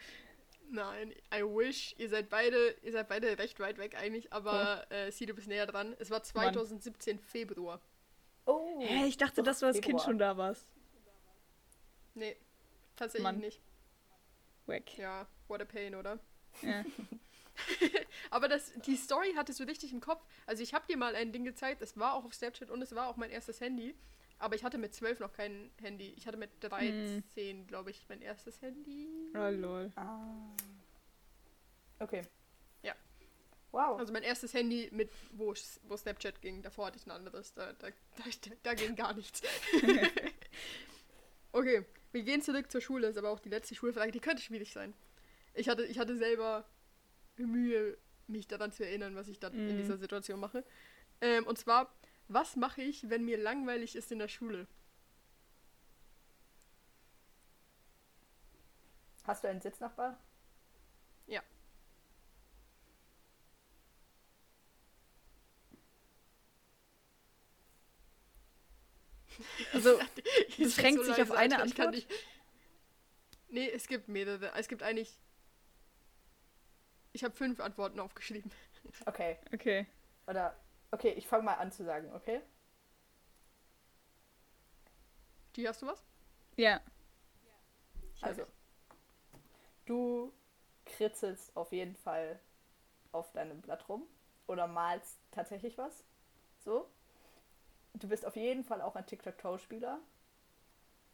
Nein, 0.71 1.13
I 1.35 1.43
wish. 1.43 1.95
Ihr 1.99 2.09
seid 2.09 2.31
beide, 2.31 2.75
ihr 2.83 2.93
seid 2.93 3.09
beide 3.09 3.39
recht 3.39 3.61
weit 3.61 3.77
weg 3.77 3.97
eigentlich, 3.99 4.33
aber 4.33 4.87
äh, 4.91 5.11
Sie, 5.13 5.27
du 5.27 5.35
bist 5.35 5.49
näher 5.49 5.67
dran. 5.67 5.95
Es 5.99 6.11
war 6.11 6.23
2017 6.23 7.19
Februar. 7.19 7.83
Oh. 8.47 8.81
Hä, 8.81 9.07
ich 9.07 9.17
dachte, 9.17 9.43
dass 9.43 9.61
du 9.61 9.67
als 9.67 9.81
Kind 9.81 10.01
schon 10.01 10.19
da 10.19 10.37
warst. 10.37 10.67
Nee, 12.15 12.37
tatsächlich 12.97 13.25
Mann. 13.25 13.39
nicht. 13.39 13.61
Wack. 14.67 14.97
Ja, 14.97 15.27
what 15.49 15.61
a 15.61 15.65
pain, 15.65 15.95
oder? 15.95 16.19
Ja. 16.63 16.85
Aber 18.31 18.49
das, 18.49 18.73
die 18.87 18.97
Story 18.97 19.35
hattest 19.37 19.61
du 19.61 19.65
richtig 19.65 19.93
im 19.93 20.01
Kopf. 20.01 20.25
Also 20.47 20.63
ich 20.63 20.75
habe 20.75 20.87
dir 20.87 20.97
mal 20.97 21.15
ein 21.15 21.33
Ding 21.33 21.45
gezeigt, 21.45 21.83
das 21.83 21.97
war 21.99 22.15
auch 22.15 22.25
auf 22.25 22.35
Snapchat 22.35 22.71
und 22.71 22.83
es 22.83 22.95
war 22.95 23.09
auch 23.09 23.17
mein 23.17 23.31
erstes 23.31 23.61
Handy. 23.61 23.95
Aber 24.39 24.57
ich 24.57 24.65
hatte 24.65 24.79
mit 24.79 24.95
12 24.95 25.21
noch 25.21 25.33
kein 25.33 25.71
Handy. 25.81 26.13
Ich 26.17 26.27
hatte 26.27 26.37
mit 26.37 26.51
13, 26.61 27.67
glaube 27.67 27.91
ich, 27.91 28.05
mein 28.09 28.21
erstes 28.21 28.61
Handy. 28.61 29.33
Oh, 29.35 29.49
lol. 29.51 29.93
Ah. 29.97 30.27
Okay. 32.01 32.23
Wow. 33.75 33.99
Also 33.99 34.13
mein 34.13 34.23
erstes 34.23 34.55
Handy, 34.55 34.89
mit 34.93 35.11
wo, 35.33 35.53
wo 35.89 35.97
Snapchat 35.97 36.41
ging. 36.41 36.63
Davor 36.63 36.87
hatte 36.87 36.97
ich 36.97 37.07
ein 37.07 37.11
anderes. 37.11 37.53
Da, 37.55 37.73
da, 37.73 37.89
da, 37.89 38.25
da 38.63 38.75
ging 38.75 38.95
gar 38.95 39.13
nichts. 39.15 39.43
okay, 41.53 41.85
wir 42.13 42.23
gehen 42.23 42.41
zurück 42.41 42.71
zur 42.71 42.81
Schule. 42.81 43.09
Ist 43.09 43.19
aber 43.19 43.31
auch 43.31 43.41
die 43.41 43.49
letzte 43.49 43.75
Schulfrage. 43.75 44.13
Die 44.13 44.21
könnte 44.21 44.43
schwierig 44.43 44.73
sein. 44.73 44.95
Ich 45.55 45.69
hatte, 45.69 45.85
ich 45.87 45.99
hatte 45.99 46.17
selber 46.17 46.65
Mühe, 47.37 47.99
mich 48.29 48.47
daran 48.47 48.71
zu 48.71 48.85
erinnern, 48.87 49.17
was 49.17 49.27
ich 49.27 49.41
dann 49.41 49.53
in 49.53 49.75
Mhm. 49.75 49.79
dieser 49.79 49.99
Situation 49.99 50.39
mache. 50.39 50.65
Ähm, 51.21 51.45
und 51.45 51.59
zwar, 51.59 51.93
was 52.29 52.55
mache 52.55 52.81
ich, 52.81 53.11
wenn 53.11 53.25
mir 53.25 53.39
langweilig 53.39 53.97
ist 53.97 54.13
in 54.13 54.21
der 54.21 54.29
Schule? 54.29 54.69
Hast 59.25 59.43
du 59.43 59.49
einen 59.49 59.61
Sitznachbar? 59.61 60.17
Ja. 61.27 61.43
Also, 69.73 69.99
beschränkt 70.59 71.05
sich 71.05 71.21
auf 71.23 71.31
eine 71.33 71.55
ich 71.65 71.75
kann 71.75 71.89
Antwort? 71.89 71.91
nicht- 71.95 72.11
Nee, 73.49 73.71
es 73.71 73.87
gibt 73.87 74.09
mehrere. 74.09 74.53
Es 74.55 74.67
gibt 74.69 74.83
eigentlich. 74.83 75.19
Ich 77.13 77.23
habe 77.23 77.35
fünf 77.35 77.61
Antworten 77.61 78.01
aufgeschrieben. 78.01 78.51
Okay. 79.07 79.39
Okay. 79.53 79.87
Oder. 80.27 80.57
Okay, 80.91 81.11
ich 81.13 81.27
fange 81.27 81.45
mal 81.45 81.55
an 81.55 81.71
zu 81.73 81.85
sagen, 81.85 82.13
okay? 82.15 82.41
Die 85.57 85.69
hast 85.69 85.83
du 85.83 85.87
was? 85.87 86.05
Ja. 86.57 86.81
Ich 88.15 88.25
Also. 88.25 88.45
Du 89.87 90.33
kritzelst 90.87 91.57
auf 91.57 91.73
jeden 91.73 91.95
Fall 91.97 92.41
auf 93.13 93.31
deinem 93.33 93.61
Blatt 93.61 93.89
rum 93.89 94.07
oder 94.47 94.67
malst 94.67 95.19
tatsächlich 95.31 95.79
was. 95.79 96.05
So. 96.65 96.89
Du 98.05 98.11
bist 98.11 98.27
auf 98.27 98.37
jeden 98.37 98.65
Fall 98.65 98.83
auch 98.83 98.97
ein 98.97 99.07
Tic-Tac-Toe-Spieler. 99.07 99.99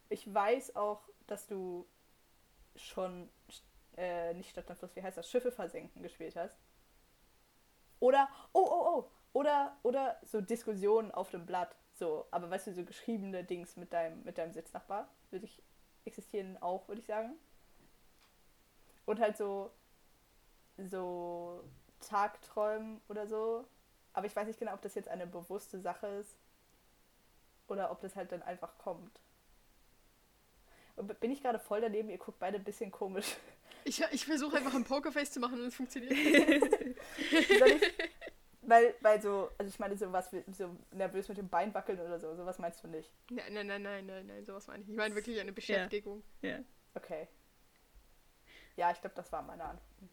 Ich 0.09 0.35
weiß 0.35 0.75
auch, 0.75 1.09
dass 1.29 1.47
du 1.47 1.87
schon 2.75 3.31
äh, 3.97 4.35
nicht 4.35 4.51
Stadt 4.51 4.69
und 4.69 4.75
Fluss, 4.75 4.97
wie 4.97 5.03
heißt 5.05 5.17
das, 5.17 5.31
Schiffe 5.31 5.53
versenken 5.53 6.03
gespielt 6.03 6.35
hast. 6.35 6.59
Oder, 8.01 8.29
oh, 8.53 8.67
oh, 8.69 8.85
oh, 8.89 9.11
oder, 9.35 9.77
oder 9.85 10.19
so 10.25 10.41
Diskussionen 10.41 11.13
auf 11.13 11.31
dem 11.31 11.47
Blatt. 11.47 11.77
So, 11.93 12.27
aber 12.33 12.51
weißt 12.51 12.67
du, 12.67 12.73
so 12.73 12.85
geschriebene 12.85 13.45
Dings 13.45 13.77
mit 13.77 13.93
deinem, 13.93 14.25
mit 14.25 14.37
deinem 14.37 14.53
Sitznachbar, 14.53 15.09
würde 15.31 15.45
ich, 15.45 15.63
existieren 16.07 16.61
auch, 16.61 16.89
würde 16.89 17.03
ich 17.03 17.07
sagen. 17.07 17.37
Und 19.07 19.21
halt 19.21 19.37
so, 19.37 19.71
so 20.77 21.63
Tagträumen 22.01 23.01
oder 23.09 23.29
so. 23.29 23.65
Aber 24.13 24.27
ich 24.27 24.35
weiß 24.35 24.49
nicht 24.49 24.59
genau, 24.59 24.75
ob 24.75 24.83
das 24.83 24.97
jetzt 24.97 25.09
eine 25.09 25.29
bewusste 25.29 25.79
Sache 25.79 26.09
ist 26.09 26.37
oder 27.71 27.91
ob 27.91 28.01
das 28.01 28.17
halt 28.17 28.33
dann 28.33 28.43
einfach 28.43 28.77
kommt. 28.79 29.21
Bin 31.21 31.31
ich 31.31 31.43
gerade 31.43 31.59
voll 31.59 31.81
daneben? 31.81 32.11
Ihr 32.11 32.19
guckt 32.19 32.39
beide 32.39 32.59
ein 32.59 32.65
bisschen 32.65 32.91
komisch. 32.91 33.37
Ich, 33.85 34.03
ich 34.13 34.27
versuche 34.27 34.59
einfach 34.59 34.75
ein 34.75 34.85
Pokerface 34.85 35.31
zu 35.31 35.41
machen 35.41 35.55
und 35.61 35.67
es 35.69 35.75
funktioniert. 35.75 36.13
Ich? 37.31 37.49
Weil, 38.63 38.95
weil 39.01 39.21
so, 39.23 39.51
also 39.59 39.69
ich 39.69 39.79
meine, 39.79 39.97
so 39.97 40.13
was 40.13 40.31
wie 40.33 40.45
so 40.53 40.77
nervös 40.93 41.29
mit 41.29 41.39
dem 41.39 41.49
Bein 41.49 41.73
wackeln 41.75 41.99
oder 41.99 42.21
so, 42.21 42.35
sowas 42.37 42.59
meinst 42.59 42.85
du 42.85 42.89
nicht. 42.89 43.11
Nein, 43.31 43.53
nein, 43.55 43.67
nein, 43.67 43.83
nein, 43.83 44.07
nein, 44.07 44.27
nein, 44.27 44.45
sowas 44.45 44.67
meine 44.67 44.83
ich. 44.83 44.91
Ich 44.91 44.97
meine 44.97 45.15
wirklich 45.15 45.41
eine 45.41 45.53
Beschäftigung. 45.53 46.23
Ja. 46.43 46.59
Okay. 46.95 47.27
Ja, 48.77 48.91
ich 48.93 49.01
glaube, 49.01 49.17
das 49.17 49.33
war 49.33 49.43
meine 49.43 49.65
Antwort. 49.65 50.11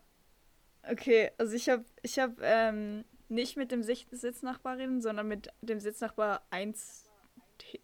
Okay, 0.89 1.31
also 1.37 1.53
ich 1.55 1.67
habe 1.69 1.83
ich 2.01 2.17
hab, 2.17 2.39
ähm, 2.41 3.03
nicht 3.27 3.57
mit 3.57 3.71
dem 3.71 3.83
Sich- 3.83 4.07
Sitznachbar 4.11 4.77
reden, 4.77 5.01
sondern 5.01 5.27
mit 5.27 5.49
dem 5.61 5.79
Sitznachbar 5.79 6.41
1. 6.49 7.06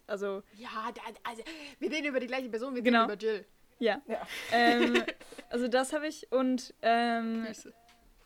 Also, 0.06 0.42
Ja, 0.56 0.90
da, 0.94 1.00
also, 1.24 1.42
wir 1.78 1.90
reden 1.90 2.06
über 2.08 2.20
die 2.20 2.26
gleiche 2.26 2.48
Person, 2.48 2.74
wir 2.74 2.82
Genau. 2.82 3.04
reden 3.06 3.12
über 3.12 3.20
Jill. 3.22 3.44
ja. 3.78 4.00
Ja. 4.06 4.26
ähm, 4.52 5.02
also 5.50 5.68
das 5.68 5.92
habe 5.92 6.06
ich 6.08 6.30
und 6.32 6.74
ähm, 6.82 7.46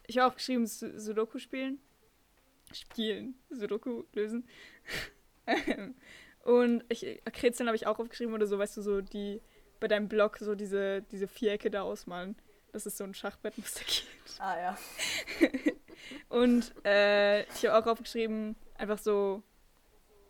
ich 0.07 0.19
habe 0.19 0.31
auch 0.33 0.37
geschrieben, 0.37 0.67
Su- 0.67 0.99
Sudoku 0.99 1.39
spielen. 1.39 1.81
Spielen. 2.73 3.35
Sudoku 3.51 4.05
lösen. 4.13 4.47
Ähm, 5.51 5.95
und 6.45 6.85
ich, 6.91 7.23
Kretzeln 7.33 7.69
habe 7.69 7.77
ich 7.77 7.87
auch 7.87 7.99
aufgeschrieben 7.99 8.35
oder 8.35 8.47
so, 8.47 8.59
weißt 8.59 8.77
du, 8.77 8.83
so 8.83 9.01
die 9.01 9.41
bei 9.81 9.89
deinem 9.89 10.07
Blog 10.11 10.37
so 10.37 10.55
diese, 10.55 11.01
diese 11.11 11.27
Vierecke 11.27 11.71
da 11.71 11.81
ausmalen. 11.85 12.37
Das 12.73 12.85
ist 12.85 12.99
so 12.99 13.05
ein 13.05 13.15
Schachbrettmuster 13.15 13.81
geht. 13.87 14.05
Ah 14.41 14.59
ja. 14.61 14.79
Und 16.29 16.73
äh, 16.85 17.45
ich 17.45 17.65
habe 17.67 17.79
auch 17.79 17.91
aufgeschrieben, 17.91 18.57
einfach 18.75 18.99
so 18.99 19.43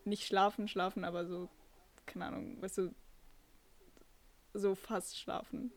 nicht 0.04 0.26
schlafen, 0.26 0.68
schlafen, 0.68 1.04
aber 1.04 1.26
so, 1.26 1.48
keine 2.06 2.26
Ahnung, 2.26 2.60
weißt 2.60 2.78
du, 2.78 2.94
so 4.54 4.74
fast 4.74 5.18
schlafen. 5.18 5.72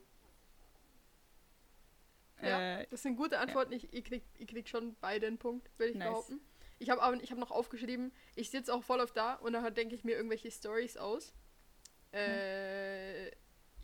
Ja, 2.40 2.80
Äh, 2.80 2.86
das 2.90 3.02
sind 3.02 3.16
gute 3.16 3.38
Antworten. 3.38 3.72
Ich, 3.72 3.92
ihr, 3.92 4.02
kriegt, 4.02 4.26
ihr 4.38 4.46
kriegt 4.46 4.68
schon 4.68 4.96
beide 5.00 5.26
einen 5.26 5.38
Punkt, 5.38 5.70
will 5.78 5.90
ich 5.90 5.96
Nice. 5.96 6.08
behaupten. 6.08 6.40
Ich 6.78 6.90
habe 6.90 7.16
ich 7.22 7.30
hab 7.30 7.38
noch 7.38 7.52
aufgeschrieben, 7.52 8.12
ich 8.34 8.50
sitze 8.50 8.74
auch 8.74 8.82
voll 8.82 9.00
auf 9.00 9.12
da 9.12 9.34
und 9.34 9.52
dann 9.52 9.74
denke 9.74 9.94
ich 9.94 10.02
mir 10.02 10.16
irgendwelche 10.16 10.50
Stories 10.50 10.96
aus. 10.96 11.32
Äh, 12.12 13.30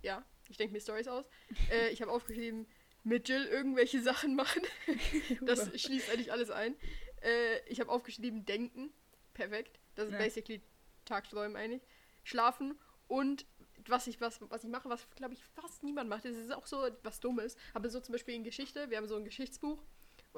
ja, 0.03 0.25
ich 0.49 0.57
denke 0.57 0.73
mir 0.73 0.81
Stories 0.81 1.07
aus. 1.07 1.25
Äh, 1.71 1.89
ich 1.93 2.03
habe 2.03 2.11
aufgeschrieben, 2.11 2.67
mit 3.05 3.29
Jill 3.29 3.45
irgendwelche 3.45 4.03
Sachen 4.03 4.35
machen. 4.35 4.63
das 5.43 5.81
schließt 5.81 6.11
eigentlich 6.11 6.33
alles 6.33 6.51
ein. 6.51 6.75
Äh, 7.23 7.61
ich 7.69 7.79
habe 7.79 7.91
aufgeschrieben, 7.91 8.45
denken. 8.45 8.93
Perfekt. 9.39 9.79
Das 9.95 10.07
ist 10.07 10.13
Ja. 10.13 10.19
basically 10.19 10.63
Tagträumen 11.05 11.57
eigentlich. 11.57 11.83
Schlafen 12.25 12.79
und 13.07 13.47
was 13.87 14.07
ich, 14.07 14.21
was, 14.21 14.41
was 14.51 14.65
ich 14.65 14.71
mache, 14.71 14.89
was 14.91 15.09
glaube 15.15 15.35
ich 15.35 15.43
fast 15.45 15.83
niemand 15.83 16.11
macht, 16.11 16.25
das 16.25 16.37
ist 16.37 16.53
auch 16.53 16.67
so 16.67 16.89
was 17.05 17.21
Dummes. 17.21 17.57
Aber 17.73 17.89
so 17.89 18.01
zum 18.01 18.13
Beispiel 18.13 18.35
in 18.35 18.45
Geschichte, 18.45 18.91
wir 18.91 18.97
haben 18.99 19.07
so 19.07 19.17
ein 19.17 19.25
Geschichtsbuch 19.25 19.83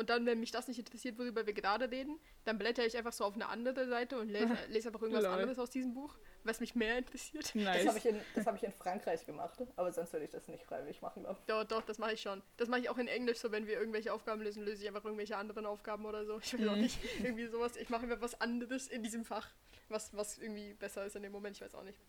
und 0.00 0.10
dann, 0.10 0.26
wenn 0.26 0.40
mich 0.40 0.50
das 0.50 0.66
nicht 0.66 0.78
interessiert, 0.78 1.18
worüber 1.18 1.46
wir 1.46 1.52
gerade 1.52 1.90
reden, 1.90 2.18
dann 2.44 2.58
blätter 2.58 2.84
ich 2.86 2.96
einfach 2.96 3.12
so 3.12 3.24
auf 3.24 3.34
eine 3.34 3.48
andere 3.48 3.86
Seite 3.86 4.18
und 4.18 4.28
lese, 4.30 4.48
lese 4.70 4.88
einfach 4.88 5.02
irgendwas 5.02 5.24
Lol. 5.24 5.32
anderes 5.34 5.58
aus 5.58 5.70
diesem 5.70 5.92
Buch, 5.94 6.16
was 6.42 6.58
mich 6.58 6.74
mehr 6.74 6.98
interessiert. 6.98 7.44
Das 7.44 7.54
nice. 7.54 7.86
habe 7.86 7.98
ich, 7.98 8.06
in- 8.06 8.20
das 8.34 8.46
hab 8.46 8.56
ich 8.56 8.64
in 8.64 8.72
Frankreich 8.72 9.24
gemacht, 9.26 9.62
aber 9.76 9.92
sonst 9.92 10.12
würde 10.12 10.24
ich 10.24 10.30
das 10.30 10.48
nicht 10.48 10.64
freiwillig 10.64 11.02
machen, 11.02 11.22
glaube 11.24 11.38
Doch, 11.46 11.64
doch, 11.64 11.82
das 11.82 11.98
mache 11.98 12.14
ich 12.14 12.20
schon. 12.22 12.42
Das 12.56 12.68
mache 12.68 12.80
ich 12.80 12.88
auch 12.88 12.98
in 12.98 13.08
Englisch, 13.08 13.38
so 13.38 13.52
wenn 13.52 13.66
wir 13.66 13.78
irgendwelche 13.78 14.12
Aufgaben 14.12 14.40
lösen, 14.42 14.64
löse 14.64 14.82
ich 14.82 14.88
einfach 14.88 15.04
irgendwelche 15.04 15.36
anderen 15.36 15.66
Aufgaben 15.66 16.04
oder 16.06 16.24
so. 16.24 16.40
Ich 16.40 16.54
auch 16.68 16.74
Mhm. 16.74 16.80
nicht. 16.80 16.98
Irgendwie 17.22 17.46
sowas. 17.46 17.76
Ich 17.76 17.90
mache 17.90 18.02
einfach 18.04 18.20
was 18.22 18.40
anderes 18.40 18.88
in 18.88 19.02
diesem 19.02 19.24
Fach, 19.26 19.48
was, 19.90 20.16
was 20.16 20.38
irgendwie 20.38 20.72
besser 20.74 21.04
ist 21.04 21.14
in 21.16 21.22
dem 21.22 21.32
Moment, 21.32 21.56
ich 21.56 21.62
weiß 21.62 21.74
auch 21.74 21.84
nicht. 21.84 22.00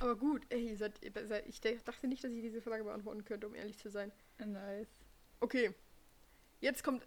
Aber 0.00 0.16
gut, 0.16 0.42
ey, 0.48 0.74
seid, 0.74 0.94
seid, 1.26 1.46
ich 1.46 1.60
dachte 1.60 2.08
nicht, 2.08 2.24
dass 2.24 2.32
ich 2.32 2.42
diese 2.42 2.60
Frage 2.60 2.82
beantworten 2.82 3.24
könnte, 3.24 3.46
um 3.46 3.54
ehrlich 3.54 3.78
zu 3.78 3.88
sein. 3.88 4.10
nice. 4.44 4.88
Okay, 5.40 5.74
jetzt 6.62 6.82
kommt, 6.82 7.06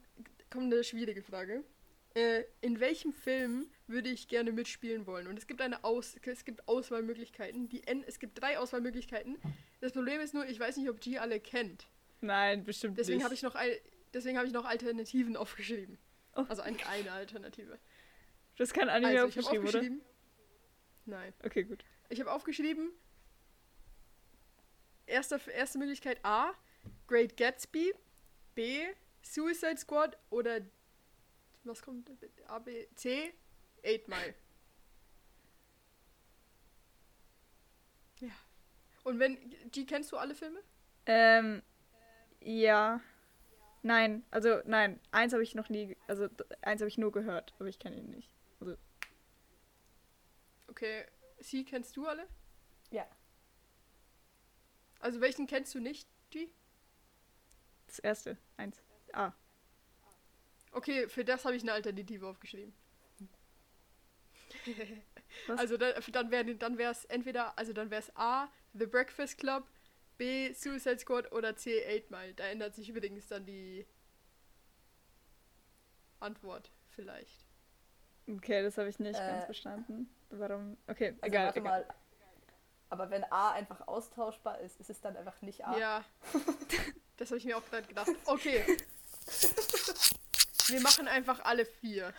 kommt 0.52 0.72
eine 0.72 0.84
schwierige 0.84 1.24
Frage. 1.24 1.64
Äh, 2.14 2.44
in 2.62 2.80
welchem 2.80 3.12
Film 3.12 3.68
würde 3.88 4.10
ich 4.10 4.28
gerne 4.28 4.52
mitspielen 4.52 5.06
wollen? 5.08 5.28
Und 5.28 5.38
es 5.38 5.48
gibt 5.48 5.62
eine 5.62 5.84
Aus 5.84 6.16
es 6.24 6.46
gibt 6.46 6.68
Auswahlmöglichkeiten. 6.68 7.68
Die 7.68 7.86
N 7.88 8.04
es 8.08 8.20
gibt 8.20 8.40
drei 8.40 8.60
Auswahlmöglichkeiten. 8.60 9.38
Das 9.82 9.92
Problem 9.92 10.22
ist 10.22 10.34
nur, 10.34 10.46
ich 10.46 10.60
weiß 10.60 10.78
nicht, 10.78 10.90
ob 10.90 11.02
G 11.02 11.18
alle 11.18 11.40
kennt. 11.40 11.88
Nein, 12.22 12.64
bestimmt 12.64 12.98
Deswegen 12.98 13.18
nicht. 13.18 13.26
habe 13.26 13.34
ich 13.34 13.42
noch 13.42 13.56
deswegen 14.14 14.38
habe 14.38 14.48
ich 14.48 14.54
noch 14.54 14.66
Alternativen 14.66 15.36
aufgeschrieben. 15.36 15.98
Oh. 16.36 16.46
Also 16.48 16.62
ein, 16.62 16.78
eine 16.90 17.12
Alternative. 17.12 17.80
Du 18.56 18.64
hast 18.64 18.74
kein 18.74 18.90
Anime 18.90 19.20
Also 19.22 19.40
ich 19.40 19.46
habe 19.46 19.58
aufgeschrieben, 19.58 19.68
oder? 19.68 19.78
aufgeschrieben. 19.80 20.02
Nein. 21.06 21.34
Okay, 21.44 21.64
gut. 21.64 21.84
Ich 22.10 22.20
habe 22.20 22.32
aufgeschrieben. 22.32 22.92
Erste, 25.06 25.40
erste 25.54 25.78
Möglichkeit 25.78 26.20
A. 26.24 26.54
Great 27.08 27.38
Gatsby. 27.38 27.94
B. 28.56 28.86
Suicide 29.26 29.78
Squad. 29.78 30.18
Oder. 30.30 30.62
Was 31.64 31.82
kommt? 31.82 32.10
A, 32.48 32.60
B, 32.60 32.88
C. 32.96 33.34
Eight 33.84 34.08
Mile. 34.08 34.36
Ja. 38.20 38.32
Und 39.04 39.20
wenn. 39.20 39.38
G, 39.72 39.86
kennst 39.86 40.12
du 40.12 40.18
alle 40.18 40.36
Filme? 40.36 40.62
Ähm, 41.06 41.62
ja. 42.40 43.02
Nein, 43.82 44.26
also 44.32 44.62
nein, 44.66 45.00
eins 45.12 45.32
habe 45.34 45.44
ich 45.44 45.54
noch 45.54 45.70
nie, 45.70 45.96
also 46.08 46.28
eins 46.62 46.82
habe 46.82 46.88
ich 46.88 46.98
nur 46.98 47.12
gehört, 47.12 47.54
aber 47.60 47.68
ich 47.68 47.78
kenne 47.78 47.98
ihn 47.98 48.10
nicht. 48.10 48.34
Okay. 50.68 51.06
C, 51.40 51.64
kennst 51.64 51.96
du 51.96 52.08
alle? 52.08 52.28
Ja. 52.90 53.08
Also 55.00 55.22
welchen 55.22 55.46
kennst 55.46 55.76
du 55.76 55.80
nicht, 55.80 56.10
G? 56.32 56.50
Das 57.86 58.00
erste, 58.00 58.40
eins. 58.58 58.82
Ah, 59.16 59.32
Okay, 60.72 61.08
für 61.08 61.24
das 61.24 61.46
habe 61.46 61.56
ich 61.56 61.64
eine 61.64 61.72
Alternative 61.72 62.28
aufgeschrieben. 62.28 62.74
Was? 65.48 65.60
Also 65.60 65.78
dann, 65.78 65.94
dann 66.12 66.32
wäre 66.32 66.56
dann 66.56 66.78
es 66.80 67.06
entweder, 67.06 67.58
also 67.58 67.72
dann 67.72 67.90
wäre 67.90 68.02
es 68.02 68.12
A, 68.18 68.50
The 68.74 68.86
Breakfast 68.86 69.38
Club, 69.38 69.64
B, 70.18 70.52
Suicide 70.54 71.00
Squad 71.00 71.32
oder 71.32 71.56
C, 71.56 71.82
8 72.04 72.12
Mile. 72.12 72.34
Da 72.34 72.46
ändert 72.46 72.76
sich 72.76 72.90
übrigens 72.90 73.28
dann 73.28 73.46
die 73.46 73.86
Antwort 76.20 76.72
vielleicht. 76.90 77.46
okay, 78.30 78.62
das 78.64 78.78
habe 78.78 78.90
ich 78.90 79.00
nicht 79.00 79.20
Äh. 79.20 79.28
ganz 79.28 79.46
verstanden. 79.46 80.10
Warum? 80.30 80.78
Okay, 80.88 81.10
Also 81.22 81.26
egal. 81.28 81.46
warte 81.48 81.60
egal. 81.60 81.84
mal. 81.86 81.96
Aber 82.90 83.10
wenn 83.10 83.24
A 83.26 83.52
einfach 83.52 83.88
austauschbar 83.88 84.60
ist, 84.60 84.80
ist 84.80 84.90
es 84.90 85.00
dann 85.02 85.16
einfach 85.18 85.42
nicht 85.42 85.66
A. 85.66 85.78
Ja. 85.78 86.06
das 87.18 87.30
habe 87.30 87.38
ich 87.38 87.46
mir 87.46 87.58
auch 87.58 87.66
gerade 87.66 87.88
gedacht. 87.88 88.12
Okay. 88.26 88.66
Wir 90.68 90.82
machen 90.82 91.08
einfach 91.08 91.46
alle 91.46 91.66
vier. 91.66 92.12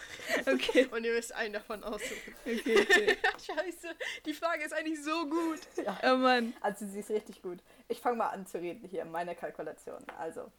Okay. 0.46 0.86
Und 0.86 1.04
ihr 1.04 1.14
müsst 1.14 1.34
einen 1.34 1.54
davon 1.54 1.82
aussuchen. 1.82 2.34
Okay, 2.44 2.80
okay. 2.80 3.16
Scheiße, 3.44 3.88
die 4.24 4.34
Frage 4.34 4.64
ist 4.64 4.72
eigentlich 4.72 5.02
so 5.02 5.28
gut. 5.28 5.60
Ja. 5.84 5.98
Oh 6.04 6.16
Mann. 6.16 6.54
Also 6.60 6.86
sie 6.86 7.00
ist 7.00 7.10
richtig 7.10 7.42
gut. 7.42 7.58
Ich 7.88 8.00
fange 8.00 8.18
mal 8.18 8.28
an 8.28 8.46
zu 8.46 8.58
reden 8.58 8.86
hier 8.88 9.02
in 9.02 9.10
meiner 9.10 9.34
Kalkulation. 9.34 10.04
Also, 10.18 10.52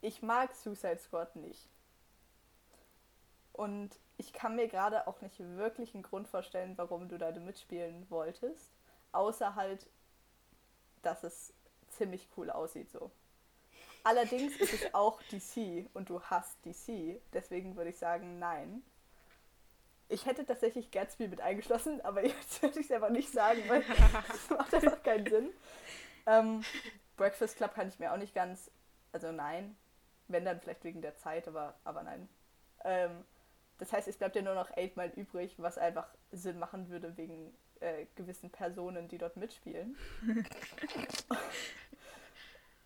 ich 0.00 0.22
mag 0.22 0.54
Suicide 0.54 0.98
Squad 0.98 1.34
nicht. 1.36 1.68
Und 3.52 3.98
ich 4.16 4.32
kann 4.32 4.54
mir 4.54 4.68
gerade 4.68 5.06
auch 5.06 5.20
nicht 5.22 5.38
wirklich 5.40 5.94
einen 5.94 6.02
Grund 6.02 6.28
vorstellen, 6.28 6.78
warum 6.78 7.08
du 7.08 7.18
da 7.18 7.32
mitspielen 7.32 8.08
wolltest. 8.10 8.72
Außer 9.12 9.56
halt, 9.56 9.86
dass 11.02 11.24
es 11.24 11.52
ziemlich 11.88 12.28
cool 12.36 12.50
aussieht 12.50 12.90
so. 12.90 13.10
Allerdings 14.04 14.56
ist 14.56 14.72
es 14.72 14.94
auch 14.94 15.20
DC 15.30 15.88
und 15.94 16.08
du 16.08 16.20
hast 16.22 16.64
DC. 16.64 17.20
Deswegen 17.32 17.76
würde 17.76 17.90
ich 17.90 17.98
sagen, 17.98 18.38
nein. 18.38 18.82
Ich 20.08 20.26
hätte 20.26 20.44
tatsächlich 20.44 20.90
Gatsby 20.90 21.28
mit 21.28 21.40
eingeschlossen, 21.40 22.00
aber 22.04 22.24
jetzt 22.24 22.62
würde 22.62 22.80
ich 22.80 22.86
es 22.86 22.92
einfach 22.92 23.10
nicht 23.10 23.30
sagen, 23.32 23.62
weil 23.68 23.82
das 23.82 24.50
macht 24.50 24.74
einfach 24.74 25.02
keinen 25.02 25.26
Sinn. 25.26 25.50
Ähm, 26.26 26.64
Breakfast 27.16 27.56
Club 27.56 27.74
kann 27.74 27.88
ich 27.88 27.98
mir 27.98 28.12
auch 28.12 28.18
nicht 28.18 28.34
ganz, 28.34 28.70
also 29.12 29.32
nein. 29.32 29.76
Wenn 30.28 30.44
dann 30.44 30.60
vielleicht 30.60 30.84
wegen 30.84 31.02
der 31.02 31.16
Zeit, 31.16 31.48
aber, 31.48 31.74
aber 31.84 32.02
nein. 32.02 32.28
Ähm, 32.84 33.24
das 33.78 33.92
heißt, 33.92 34.08
es 34.08 34.16
bleibt 34.16 34.36
ja 34.36 34.42
nur 34.42 34.54
noch 34.54 34.70
Eight 34.76 34.96
Mile 34.96 35.12
übrig, 35.16 35.54
was 35.58 35.78
einfach 35.78 36.06
Sinn 36.30 36.58
machen 36.58 36.88
würde 36.88 37.16
wegen 37.16 37.52
äh, 37.80 38.06
gewissen 38.14 38.50
Personen, 38.50 39.08
die 39.08 39.18
dort 39.18 39.36
mitspielen. 39.36 39.96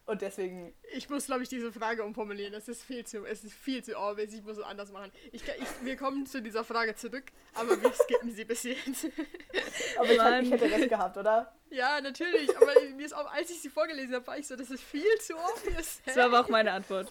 Und 0.07 0.21
deswegen, 0.21 0.75
Ich 0.93 1.09
muss, 1.09 1.27
glaube 1.27 1.43
ich, 1.43 1.49
diese 1.49 1.73
Frage 1.73 2.05
umformulieren. 2.05 2.53
Das 2.53 2.69
ist 2.69 2.83
viel 2.83 3.07
zu, 3.07 3.25
es 3.25 3.43
ist 3.43 3.55
viel 3.55 3.83
zu 3.83 3.97
obvious. 3.99 4.35
Ich 4.35 4.43
muss 4.43 4.59
es 4.59 4.63
anders 4.63 4.93
machen. 4.93 5.11
Ich, 5.33 5.43
ich, 5.43 5.69
wir 5.83 5.97
kommen 5.97 6.27
zu 6.27 6.43
dieser 6.43 6.63
Frage 6.63 6.95
zurück, 6.95 7.25
aber 7.55 7.81
wir 7.81 7.91
skippen 7.93 8.31
sie 8.31 8.45
bis 8.45 8.65
jetzt. 8.65 9.07
aber 9.99 10.11
ich, 10.11 10.19
Mann. 10.19 10.45
ich 10.45 10.51
hätte 10.51 10.71
recht 10.71 10.89
gehabt, 10.91 11.17
oder? 11.17 11.55
ja, 11.71 12.01
natürlich. 12.03 12.55
Aber 12.57 12.73
mir 12.95 13.07
ist 13.07 13.15
auch, 13.15 13.33
als 13.33 13.51
ich 13.51 13.63
sie 13.63 13.71
vorgelesen 13.71 14.15
habe, 14.15 14.27
war 14.27 14.39
ich 14.39 14.47
so, 14.47 14.57
das 14.57 14.71
ist 14.71 14.83
viel 14.83 15.19
zu 15.21 15.35
obvious. 15.37 16.01
Das 16.07 16.17
war 16.17 16.27
aber 16.27 16.41
auch 16.41 16.49
meine 16.49 16.73
Antwort. 16.73 17.11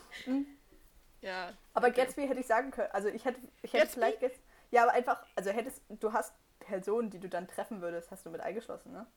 Ja. 1.21 1.53
Aber 1.73 1.89
Gatsby 1.89 2.27
hätte 2.27 2.41
ich 2.41 2.47
sagen 2.47 2.69
können. 2.69 2.91
Also 2.91 3.07
ich 3.07 3.25
hätte, 3.25 3.39
ich 3.63 3.73
hätte 3.73 3.85
Gatsby? 3.85 4.19
vielleicht 4.19 4.39
Ja, 4.69 4.83
aber 4.83 4.93
einfach, 4.93 5.25
also 5.35 5.49
hättest, 5.49 5.81
du 5.89 6.13
hast 6.13 6.33
Personen, 6.59 7.09
die 7.09 7.19
du 7.19 7.27
dann 7.27 7.47
treffen 7.47 7.81
würdest, 7.81 8.11
hast 8.11 8.25
du 8.25 8.29
mit 8.29 8.41
eingeschlossen, 8.41 8.91
ne? 8.91 9.07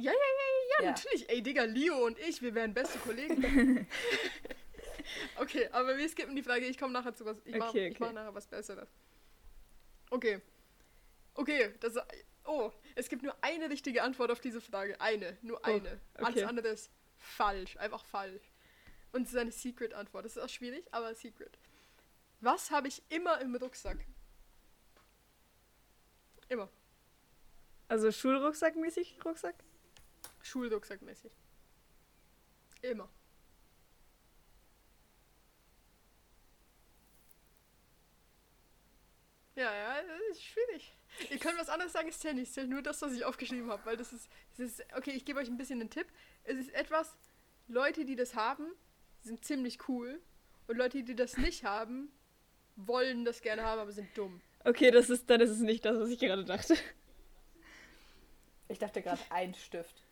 Ja, 0.00 0.12
ja, 0.12 0.18
ja, 0.18 0.78
ja, 0.78 0.84
ja, 0.84 0.90
natürlich. 0.92 1.28
Ey, 1.28 1.42
Digga, 1.42 1.64
Leo 1.64 2.06
und 2.06 2.18
ich, 2.18 2.40
wir 2.40 2.54
wären 2.54 2.72
beste 2.72 2.98
Kollegen. 2.98 3.86
okay, 5.36 5.68
aber 5.72 5.96
wir 5.98 6.08
skippen 6.08 6.34
die 6.34 6.42
Frage. 6.42 6.64
Ich 6.66 6.78
komme 6.78 6.92
nachher 6.92 7.14
zu 7.14 7.26
was. 7.26 7.36
Ich 7.44 7.54
mache 7.54 7.70
Okay, 7.70 7.94
mach 7.98 8.12
nachher 8.12 8.34
was 8.34 8.46
Besseres. 8.46 8.88
Okay. 10.08 10.40
Okay, 11.34 11.74
das. 11.80 11.96
Oh, 12.44 12.72
es 12.94 13.08
gibt 13.10 13.22
nur 13.22 13.36
eine 13.42 13.68
richtige 13.68 14.02
Antwort 14.02 14.30
auf 14.30 14.40
diese 14.40 14.62
Frage. 14.62 14.98
Eine, 15.00 15.36
nur 15.42 15.62
eine. 15.64 16.00
Alles 16.14 16.36
okay. 16.36 16.44
andere 16.44 16.68
ist 16.68 16.90
falsch. 17.18 17.76
Einfach 17.76 18.04
falsch. 18.04 18.50
Und 19.12 19.22
es 19.22 19.32
ist 19.32 19.38
eine 19.38 19.52
Secret-Antwort. 19.52 20.24
Das 20.24 20.36
ist 20.36 20.42
auch 20.42 20.48
schwierig, 20.48 20.86
aber 20.92 21.14
Secret. 21.14 21.58
Was 22.40 22.70
habe 22.70 22.88
ich 22.88 23.02
immer 23.10 23.40
im 23.40 23.54
Rucksack? 23.54 23.98
Immer. 26.48 26.70
Also 27.88 28.08
Schulrucksack-mäßig 28.08 29.22
Rucksack? 29.24 29.56
Schulrucksackmäßig. 30.42 31.32
Immer. 32.82 33.08
Ja, 39.54 39.74
ja, 39.74 40.02
das 40.02 40.36
ist 40.36 40.42
schwierig. 40.42 40.96
Ihr 41.28 41.38
könnt 41.38 41.58
was 41.58 41.68
anderes 41.68 41.92
sagen, 41.92 42.08
es 42.08 42.18
zählt 42.18 42.36
nicht. 42.36 42.48
Es 42.48 42.54
zählt 42.54 42.70
nur 42.70 42.82
das, 42.82 43.02
was 43.02 43.12
ich 43.12 43.24
aufgeschrieben 43.24 43.70
habe, 43.70 43.84
weil 43.84 43.96
das 43.96 44.12
ist, 44.12 44.30
das 44.56 44.70
ist. 44.70 44.84
Okay, 44.96 45.10
ich 45.10 45.24
gebe 45.24 45.38
euch 45.38 45.48
ein 45.48 45.58
bisschen 45.58 45.80
einen 45.80 45.90
Tipp. 45.90 46.06
Es 46.44 46.56
ist 46.56 46.72
etwas, 46.72 47.18
Leute, 47.68 48.04
die 48.04 48.16
das 48.16 48.34
haben, 48.34 48.64
sind 49.20 49.44
ziemlich 49.44 49.88
cool. 49.88 50.20
Und 50.66 50.76
Leute, 50.78 51.02
die 51.02 51.14
das 51.14 51.36
nicht 51.36 51.64
haben, 51.64 52.10
wollen 52.76 53.24
das 53.24 53.42
gerne 53.42 53.64
haben, 53.64 53.80
aber 53.80 53.92
sind 53.92 54.16
dumm. 54.16 54.40
Okay, 54.64 54.90
das 54.90 55.10
ist, 55.10 55.28
dann 55.28 55.40
ist 55.40 55.50
es 55.50 55.60
nicht 55.60 55.84
das, 55.84 55.98
was 55.98 56.08
ich 56.08 56.18
gerade 56.18 56.44
dachte. 56.44 56.76
Ich 58.68 58.78
dachte 58.78 59.02
gerade 59.02 59.20
ein 59.30 59.54
Stift. 59.54 60.02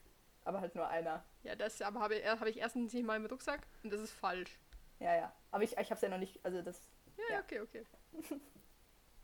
Aber 0.49 0.62
halt 0.62 0.74
nur 0.74 0.88
einer. 0.88 1.22
Ja, 1.42 1.55
das 1.57 1.82
aber 1.82 2.01
habe, 2.01 2.24
habe 2.24 2.49
ich 2.49 2.57
erstens 2.57 2.94
nicht 2.94 3.05
mal 3.05 3.16
im 3.16 3.26
Rucksack 3.26 3.66
und 3.82 3.92
das 3.92 4.01
ist 4.01 4.12
falsch. 4.12 4.59
Ja, 4.99 5.14
ja. 5.14 5.36
Aber 5.51 5.62
ich, 5.62 5.76
ich 5.76 5.90
hab's 5.90 6.01
ja 6.01 6.09
noch 6.09 6.16
nicht, 6.16 6.42
also 6.42 6.62
das. 6.62 6.88
Ja, 7.18 7.34
Ja. 7.34 7.40
okay, 7.40 7.61
okay. 7.61 7.84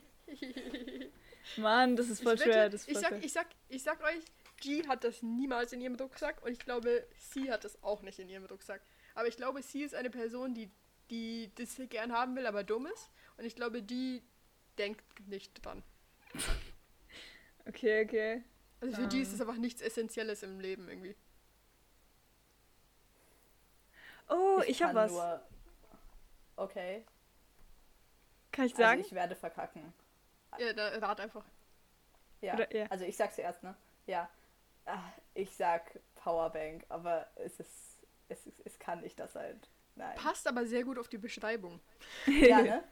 Mann, 1.57 1.95
das 1.95 2.09
ist 2.09 2.24
voll 2.24 2.34
ich 2.34 2.41
schwer. 2.41 2.63
wette, 2.63 2.70
das 2.72 2.82
ist 2.82 2.88
ich, 2.88 2.93
voll 2.93 3.01
sag, 3.03 3.09
schwer. 3.09 3.24
ich, 3.24 3.32
sag, 3.34 3.47
ich 3.70 3.84
sag 3.84 4.03
euch, 4.03 4.24
G 4.59 4.88
hat 4.88 5.03
das 5.03 5.22
niemals 5.22 5.72
in 5.72 5.82
ihrem 5.82 5.93
Rucksack 5.97 6.41
und 6.43 6.51
ich 6.51 6.57
glaube, 6.57 7.05
sie 7.16 7.51
hat 7.51 7.63
das 7.63 7.84
auch 7.84 8.01
nicht 8.01 8.18
in 8.18 8.28
ihrem 8.28 8.45
Rucksack. 8.45 8.82
Aber 9.13 9.28
ich 9.28 9.38
glaube, 9.38 9.61
sie 9.61 9.84
ist 9.84 9.93
eine 9.93 10.09
Person, 10.09 10.55
die, 10.55 10.72
die 11.11 11.51
das 11.53 11.80
gern 11.89 12.11
haben 12.11 12.36
will, 12.36 12.47
aber 12.47 12.63
dumm 12.63 12.88
ist. 12.88 13.11
Und 13.38 13.45
ich 13.45 13.55
glaube, 13.55 13.84
die 13.84 14.24
denkt 14.80 15.03
nicht 15.28 15.63
dran. 15.63 15.84
Okay, 17.68 18.03
okay. 18.05 18.43
Also 18.82 18.95
für 18.95 19.07
die 19.07 19.21
ist 19.21 19.30
Ähm. 19.30 19.36
es 19.36 19.41
einfach 19.41 19.57
nichts 19.57 19.82
Essentielles 19.82 20.43
im 20.43 20.59
Leben 20.59 20.88
irgendwie. 20.89 21.15
Oh, 24.30 24.61
ich, 24.65 24.82
hab 24.82 24.89
kann 24.89 24.95
was. 24.95 25.11
Nur... 25.11 25.41
Okay. 26.57 27.05
Kann 28.51 28.65
ich 28.65 28.76
sagen? 28.76 28.99
Also 28.99 29.09
ich 29.09 29.13
werde 29.15 29.36
verkacken. 29.36 29.93
Ja, 30.57 30.73
da 30.73 30.88
rat 30.99 31.19
einfach. 31.19 31.45
Ja. 32.41 32.53
Oder- 32.53 32.73
ja. 32.76 32.86
Also 32.89 33.05
ich 33.05 33.15
sag's 33.17 33.36
zuerst, 33.36 33.61
ne? 33.63 33.76
Ja. 34.07 34.30
Ah, 34.86 34.99
Ich 35.34 35.51
sag 35.55 35.99
Powerbank, 36.15 36.86
aber 36.89 37.28
es 37.36 37.59
ist. 37.59 37.69
Es, 38.28 38.47
ist, 38.47 38.59
es 38.65 38.80
kann 38.80 39.01
nicht 39.01 39.19
das 39.19 39.34
sein. 39.34 39.59
Nein. 39.95 40.15
Passt 40.17 40.47
aber 40.47 40.65
sehr 40.65 40.84
gut 40.84 40.97
auf 40.97 41.07
die 41.07 41.17
Beschreibung. 41.19 41.80
Ja, 42.26 42.61
ne? 42.63 42.84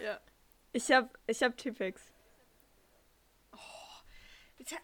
Ja. 0.00 0.20
ich 0.72 0.90
hab, 0.92 1.18
ich 1.26 1.42
hab 1.42 1.56
Tippex. 1.56 2.00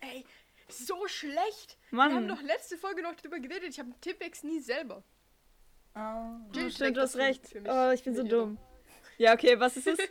Ey, 0.00 0.24
so 0.68 1.06
schlecht. 1.06 1.78
Wir 1.90 2.02
haben 2.02 2.14
Mann. 2.14 2.28
doch 2.28 2.42
letzte 2.42 2.76
Folge 2.76 3.02
noch 3.02 3.14
drüber 3.14 3.38
geredet. 3.38 3.70
Ich 3.70 3.78
habe 3.78 3.90
Tippex 4.00 4.42
nie 4.42 4.60
selber. 4.60 5.02
Oh. 5.94 6.00
Oh, 6.54 6.68
stimmt, 6.70 6.96
du 6.96 7.00
hast 7.02 7.16
recht. 7.16 7.54
Oh, 7.66 7.90
ich 7.90 8.02
bin 8.02 8.14
so 8.14 8.22
dumm. 8.22 8.58
Ja, 9.18 9.32
okay, 9.34 9.58
was 9.58 9.76
ist 9.76 9.86
es? 9.86 9.98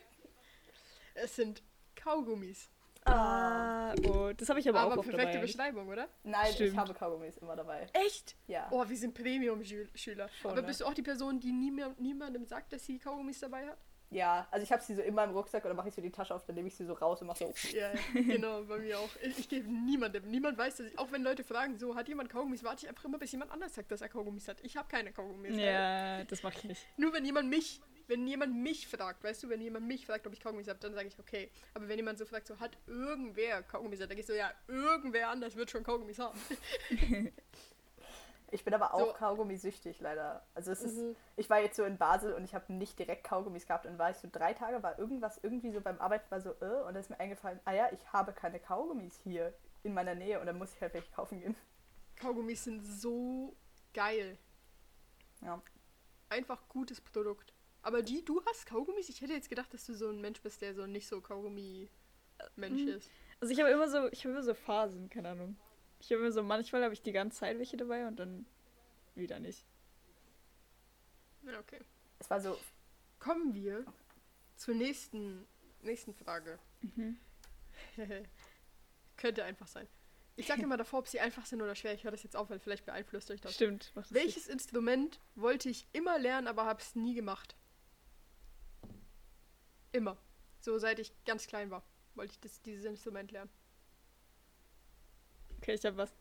Es 1.18 1.34
sind 1.38 1.64
Kaugummis. 1.96 2.70
ah, 3.06 3.94
oh, 4.10 4.34
das 4.36 4.50
habe 4.50 4.60
ich 4.60 4.68
aber, 4.68 4.82
Aber, 4.82 4.94
auch 4.96 4.98
oft 4.98 5.08
perfekte 5.10 5.36
dabei. 5.36 5.46
Beschreibung, 5.46 5.88
oder? 5.88 6.10
Nein, 6.24 6.52
Stimmt. 6.54 6.72
ich 6.72 6.76
habe 6.78 6.94
Kaugummis 6.94 7.38
immer 7.38 7.56
dabei. 7.56 7.88
Echt? 7.94 8.36
Ja. 8.48 8.68
Oh, 8.70 8.84
wir 8.86 8.98
sind 8.98 9.14
Premium-Schüler. 9.14 10.28
Schon, 10.42 10.52
Aber 10.52 10.62
ne? 10.62 10.68
bist 10.68 10.82
du 10.82 10.86
auch 10.86 10.94
die 10.94 11.04
Person, 11.04 11.40
die 11.40 11.54
niemand, 11.54 12.02
niemandem 12.02 12.46
sagt, 12.46 12.74
dass 12.74 12.86
sie 12.86 13.00
Kaugummis 13.00 13.40
dabei 13.40 13.66
hat? 13.66 13.78
Ja, 14.12 14.48
also 14.52 14.64
ich 14.64 14.72
habe 14.72 14.82
sie 14.84 14.96
so 14.96 15.02
in 15.02 15.14
meinem 15.14 15.34
Rucksack 15.34 15.66
oder 15.66 15.74
mache 15.74 15.90
ich 15.90 15.96
so 15.96 16.02
die 16.02 16.12
Tasche 16.12 16.34
auf, 16.34 16.46
dann 16.46 16.56
nehme 16.56 16.68
ich 16.68 16.76
sie 16.76 16.86
so 16.86 16.94
raus 16.94 17.22
und 17.22 17.28
mache 17.28 17.40
so. 17.40 17.54
Ja, 17.76 17.92
genau, 18.14 18.64
bei 18.64 18.78
mir 18.78 19.00
auch. 19.00 19.10
Ich, 19.22 19.40
ich 19.40 19.50
gebe 19.50 19.70
niemandem. 19.70 20.30
Niemand 20.30 20.58
weiß, 20.58 20.78
dass 20.78 20.88
ich. 20.88 21.00
Auch 21.00 21.12
wenn 21.12 21.24
Leute 21.24 21.44
fragen, 21.44 21.78
so, 21.78 21.96
hat 21.96 22.08
jemand 22.08 22.30
Kaugummis, 22.30 22.64
warte 22.64 22.86
ich 22.86 22.90
einfach 22.90 23.06
immer, 23.06 23.18
bis 23.18 23.32
jemand 23.32 23.52
anders 23.52 23.74
sagt, 23.76 23.92
dass 23.92 24.02
er 24.02 24.10
Kaugummis 24.10 24.48
hat. 24.48 24.58
Ich 24.62 24.78
habe 24.78 24.88
keine 24.88 25.12
Kaugummis. 25.12 25.56
Ja, 25.58 26.24
das 26.24 26.44
mache 26.44 26.56
ich 26.60 26.64
nicht. 26.66 26.88
Nur 26.98 27.14
wenn 27.14 27.26
jemand 27.26 27.50
mich, 27.50 27.82
wenn 28.08 28.26
jemand 28.28 28.56
mich 28.56 28.88
fragt, 28.88 29.24
weißt 29.24 29.44
du, 29.44 29.50
wenn 29.50 29.62
jemand 29.62 29.88
mich 29.88 30.06
fragt, 30.06 30.28
ob 30.28 30.34
ich 30.34 30.40
Kaugummis 30.40 30.68
habe, 30.68 30.80
dann 30.80 30.94
sage 30.94 31.08
ich 31.08 31.20
okay. 31.20 31.52
Aber 31.74 31.88
wenn 31.88 31.98
jemand 31.98 32.20
so 32.20 32.26
fragt, 32.26 32.48
so 32.48 32.60
hat 32.60 32.78
irgendwer 32.88 33.64
Kaugummis, 33.64 34.00
dann 34.00 34.10
denke 34.10 34.22
ich 34.22 34.28
so, 34.28 34.34
ja, 34.34 34.52
irgendwer 34.68 35.30
anders 35.30 35.56
wird 35.56 35.72
schon 35.72 35.84
Kaugummis 35.84 36.20
haben. 36.20 36.40
Ich 38.56 38.64
bin 38.64 38.74
aber 38.74 38.94
auch 38.94 39.08
So. 39.08 39.14
Kaugummisüchtig 39.14 40.00
leider. 40.00 40.46
Also 40.54 40.72
es 40.72 40.82
ist, 40.82 40.96
Mhm. 40.98 41.16
ich 41.36 41.50
war 41.50 41.60
jetzt 41.60 41.76
so 41.76 41.84
in 41.84 41.98
Basel 41.98 42.34
und 42.34 42.46
ich 42.46 42.56
habe 42.56 42.72
nicht 42.72 42.98
direkt 42.98 43.26
Kaugummis 43.26 43.68
gehabt 43.68 43.86
und 43.86 43.98
war 43.98 44.12
ich 44.12 44.18
so 44.18 44.30
drei 44.32 44.54
Tage, 44.54 44.82
war 44.82 44.98
irgendwas 44.98 45.38
irgendwie 45.44 45.72
so 45.72 45.82
beim 45.82 46.00
Arbeiten 46.00 46.32
war 46.32 46.40
so, 46.40 46.52
äh, 46.62 46.82
und 46.84 46.94
dann 46.94 46.96
ist 46.96 47.10
mir 47.10 47.20
eingefallen, 47.20 47.60
ah 47.66 47.74
ja, 47.74 47.90
ich 47.92 48.14
habe 48.14 48.32
keine 48.32 48.60
Kaugummis 48.62 49.20
hier 49.24 49.54
in 49.84 49.94
meiner 49.94 50.16
Nähe 50.16 50.40
und 50.40 50.46
dann 50.46 50.58
muss 50.58 50.74
ich 50.74 50.82
halt 50.82 50.94
welche 50.94 51.12
kaufen 51.12 51.40
gehen. 51.42 51.56
Kaugummis 52.16 52.64
sind 52.64 52.82
so 52.82 53.56
geil. 53.94 54.38
Ja. 55.42 55.62
Einfach 56.30 56.68
gutes 56.70 57.02
Produkt. 57.02 57.54
Aber 57.82 58.02
die, 58.04 58.24
du 58.24 58.42
hast 58.46 58.66
Kaugummis? 58.66 59.10
Ich 59.10 59.20
hätte 59.22 59.34
jetzt 59.34 59.50
gedacht, 59.50 59.74
dass 59.74 59.86
du 59.86 59.94
so 59.94 60.08
ein 60.10 60.22
Mensch 60.22 60.42
bist, 60.42 60.62
der 60.62 60.74
so 60.74 60.88
nicht 60.88 61.08
so 61.10 61.20
Kaugummi-Mensch 61.20 62.82
Mhm. 62.84 62.88
ist. 62.88 63.10
Also 63.42 63.54
ich 63.54 63.60
habe 63.60 63.70
immer 63.70 63.90
so, 63.90 64.08
ich 64.12 64.24
habe 64.24 64.32
immer 64.34 64.44
so 64.44 64.54
Phasen, 64.54 65.10
keine 65.10 65.30
Ahnung. 65.30 65.58
Ich 66.00 66.12
habe 66.12 66.22
immer 66.22 66.32
so, 66.32 66.44
manchmal 66.44 66.84
habe 66.84 66.94
ich 66.94 67.02
die 67.02 67.12
ganze 67.12 67.40
Zeit 67.40 67.58
welche 67.58 67.78
dabei 67.78 68.08
und 68.08 68.18
dann 68.18 68.46
wieder 69.16 69.40
nicht. 69.40 69.66
Okay. 71.60 71.80
Es 72.20 72.30
war 72.30 72.42
so, 72.42 72.58
Kommen 73.26 73.56
wir 73.56 73.84
zur 74.56 74.76
nächsten, 74.76 75.48
nächsten 75.82 76.14
Frage. 76.14 76.60
Mhm. 76.82 77.18
Könnte 79.18 79.44
einfach 79.44 79.68
sein. 79.68 79.88
Ich 80.36 80.46
sage 80.46 80.62
immer 80.62 80.78
davor, 80.78 81.00
ob 81.00 81.08
sie 81.08 81.20
einfach 81.20 81.44
sind 81.48 81.60
oder 81.64 81.74
schwer. 81.74 81.96
Ich 81.96 82.04
höre 82.04 82.12
das 82.12 82.22
jetzt 82.22 82.36
auf, 82.36 82.52
weil 82.52 82.60
vielleicht 82.60 82.86
beeinflusst 82.86 83.32
euch 83.32 83.42
das. 83.42 83.56
Stimmt. 83.56 83.92
das 83.96 84.14
Welches 84.14 84.48
Instrument 84.48 85.20
wollte 85.34 85.70
ich 85.70 85.88
immer 85.92 86.20
lernen, 86.20 86.48
aber 86.48 86.66
habe 86.66 86.82
es 86.82 86.94
nie 86.94 87.16
gemacht? 87.16 87.56
Immer. 89.92 90.18
So 90.60 90.78
seit 90.78 91.00
ich 91.00 91.12
ganz 91.26 91.48
klein 91.48 91.72
war, 91.72 91.84
wollte 92.14 92.34
ich 92.34 92.40
das, 92.42 92.62
dieses 92.62 92.86
Instrument 92.86 93.32
lernen. 93.32 93.50
Okay, 95.62 95.74
ich 95.74 95.86
hab 95.86 95.98
was. 95.98 96.14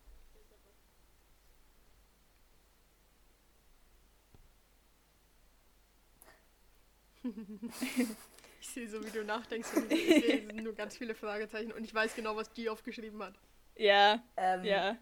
Ich 8.61 8.69
sehe 8.71 8.89
so, 8.89 9.05
wie 9.05 9.11
du 9.11 9.23
nachdenkst 9.25 9.75
und 9.77 9.93
ich 9.93 10.07
sehe 10.25 10.63
nur 10.63 10.75
ganz 10.75 10.97
viele 10.97 11.15
Fragezeichen 11.15 11.71
und 11.73 11.85
ich 11.85 11.93
weiß 11.93 12.15
genau, 12.15 12.35
was 12.35 12.51
die 12.51 12.71
aufgeschrieben 12.71 13.23
hat. 13.23 13.35
Ja, 13.77 14.23
Ähm, 14.37 14.65
ja. 14.65 14.97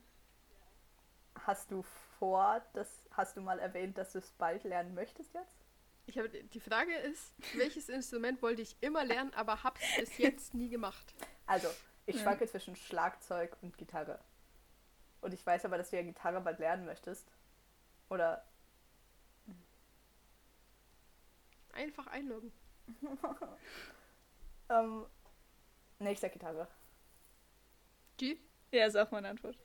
Hast 1.46 1.70
du 1.70 1.82
vor, 2.18 2.64
das 2.72 3.04
hast 3.12 3.36
du 3.36 3.40
mal 3.40 3.58
erwähnt, 3.58 3.98
dass 3.98 4.12
du 4.12 4.18
es 4.18 4.32
bald 4.32 4.64
lernen 4.64 4.94
möchtest 4.94 5.32
jetzt? 5.34 5.56
Ich 6.06 6.18
habe 6.18 6.28
die 6.28 6.60
Frage 6.60 6.94
ist, 6.94 7.32
welches 7.54 7.88
Instrument 7.88 8.42
wollte 8.42 8.62
ich 8.62 8.76
immer 8.80 9.04
lernen, 9.04 9.32
aber 9.34 9.62
hab's 9.62 9.80
bis 9.96 10.18
jetzt 10.18 10.54
nie 10.54 10.68
gemacht. 10.68 11.14
Also, 11.46 11.68
ich 12.06 12.16
Ja. 12.16 12.22
schwanke 12.22 12.46
zwischen 12.46 12.76
Schlagzeug 12.76 13.56
und 13.62 13.76
Gitarre. 13.78 14.18
Und 15.20 15.32
ich 15.34 15.44
weiß 15.46 15.64
aber, 15.64 15.78
dass 15.78 15.90
du 15.90 15.96
ja 15.96 16.02
Gitarre 16.02 16.40
bald 16.40 16.58
lernen 16.58 16.84
möchtest. 16.84 17.30
Oder 18.10 18.44
Einfach 21.72 22.06
einloggen. 22.08 22.52
ähm, 24.68 25.06
nee, 25.98 26.12
ich 26.12 26.20
sag 26.20 26.32
Gitarre. 26.32 26.68
Die? 28.20 28.38
Ja, 28.70 28.86
ist 28.86 28.96
auch 28.96 29.10
meine 29.10 29.28
Antwort. 29.28 29.56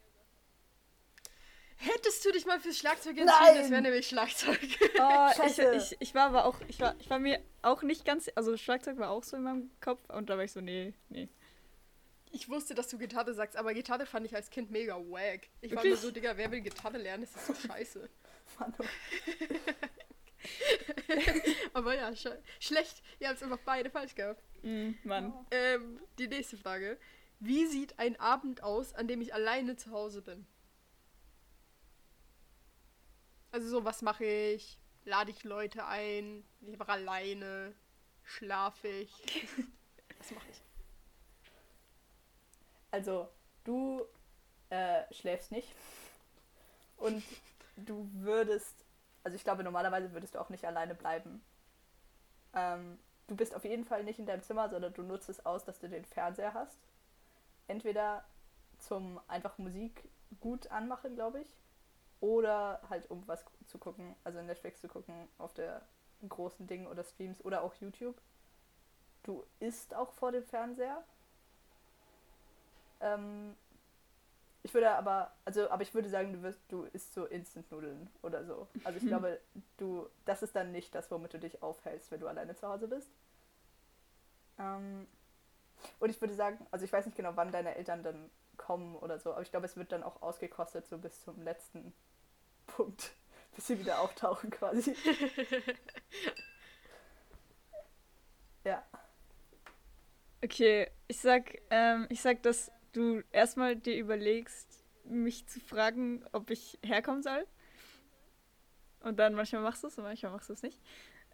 Hättest 1.79 2.25
du 2.25 2.31
dich 2.31 2.45
mal 2.45 2.59
fürs 2.59 2.77
Schlagzeug 2.77 3.15
Nein! 3.17 3.27
entschieden, 3.27 3.61
das 3.61 3.69
wäre 3.71 3.81
nämlich 3.81 4.07
Schlagzeug. 4.07 4.59
Oh, 4.99 5.27
ich, 5.31 5.37
Scheiße. 5.37 5.75
ich, 5.75 5.97
ich 5.99 6.15
war 6.15 6.27
aber 6.27 6.45
auch, 6.45 6.59
ich 6.67 6.79
war, 6.79 6.95
ich 6.99 7.09
war 7.09 7.19
mir 7.19 7.39
auch 7.61 7.83
nicht 7.83 8.03
ganz, 8.03 8.29
also 8.35 8.57
Schlagzeug 8.57 8.97
war 8.97 9.11
auch 9.11 9.23
so 9.23 9.37
in 9.37 9.43
meinem 9.43 9.69
Kopf 9.79 10.09
und 10.09 10.29
da 10.29 10.37
war 10.37 10.43
ich 10.43 10.51
so, 10.51 10.61
nee, 10.61 10.93
nee. 11.09 11.29
Ich 12.31 12.49
wusste, 12.49 12.75
dass 12.75 12.87
du 12.89 12.97
Gitarre 12.97 13.33
sagst, 13.33 13.55
aber 13.55 13.73
Gitarre 13.73 14.05
fand 14.05 14.25
ich 14.25 14.35
als 14.35 14.49
Kind 14.49 14.69
mega 14.69 14.95
wack. 14.97 15.49
Ich 15.61 15.71
war 15.71 15.83
Wirklich? 15.83 15.93
immer 15.93 16.01
so, 16.01 16.11
Digga, 16.11 16.35
wer 16.37 16.51
will 16.51 16.61
Gitarre 16.61 16.97
lernen? 16.97 17.23
Das 17.23 17.35
ist 17.35 17.47
so 17.61 17.67
scheiße. 17.67 18.09
Manu. 18.59 18.73
Aber 21.73 21.95
ja, 21.95 22.15
sch 22.15 22.27
schlecht. 22.59 23.01
Ihr 23.19 23.27
habt 23.29 23.37
es 23.37 23.43
einfach 23.43 23.59
beide 23.65 23.89
falsch 23.89 24.15
gehabt. 24.15 24.43
Mm, 24.63 24.91
Mann. 25.03 25.33
Ähm, 25.51 25.99
die 26.17 26.27
nächste 26.27 26.57
Frage. 26.57 26.97
Wie 27.39 27.65
sieht 27.67 27.99
ein 27.99 28.19
Abend 28.19 28.63
aus, 28.63 28.93
an 28.93 29.07
dem 29.07 29.21
ich 29.21 29.33
alleine 29.33 29.75
zu 29.75 29.91
Hause 29.91 30.21
bin? 30.21 30.47
Also 33.51 33.69
so, 33.69 33.85
was 33.85 34.01
mache 34.01 34.25
ich? 34.25 34.79
Lade 35.05 35.31
ich 35.31 35.43
Leute 35.43 35.85
ein? 35.85 36.43
Einfach 36.65 36.89
alleine? 36.89 37.73
Schlafe 38.23 38.87
ich? 38.87 39.11
was 40.17 40.31
mache 40.31 40.47
ich? 40.51 40.66
Also, 42.91 43.27
du 43.63 44.05
äh, 44.69 45.03
schläfst 45.13 45.51
nicht. 45.51 45.73
Und 46.97 47.23
du 47.75 48.09
würdest, 48.13 48.85
also 49.23 49.35
ich 49.35 49.43
glaube, 49.43 49.63
normalerweise 49.63 50.11
würdest 50.13 50.35
du 50.35 50.39
auch 50.39 50.49
nicht 50.49 50.65
alleine 50.65 50.95
bleiben. 50.95 51.43
Ähm, 52.53 52.97
du 53.27 53.35
bist 53.35 53.55
auf 53.55 53.65
jeden 53.65 53.85
Fall 53.85 54.03
nicht 54.03 54.19
in 54.19 54.25
deinem 54.25 54.41
Zimmer, 54.41 54.69
sondern 54.69 54.93
du 54.93 55.03
nutzt 55.03 55.29
es 55.29 55.45
aus, 55.45 55.63
dass 55.63 55.79
du 55.79 55.89
den 55.89 56.05
Fernseher 56.05 56.53
hast. 56.53 56.79
Entweder 57.67 58.23
zum 58.79 59.19
einfach 59.27 59.57
Musik 59.57 60.09
gut 60.39 60.71
anmachen, 60.71 61.15
glaube 61.15 61.41
ich. 61.41 61.55
Oder 62.19 62.81
halt 62.89 63.09
um 63.11 63.27
was 63.27 63.45
zu 63.67 63.77
gucken, 63.77 64.15
also 64.23 64.41
Netflix 64.41 64.81
zu 64.81 64.87
gucken 64.87 65.27
auf 65.37 65.53
der 65.53 65.81
großen 66.27 66.65
Dingen 66.65 66.87
oder 66.87 67.03
Streams 67.03 67.43
oder 67.45 67.61
auch 67.61 67.75
YouTube. 67.75 68.19
Du 69.23 69.45
isst 69.59 69.93
auch 69.93 70.11
vor 70.13 70.31
dem 70.31 70.43
Fernseher. 70.43 71.03
Ähm, 72.99 73.55
ich 74.63 74.73
würde 74.73 74.91
aber, 74.91 75.31
also, 75.45 75.69
aber 75.69 75.83
ich 75.83 75.93
würde 75.93 76.09
sagen, 76.09 76.33
du 76.33 76.41
wirst, 76.41 76.59
du 76.69 76.83
isst 76.83 77.13
so 77.13 77.25
Instant-Nudeln 77.25 78.09
oder 78.21 78.43
so. 78.43 78.67
Also 78.83 78.97
ich 78.97 79.07
glaube, 79.07 79.39
du, 79.77 80.09
das 80.25 80.43
ist 80.43 80.55
dann 80.55 80.73
nicht 80.73 80.93
das, 80.93 81.09
womit 81.09 81.33
du 81.33 81.39
dich 81.39 81.63
aufhältst, 81.63 82.11
wenn 82.11 82.19
du 82.19 82.27
alleine 82.27 82.53
zu 82.53 82.67
Hause 82.67 82.89
bist. 82.89 83.09
Ähm, 84.59 85.07
und 85.99 86.09
ich 86.09 86.19
würde 86.19 86.33
sagen, 86.33 86.65
also 86.71 86.83
ich 86.83 86.91
weiß 86.91 87.05
nicht 87.05 87.15
genau, 87.15 87.31
wann 87.35 87.51
deine 87.51 87.75
Eltern 87.75 88.03
dann 88.03 88.29
kommen 88.57 88.95
oder 88.97 89.19
so, 89.19 89.31
aber 89.31 89.41
ich 89.41 89.51
glaube, 89.51 89.67
es 89.67 89.77
wird 89.77 89.91
dann 89.91 90.03
auch 90.03 90.21
ausgekostet, 90.21 90.87
so 90.87 90.97
bis 90.97 91.23
zum 91.23 91.41
letzten 91.43 91.93
Punkt, 92.65 93.11
bis 93.55 93.67
sie 93.67 93.79
wieder 93.79 94.01
auftauchen 94.01 94.49
quasi. 94.49 94.93
ja. 98.65 98.83
Okay, 100.43 100.89
ich 101.07 101.19
sag, 101.19 101.61
ähm, 101.69 102.07
ich 102.09 102.21
sag, 102.21 102.43
dass 102.43 102.71
du 102.97 103.23
erstmal 103.31 103.75
dir 103.75 103.97
überlegst, 103.97 104.85
mich 105.05 105.47
zu 105.47 105.59
fragen, 105.59 106.25
ob 106.31 106.49
ich 106.49 106.79
herkommen 106.83 107.23
soll. 107.23 107.45
Und 108.99 109.17
dann 109.19 109.35
manchmal 109.35 109.61
machst 109.61 109.83
du 109.83 109.87
es 109.87 109.97
und 109.97 110.03
manchmal 110.03 110.31
machst 110.31 110.49
du 110.49 110.53
es 110.53 110.63
nicht. 110.63 110.81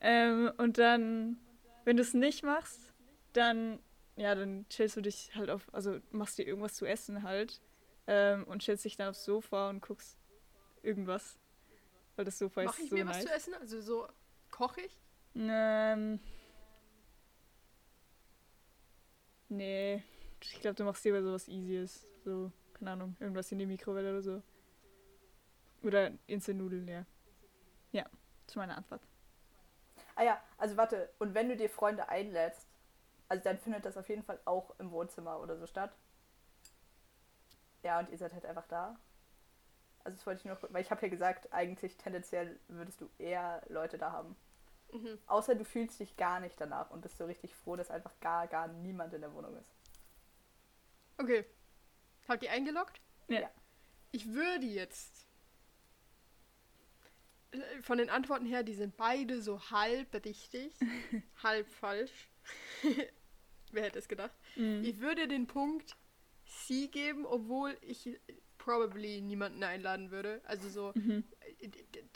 Ähm, 0.02 0.52
und 0.58 0.78
dann, 0.78 1.38
wenn 1.86 1.98
du 1.98 2.04
es 2.04 2.14
nicht 2.14 2.44
machst, 2.44 2.94
dann, 3.32 3.80
ja, 4.16 4.36
dann 4.36 4.68
chillst 4.70 4.98
du 4.98 5.02
dich 5.02 5.36
halt 5.36 5.50
auf, 5.50 5.74
also 5.74 6.00
machst 6.12 6.38
dir 6.38 6.46
irgendwas 6.46 6.76
zu 6.76 6.86
essen 6.86 7.24
halt. 7.24 7.62
Ähm, 8.06 8.44
und 8.44 8.62
chillst 8.62 8.84
dich 8.84 8.98
dann 8.98 9.10
aufs 9.10 9.24
Sofa 9.24 9.70
und 9.70 9.82
guckst 9.82 10.20
irgendwas. 10.82 11.40
Weil 12.16 12.26
das 12.26 12.38
Sofa 12.38 12.64
Mache 12.64 12.78
ist 12.78 12.84
ich 12.84 12.90
so 12.90 12.96
mir 12.96 13.06
nice. 13.06 13.16
was 13.16 13.24
zu 13.24 13.34
essen? 13.34 13.54
Also 13.56 13.82
so, 13.82 14.08
koche 14.52 14.82
ich? 14.82 15.02
Ähm. 15.36 16.20
Nee. 19.50 20.04
Ich 20.52 20.62
glaube, 20.62 20.76
du 20.76 20.84
machst 20.84 21.04
lieber 21.06 21.22
sowas 21.22 21.48
Easyes. 21.48 22.06
So, 22.24 22.52
keine 22.74 22.92
Ahnung, 22.92 23.16
irgendwas 23.20 23.52
in 23.52 23.60
die 23.60 23.66
Mikrowelle 23.66 24.12
oder 24.12 24.22
so. 24.22 24.42
Oder 25.84 26.12
Instant-Nudeln, 26.28 26.88
ja. 26.88 27.06
Ja, 27.92 28.04
das 28.04 28.50
ist 28.50 28.56
meine 28.56 28.76
Antwort. 28.76 29.02
Ah 30.16 30.24
ja, 30.24 30.42
also 30.58 30.78
warte, 30.78 31.10
und 31.20 31.34
wenn 31.34 31.50
du 31.50 31.58
dir 31.58 31.70
Freunde 31.70 32.08
einlädst, 32.10 32.68
also 33.28 33.44
dann 33.44 33.58
findet 33.58 33.86
das 33.86 33.98
auf 33.98 34.08
jeden 34.10 34.24
Fall 34.24 34.40
auch 34.46 34.78
im 34.80 34.92
Wohnzimmer 34.92 35.40
oder 35.40 35.58
so 35.58 35.66
statt. 35.66 35.92
Ja, 37.84 38.00
und 38.00 38.10
ihr 38.10 38.18
seid 38.18 38.34
halt 38.34 38.46
einfach 38.46 38.68
da. 38.68 38.96
Also 40.04 40.18
das 40.18 40.26
wollte 40.26 40.40
ich 40.40 40.46
noch, 40.46 40.58
weil 40.72 40.82
ich 40.82 40.92
habe 40.92 41.02
ja 41.02 41.08
gesagt, 41.08 41.52
eigentlich 41.52 41.98
tendenziell 41.98 42.60
würdest 42.68 43.02
du 43.02 43.10
eher 43.18 43.62
Leute 43.70 43.98
da 43.98 44.12
haben. 44.12 44.36
Mhm. 44.92 45.18
Außer 45.28 45.56
du 45.56 45.66
fühlst 45.66 46.00
dich 46.00 46.16
gar 46.18 46.40
nicht 46.40 46.60
danach 46.60 46.92
und 46.92 47.02
bist 47.02 47.18
so 47.18 47.26
richtig 47.26 47.56
froh, 47.56 47.76
dass 47.76 47.90
einfach 47.90 48.12
gar, 48.22 48.48
gar 48.48 48.68
niemand 48.68 49.14
in 49.14 49.22
der 49.22 49.34
Wohnung 49.34 49.56
ist. 49.58 49.74
Okay. 51.18 51.46
Habt 52.28 52.44
ihr 52.44 52.52
eingeloggt? 52.52 53.02
Ja. 53.28 53.50
Ich 54.12 54.28
würde 54.34 54.66
jetzt. 54.66 55.28
äh, 57.52 57.60
Von 57.82 57.98
den 57.98 58.10
Antworten 58.10 58.46
her, 58.46 58.64
die 58.64 58.74
sind 58.74 58.96
beide 58.98 59.42
so 59.42 59.60
halb 59.72 60.14
richtig, 60.26 60.74
halb 61.44 61.68
falsch. 61.70 62.30
Wer 63.72 63.84
hätte 63.84 64.00
es 64.00 64.08
gedacht? 64.08 64.34
Mhm. 64.56 64.84
Ich 64.84 65.00
würde 65.00 65.28
den 65.28 65.48
Punkt 65.48 65.96
C 66.46 66.88
geben, 66.88 67.26
obwohl 67.26 67.78
ich 67.82 68.20
probably 68.58 69.22
niemanden 69.22 69.64
einladen 69.64 70.12
würde. 70.12 70.42
Also 70.46 70.70
so, 70.70 70.92
Mhm. 70.96 71.24
äh, 71.60 71.70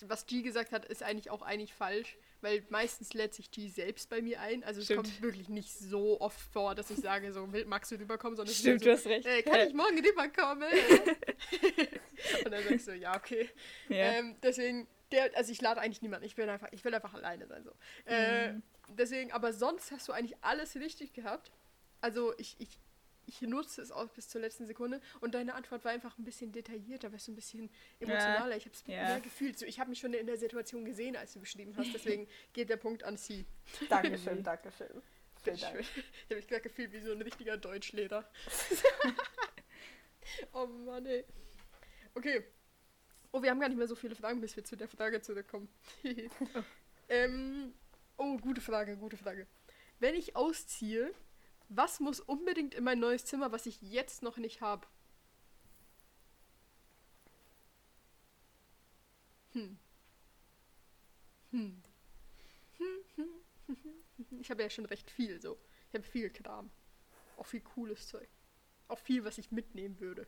was 0.06 0.26
G 0.28 0.42
gesagt 0.44 0.72
hat, 0.72 0.86
ist 0.86 1.04
eigentlich 1.04 1.30
auch 1.32 1.42
eigentlich 1.42 1.74
falsch, 1.74 2.18
weil 2.42 2.64
meistens 2.70 3.14
lädt 3.14 3.34
sich 3.34 3.50
G 3.52 3.68
selbst 3.70 4.10
bei 4.10 4.22
mir 4.22 4.40
ein. 4.42 4.64
Also 4.64 4.80
es 4.80 4.86
Stimmt. 4.86 5.04
kommt 5.06 5.22
wirklich 5.22 5.50
nicht 5.50 5.74
so 5.74 6.20
oft 6.22 6.40
vor, 6.40 6.76
dass 6.76 6.90
ich 6.92 6.98
sage, 7.00 7.32
so, 7.34 7.52
will, 7.52 7.66
magst 7.66 7.92
du 7.92 7.96
rüberkommen, 7.96 8.36
sondern 8.36 8.54
Stimmt, 8.56 8.82
so, 8.82 8.86
du 8.86 8.92
hast 8.94 9.06
recht. 9.08 9.26
äh, 9.26 9.42
kann 9.44 9.68
ich 9.68 9.74
morgen 9.74 9.98
rüberkommen? 10.06 10.70
Und 12.46 12.52
dann 12.52 12.64
sagst 12.64 12.88
du, 12.88 12.96
ja, 12.96 13.16
okay. 13.16 13.50
ja. 13.90 14.12
Ähm, 14.14 14.36
deswegen, 14.44 14.88
der, 15.12 15.36
also 15.36 15.52
ich 15.52 15.62
lade 15.62 15.82
eigentlich 15.82 16.02
niemanden. 16.02 16.26
Ich 16.26 16.38
will 16.38 16.50
einfach, 16.50 16.68
ich 16.72 16.84
will 16.84 16.94
einfach 16.94 17.14
alleine 17.14 17.48
sein. 17.48 17.64
So. 17.64 17.72
Äh, 18.06 18.54
Mhm. 18.54 18.64
deswegen, 18.90 19.32
aber 19.32 19.54
sonst 19.54 19.92
hast 19.92 20.08
du 20.08 20.12
eigentlich 20.14 20.38
alles 20.42 20.76
richtig 20.76 21.14
gehabt. 21.14 21.52
Also 22.02 22.34
ich, 22.38 22.56
ich, 22.60 22.80
ich 23.28 23.42
nutze 23.42 23.82
es 23.82 23.92
auch 23.92 24.08
bis 24.10 24.30
zur 24.30 24.42
letzten 24.42 24.66
Sekunde 24.66 25.00
und 25.20 25.36
deine 25.36 25.54
Antwort 25.54 25.84
war 25.86 25.92
einfach 25.92 26.18
ein 26.18 26.24
bisschen 26.24 26.52
detaillierter, 26.52 27.12
weißt 27.14 27.28
du, 27.28 27.34
ein 27.34 27.36
bisschen 27.36 27.70
emotionaler. 28.00 28.56
Ich 28.58 28.66
habe 28.66 28.74
es 28.76 28.84
Ja. 28.88 29.04
mehr 29.04 29.20
gefühlt. 29.22 29.60
So, 29.60 29.66
ich 29.66 29.80
habe 29.80 29.90
mich 29.92 30.00
schon 30.00 30.14
in 30.14 30.26
der 30.26 30.38
Situation 30.38 30.86
gesehen, 30.86 31.16
als 31.16 31.34
du 31.34 31.40
beschrieben 31.40 31.76
hast. 31.78 31.94
Deswegen 31.94 32.28
geht 32.54 32.70
der 32.70 32.78
Punkt 32.78 33.04
an 33.04 33.18
sie. 33.18 33.46
Dankeschön, 33.90 34.42
Dankeschön. 34.44 35.02
Vielen 35.44 35.60
Dank. 35.60 35.80
Ich 35.86 36.26
habe 36.26 36.36
mich 36.36 36.48
gerade 36.48 36.62
gefühlt 36.64 36.92
wie 36.94 37.00
so 37.02 37.12
ein 37.12 37.22
richtiger 37.22 37.58
Deutschlehrer. 37.58 38.28
oh 40.54 40.66
Mann, 40.68 41.06
ey. 41.06 41.24
Okay. 42.16 42.44
Oh, 43.32 43.42
wir 43.44 43.50
haben 43.52 43.60
gar 43.60 43.68
nicht 43.70 43.78
mehr 43.78 43.88
so 43.88 43.96
viele 43.96 44.16
Fragen, 44.16 44.42
bis 44.42 44.56
wir 44.56 44.64
zu 44.64 44.76
der 44.76 44.88
Frage 44.88 45.22
zurückkommen. 45.22 45.68
ähm, 47.10 47.74
oh, 48.18 48.38
gute 48.38 48.62
Frage, 48.62 48.98
gute 48.98 49.18
Frage. 49.18 49.48
Wenn 50.00 50.16
ich 50.16 50.36
ausziehe, 50.36 51.14
was 51.70 52.00
muss 52.00 52.20
unbedingt 52.20 52.74
in 52.74 52.84
mein 52.84 53.00
neues 53.00 53.26
Zimmer, 53.26 53.52
was 53.52 53.66
ich 53.66 53.82
jetzt 53.82 54.24
noch 54.24 54.38
nicht 54.38 54.62
habe? 54.62 54.88
Hm. 59.54 59.78
Hm. 61.52 61.84
Hm, 62.78 62.86
hm, 63.16 63.26
hm, 63.68 63.76
hm. 64.30 64.40
Ich 64.40 64.52
habe 64.52 64.62
ja 64.64 64.70
schon 64.70 64.86
recht 64.86 65.10
viel 65.10 65.42
so. 65.42 65.58
Ich 65.90 65.96
habe 65.96 66.04
viel 66.04 66.30
Kram. 66.30 66.70
Auch 67.38 67.46
viel 67.46 67.62
cooles 67.62 68.08
Zeug. 68.08 68.28
Auch 68.88 69.00
viel, 69.00 69.24
was 69.24 69.38
ich 69.38 69.52
mitnehmen 69.52 70.00
würde. 70.00 70.28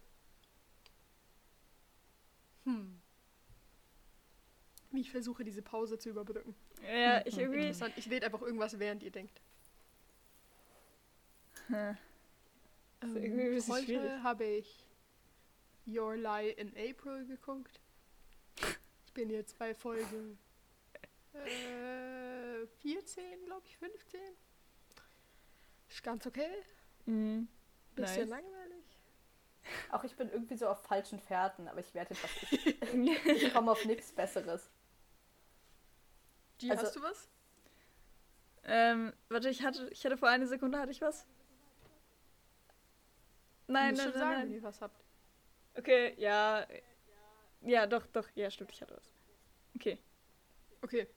Hm. 2.66 3.02
Wie 4.92 5.02
ich 5.02 5.12
versuche, 5.12 5.44
diese 5.44 5.62
Pause 5.62 6.00
zu 6.00 6.10
überbrücken. 6.10 6.56
Ja, 6.84 7.26
ich 7.26 7.38
irgendwie. 7.38 7.60
Interessant. 7.60 7.94
Ich 7.98 8.10
rede 8.10 8.26
einfach 8.26 8.42
irgendwas, 8.42 8.80
während 8.80 9.04
ihr 9.04 9.12
denkt. 9.12 9.42
Hm. 11.70 11.98
Bisschen 13.00 13.74
heute 13.74 13.86
schwierig. 13.86 14.24
habe 14.24 14.44
ich 14.44 14.86
Your 15.88 16.16
Lie 16.16 16.50
in 16.52 16.70
April 16.76 17.26
geguckt. 17.26 17.80
Ich 19.06 19.14
bin 19.14 19.30
jetzt 19.30 19.58
bei 19.58 19.74
Folge 19.74 20.38
äh, 21.34 22.66
14, 22.82 23.46
glaube 23.46 23.62
ich, 23.66 23.78
15. 23.78 24.20
Ist 25.90 26.04
ganz 26.04 26.26
okay. 26.28 26.50
Mhm. 27.06 27.48
Bisschen 27.96 28.30
Nice. 28.30 28.30
langweilig. 28.30 28.86
Auch 29.92 30.04
ich 30.04 30.16
bin 30.16 30.30
irgendwie 30.30 30.56
so 30.58 30.68
auf 30.68 30.82
falschen 30.84 31.20
Fährten, 31.20 31.68
aber 31.68 31.80
ich 31.80 31.94
werde 31.94 32.12
etwas. 32.12 32.30
Ich, 32.52 32.66
ich 33.26 33.54
komme 33.54 33.72
auf 33.72 33.86
nichts 33.86 34.12
Besseres. 34.12 34.70
Die, 36.62 36.72
Also- 36.72 36.84
hast 36.84 36.96
du 36.96 37.02
was? 37.02 37.30
ähm, 38.64 39.14
warte, 39.30 39.50
ich 39.50 39.64
hatte, 39.64 39.88
ich 39.92 40.04
hatte 40.06 40.18
vor 40.18 40.30
einer 40.30 40.46
Sekunde 40.48 40.78
hatte 40.80 40.92
ich 40.92 41.02
was? 41.02 41.26
Nein, 43.70 43.94
nein, 43.94 43.96
du 43.96 44.04
nein, 44.04 44.14
sagen, 44.14 44.32
nein. 44.32 44.48
wenn 44.48 44.54
ihr 44.56 44.64
was 44.64 44.82
habt. 44.82 45.04
Okay, 45.76 46.16
ja. 46.18 46.66
Ja, 47.62 47.86
doch, 47.86 48.06
doch, 48.08 48.28
ja, 48.36 48.50
stimmt, 48.50 48.72
ich 48.72 48.82
hatte 48.82 48.96
was. 48.96 49.12
Okay. 49.76 50.00
Okay. 50.82 51.08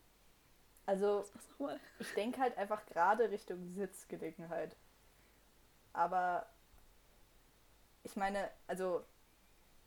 Also, 0.85 1.25
ich 1.99 2.13
denke 2.15 2.41
halt 2.41 2.57
einfach 2.59 2.85
gerade 2.87 3.31
Richtung 3.31 3.69
Sitzgelegenheit. 3.69 4.77
Aber 5.93 6.47
ich 8.03 8.17
meine, 8.17 8.51
also 8.67 9.05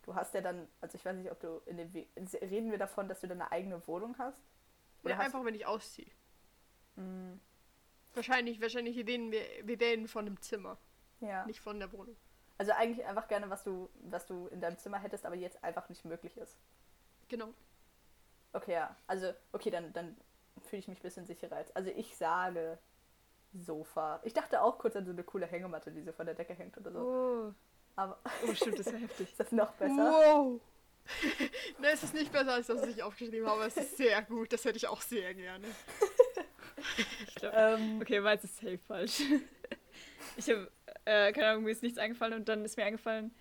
du 0.03 0.15
hast 0.15 0.33
ja 0.33 0.41
dann, 0.41 0.67
also 0.81 0.97
ich 0.97 1.05
weiß 1.05 1.15
nicht, 1.17 1.31
ob 1.31 1.39
du 1.39 1.61
in 1.65 1.77
dem 1.77 1.93
We 1.93 2.07
reden 2.41 2.71
wir 2.71 2.77
davon, 2.77 3.07
dass 3.07 3.21
du 3.21 3.27
deine 3.27 3.51
eigene 3.51 3.85
Wohnung 3.87 4.17
hast? 4.17 4.41
Oder 5.03 5.11
Ja, 5.11 5.17
hast 5.17 5.25
einfach, 5.25 5.45
wenn 5.45 5.55
ich 5.55 5.65
ausziehe. 5.65 6.11
Mm, 6.95 7.33
Wahrscheinlich, 8.13 8.61
wahrscheinlich 8.61 8.97
reden 8.97 9.31
wir, 9.31 9.43
wir 9.63 9.79
reden 9.79 10.07
von 10.07 10.25
einem 10.25 10.41
Zimmer, 10.41 10.77
ja. 11.19 11.45
nicht 11.45 11.59
von 11.59 11.79
der 11.79 11.91
Wohnung. 11.91 12.15
Also 12.57 12.71
eigentlich 12.71 13.05
einfach 13.05 13.27
gerne, 13.27 13.49
was 13.49 13.63
du, 13.63 13.89
was 14.03 14.25
du 14.25 14.47
in 14.47 14.61
deinem 14.61 14.77
Zimmer 14.77 14.99
hättest, 14.99 15.25
aber 15.25 15.35
jetzt 15.35 15.63
einfach 15.63 15.89
nicht 15.89 16.05
möglich 16.05 16.37
ist. 16.37 16.57
Genau. 17.27 17.53
Okay, 18.53 18.73
ja. 18.73 18.95
Also, 19.07 19.33
okay, 19.51 19.69
dann, 19.69 19.91
dann 19.93 20.15
fühle 20.61 20.79
ich 20.79 20.87
mich 20.87 20.99
ein 20.99 21.03
bisschen 21.03 21.25
sicherer 21.25 21.59
jetzt. 21.59 21.75
Also 21.75 21.89
ich 21.89 22.15
sage 22.15 22.77
Sofa. 23.53 24.19
Ich 24.23 24.33
dachte 24.33 24.61
auch 24.61 24.77
kurz 24.77 24.95
an 24.95 25.05
so 25.05 25.11
eine 25.11 25.23
coole 25.23 25.45
Hängematte, 25.45 25.91
die 25.91 26.01
so 26.01 26.11
von 26.11 26.25
der 26.25 26.35
Decke 26.35 26.53
hängt 26.53 26.77
oder 26.77 26.91
so. 26.91 26.99
Oh. 26.99 27.53
Aber 27.95 28.19
oh, 28.47 28.53
stimmt, 28.53 28.79
das 28.79 28.87
ist 28.87 28.93
ja 28.93 28.99
heftig. 28.99 29.29
ist 29.29 29.39
das 29.39 29.51
noch 29.51 29.71
besser? 29.73 30.11
Wow! 30.11 30.61
ne, 31.79 31.87
es 31.93 32.03
ist 32.03 32.13
nicht 32.13 32.31
besser, 32.31 32.53
als 32.53 32.67
das, 32.67 32.81
was 32.81 32.89
ich 32.89 33.03
aufgeschrieben 33.03 33.47
habe. 33.47 33.65
Es 33.65 33.77
ist 33.77 33.97
sehr 33.97 34.21
gut. 34.23 34.51
Das 34.51 34.65
hätte 34.65 34.77
ich 34.77 34.87
auch 34.87 35.01
sehr 35.01 35.33
gerne. 35.33 35.67
Ich 37.27 37.35
glaub, 37.35 37.53
Ähm, 37.55 37.99
okay, 38.01 38.19
meins 38.19 38.43
ist 38.43 38.57
safe 38.57 38.79
falsch. 38.87 39.21
Ich 40.37 40.49
habe, 40.49 40.69
äh, 41.05 41.31
keine 41.31 41.49
Ahnung, 41.49 41.63
mir 41.63 41.71
ist 41.71 41.83
nichts 41.83 41.97
eingefallen 41.97 42.33
und 42.33 42.49
dann 42.49 42.65
ist 42.65 42.77
mir 42.77 42.85
eingefallen, 42.85 43.33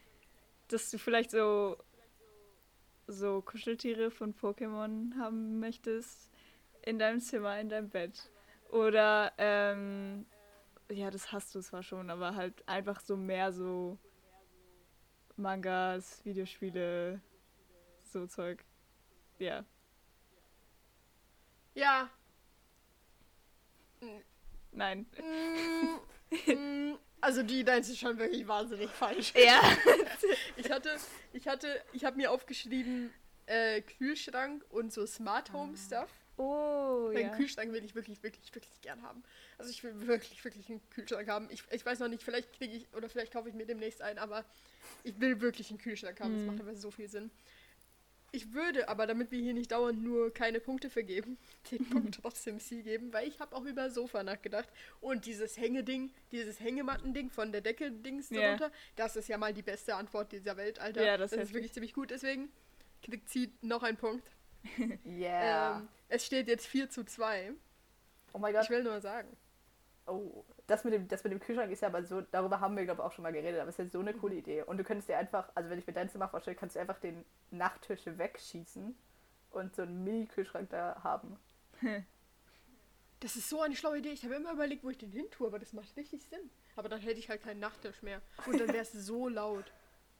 dass 0.68 0.90
du 0.90 0.98
vielleicht 0.98 1.30
so 1.30 1.76
so 3.06 3.42
Kuscheltiere 3.42 4.10
von 4.10 4.34
Pokémon 4.34 5.14
haben 5.18 5.60
möchtest 5.60 6.30
in 6.82 6.98
deinem 6.98 7.20
Zimmer, 7.20 7.58
in 7.60 7.68
deinem 7.68 7.90
Bett. 7.90 8.30
Oder, 8.70 9.32
ähm, 9.38 10.26
ja, 10.90 11.10
das 11.10 11.32
hast 11.32 11.54
du 11.54 11.60
zwar 11.60 11.82
schon, 11.82 12.10
aber 12.10 12.34
halt 12.34 12.66
einfach 12.66 13.00
so 13.00 13.16
mehr 13.16 13.52
so 13.52 13.98
Mangas, 15.36 16.24
Videospiele, 16.24 17.20
so 18.04 18.26
Zeug. 18.26 18.64
Ja. 19.38 19.64
Ja. 21.74 22.08
Nein. 24.72 25.06
Mm, 25.18 26.50
mm, 26.50 26.98
also 27.24 27.42
die 27.42 27.64
deins 27.64 27.88
ist 27.88 27.98
schon 27.98 28.18
wirklich 28.18 28.46
wahnsinnig 28.46 28.90
falsch. 28.90 29.32
Ja. 29.36 29.60
Ich 30.56 30.70
hatte, 30.70 30.96
ich 31.32 31.46
hatte, 31.48 31.82
ich 31.92 32.04
habe 32.04 32.16
mir 32.16 32.30
aufgeschrieben, 32.30 33.12
äh, 33.46 33.82
Kühlschrank 33.82 34.64
und 34.70 34.92
so 34.92 35.04
Smart 35.06 35.52
Home 35.52 35.76
Stuff. 35.76 36.08
Oh, 36.36 37.10
Meinen 37.12 37.26
ja. 37.30 37.36
Kühlschrank 37.36 37.72
will 37.72 37.84
ich 37.84 37.94
wirklich, 37.94 38.22
wirklich, 38.22 38.54
wirklich 38.54 38.80
gern 38.80 39.02
haben. 39.02 39.22
Also 39.58 39.70
ich 39.70 39.82
will 39.84 40.06
wirklich, 40.06 40.42
wirklich 40.44 40.68
einen 40.70 40.80
Kühlschrank 40.90 41.28
haben. 41.28 41.48
Ich, 41.50 41.62
ich 41.70 41.84
weiß 41.84 41.98
noch 41.98 42.08
nicht, 42.08 42.22
vielleicht 42.22 42.52
kriege 42.56 42.74
ich, 42.76 42.86
oder 42.94 43.08
vielleicht 43.08 43.32
kaufe 43.32 43.48
ich 43.48 43.54
mir 43.54 43.66
demnächst 43.66 44.00
einen, 44.00 44.18
aber 44.18 44.44
ich 45.02 45.20
will 45.20 45.40
wirklich 45.40 45.68
einen 45.70 45.78
Kühlschrank 45.78 46.20
haben. 46.20 46.32
Das 46.34 46.40
Mhm. 46.42 46.46
macht 46.46 46.60
aber 46.60 46.74
so 46.74 46.90
viel 46.90 47.08
Sinn. 47.08 47.30
Ich 48.34 48.52
würde 48.52 48.88
aber, 48.88 49.06
damit 49.06 49.30
wir 49.30 49.38
hier 49.40 49.54
nicht 49.54 49.70
dauernd 49.70 50.02
nur 50.02 50.34
keine 50.34 50.58
Punkte 50.58 50.90
vergeben, 50.90 51.38
den 51.70 51.88
Punkt 51.88 52.18
trotzdem 52.22 52.58
C 52.58 52.82
geben, 52.82 53.12
weil 53.12 53.28
ich 53.28 53.38
habe 53.38 53.54
auch 53.54 53.64
über 53.64 53.90
Sofa 53.90 54.24
nachgedacht. 54.24 54.68
Und 55.00 55.26
dieses 55.26 55.56
Hängeding, 55.56 56.12
dieses 56.32 56.58
Hängemattending 56.58 57.30
von 57.30 57.52
der 57.52 57.60
Decke-Dings 57.60 58.30
Ja. 58.30 58.40
darunter, 58.40 58.72
das 58.96 59.14
ist 59.14 59.28
ja 59.28 59.38
mal 59.38 59.54
die 59.54 59.62
beste 59.62 59.94
Antwort 59.94 60.32
dieser 60.32 60.56
Welt, 60.56 60.80
Alter. 60.80 61.04
Ja, 61.04 61.16
das 61.16 61.32
ist 61.32 61.40
ist 61.42 61.54
wirklich 61.54 61.72
ziemlich 61.72 61.94
gut. 61.94 62.10
Deswegen 62.10 62.50
kriegt 63.02 63.28
sie 63.28 63.52
noch 63.60 63.84
einen 63.84 63.96
Punkt. 63.96 64.28
yeah. 65.06 65.78
Ähm, 65.78 65.88
es 66.08 66.26
steht 66.26 66.48
jetzt 66.48 66.66
4 66.66 66.90
zu 66.90 67.04
2. 67.04 67.52
oh 68.32 68.38
mein 68.38 68.52
Gott. 68.52 68.64
Ich 68.64 68.70
will 68.70 68.82
nur 68.82 69.00
sagen. 69.00 69.28
Oh, 70.06 70.44
das 70.66 70.84
mit, 70.84 70.92
dem, 70.92 71.08
das 71.08 71.24
mit 71.24 71.32
dem 71.32 71.40
Kühlschrank 71.40 71.72
ist 71.72 71.80
ja 71.80 71.88
aber 71.88 72.04
so, 72.04 72.20
darüber 72.20 72.60
haben 72.60 72.76
wir, 72.76 72.84
glaube 72.84 73.00
ich, 73.00 73.06
auch 73.06 73.12
schon 73.12 73.22
mal 73.22 73.32
geredet, 73.32 73.60
aber 73.60 73.70
es 73.70 73.78
ist 73.78 73.84
ja 73.86 73.90
so 73.90 74.00
eine 74.00 74.12
coole 74.12 74.34
Idee. 74.34 74.62
Und 74.62 74.76
du 74.76 74.84
könntest 74.84 75.08
dir 75.08 75.16
einfach, 75.16 75.50
also 75.54 75.70
wenn 75.70 75.78
ich 75.78 75.86
mir 75.86 75.94
dein 75.94 76.10
Zimmer 76.10 76.28
vorstelle, 76.28 76.56
kannst 76.56 76.76
du 76.76 76.80
einfach 76.80 76.98
den 77.00 77.24
Nachttisch 77.50 78.02
wegschießen 78.04 78.94
und 79.50 79.74
so 79.76 79.82
einen 79.82 80.04
Mini-Kühlschrank 80.04 80.68
da 80.70 81.00
haben. 81.02 81.38
Das 83.20 83.36
ist 83.36 83.48
so 83.48 83.62
eine 83.62 83.74
schlaue 83.74 83.98
Idee. 83.98 84.10
Ich 84.10 84.22
habe 84.24 84.34
immer 84.34 84.52
überlegt, 84.52 84.84
wo 84.84 84.90
ich 84.90 84.98
den 84.98 85.10
hin 85.10 85.30
tue, 85.30 85.46
aber 85.46 85.58
das 85.58 85.72
macht 85.72 85.96
richtig 85.96 86.22
Sinn. 86.24 86.50
Aber 86.76 86.90
dann 86.90 87.00
hätte 87.00 87.18
ich 87.18 87.30
halt 87.30 87.42
keinen 87.42 87.58
Nachttisch 87.60 88.02
mehr. 88.02 88.20
Und 88.44 88.60
dann 88.60 88.68
wäre 88.68 88.82
es 88.82 88.92
so 88.92 89.28
laut. 89.30 89.72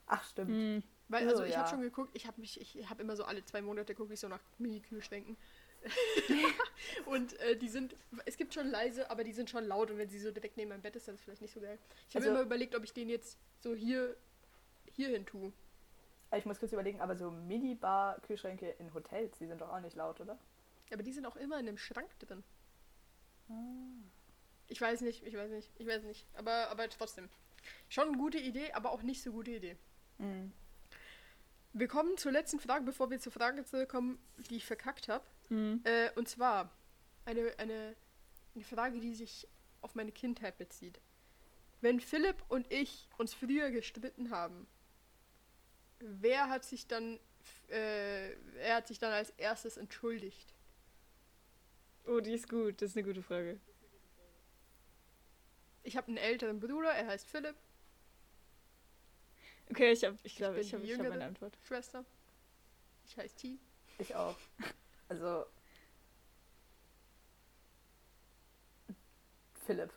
Ach, 0.07 0.25
stimmt. 0.25 0.49
Hm. 0.51 0.83
Weil, 1.09 1.27
Oh, 1.27 1.31
also 1.33 1.45
ich 1.45 1.53
ja. 1.53 1.59
habe 1.59 1.69
schon 1.69 1.83
geguckt, 1.83 2.13
ich 2.15 2.27
habe 2.27 2.41
mich, 2.41 2.59
ich 2.59 2.89
habe 2.89 3.03
immer 3.03 3.15
so 3.15 3.25
alle 3.25 3.45
zwei 3.45 3.61
Monate 3.61 3.95
gucke 3.95 4.15
ich 4.15 4.21
so 4.21 4.29
nach 4.29 4.41
Mini-Kühlschränken. 4.57 5.37
und 7.07 7.39
äh, 7.41 7.57
die 7.57 7.69
sind, 7.69 7.95
es 8.25 8.37
gibt 8.37 8.55
schon 8.55 8.69
leise, 8.69 9.11
aber 9.11 9.25
die 9.25 9.33
sind 9.33 9.51
schon 9.51 9.65
laut 9.67 9.91
und 9.91 9.99
wenn 9.99 10.09
sie 10.09 10.19
so 10.19 10.31
direkt 10.31 10.57
neben 10.57 10.71
meinem 10.71 10.83
Bett 10.83 10.97
ist, 10.97 11.07
dann 11.09 11.15
ist 11.15 11.21
das 11.21 11.25
vielleicht 11.25 11.43
nicht 11.43 11.55
so 11.55 11.61
geil. 11.61 11.79
Ich 12.09 12.17
habe 12.17 12.25
Also- 12.25 12.37
immer 12.37 12.45
überlegt, 12.47 12.75
ob 12.75 12.85
ich 12.85 12.93
den 12.93 13.09
jetzt 13.09 13.39
so 13.61 13.75
hier, 13.75 14.17
hier 14.93 15.09
hin 15.09 15.27
tue. 15.27 15.53
Ich 16.37 16.47
muss 16.47 16.59
kurz 16.59 16.73
überlegen, 16.73 17.01
aber 17.01 17.15
so 17.17 17.31
Minibar-Kühlschränke 17.31 18.71
in 18.79 18.93
Hotels, 18.93 19.39
die 19.39 19.47
sind 19.47 19.61
doch 19.61 19.69
auch 19.71 19.81
nicht 19.81 19.95
laut, 19.97 20.21
oder? 20.21 20.39
Aber 20.93 21.03
die 21.03 21.13
sind 21.13 21.27
auch 21.27 21.37
immer 21.37 21.59
in 21.61 21.69
einem 21.69 21.79
Schrank 21.79 22.19
drin. 22.19 22.43
Ah. 23.49 23.55
Ich 24.67 24.81
weiß 24.81 25.03
nicht, 25.03 25.25
ich 25.25 25.37
weiß 25.37 25.51
nicht, 25.51 25.71
ich 25.79 25.87
weiß 25.87 26.03
nicht. 26.03 26.27
Aber, 26.35 26.71
aber 26.71 26.89
trotzdem. 26.89 27.29
Schon 27.89 28.09
eine 28.09 28.17
gute 28.17 28.39
Idee, 28.39 28.73
aber 28.73 28.91
auch 28.91 29.03
nicht 29.03 29.23
so 29.23 29.31
gute 29.33 29.53
Idee. 29.53 29.77
Mhm. 30.19 30.53
Wir 31.73 31.89
kommen 31.89 32.17
zur 32.17 32.33
letzten 32.33 32.61
Frage, 32.61 32.85
bevor 32.85 33.11
wir 33.11 33.19
zur 33.21 33.33
Frage 33.33 33.65
zurückkommen, 33.65 34.19
die 34.51 34.57
ich 34.57 34.67
verkackt 34.67 35.09
habe. 35.09 35.25
Hm. 35.49 35.81
Äh, 35.85 36.11
und 36.17 36.29
zwar 36.29 36.71
eine, 37.25 37.53
eine, 37.59 37.97
eine 38.55 38.65
Frage, 38.65 39.01
die 39.01 39.15
sich 39.15 39.47
auf 39.81 39.95
meine 39.95 40.13
Kindheit 40.13 40.59
bezieht. 40.59 41.01
Wenn 41.81 42.01
Philipp 42.01 42.43
und 42.49 42.71
ich 42.73 43.09
uns 43.19 43.35
früher 43.35 43.71
gestritten 43.71 44.31
haben, 44.31 44.67
wer 45.99 46.49
hat 46.49 46.65
sich 46.65 46.87
dann, 46.87 47.21
äh, 47.69 48.31
wer 48.55 48.77
hat 48.77 48.89
sich 48.89 48.99
dann 48.99 49.13
als 49.13 49.31
erstes 49.31 49.77
entschuldigt? 49.77 50.55
Oh, 52.07 52.21
die 52.21 52.33
ist 52.33 52.49
gut. 52.49 52.81
Das 52.81 52.91
ist 52.91 52.97
eine 52.97 53.07
gute 53.07 53.23
Frage. 53.23 53.61
Ich 55.83 55.97
habe 55.97 56.09
einen 56.09 56.17
älteren 56.17 56.61
Bruder, 56.61 56.91
er 56.91 57.07
heißt 57.09 57.27
Philipp, 57.29 57.57
Okay, 59.71 59.93
ich 59.93 60.05
habe, 60.05 60.19
ich 60.23 60.37
glaube, 60.37 60.55
bin 60.55 60.63
ich 60.63 60.75
habe 60.75 60.85
ich 60.85 60.91
hab 60.91 60.99
Jüngere. 60.99 61.15
eine 61.15 61.25
Antwort. 61.25 61.57
Schwester. 61.67 62.05
Ich 63.07 63.17
heiße 63.17 63.37
T. 63.37 63.59
Ich 63.99 64.15
auch. 64.15 64.37
Also. 65.15 65.47
Philipp. 69.65 69.93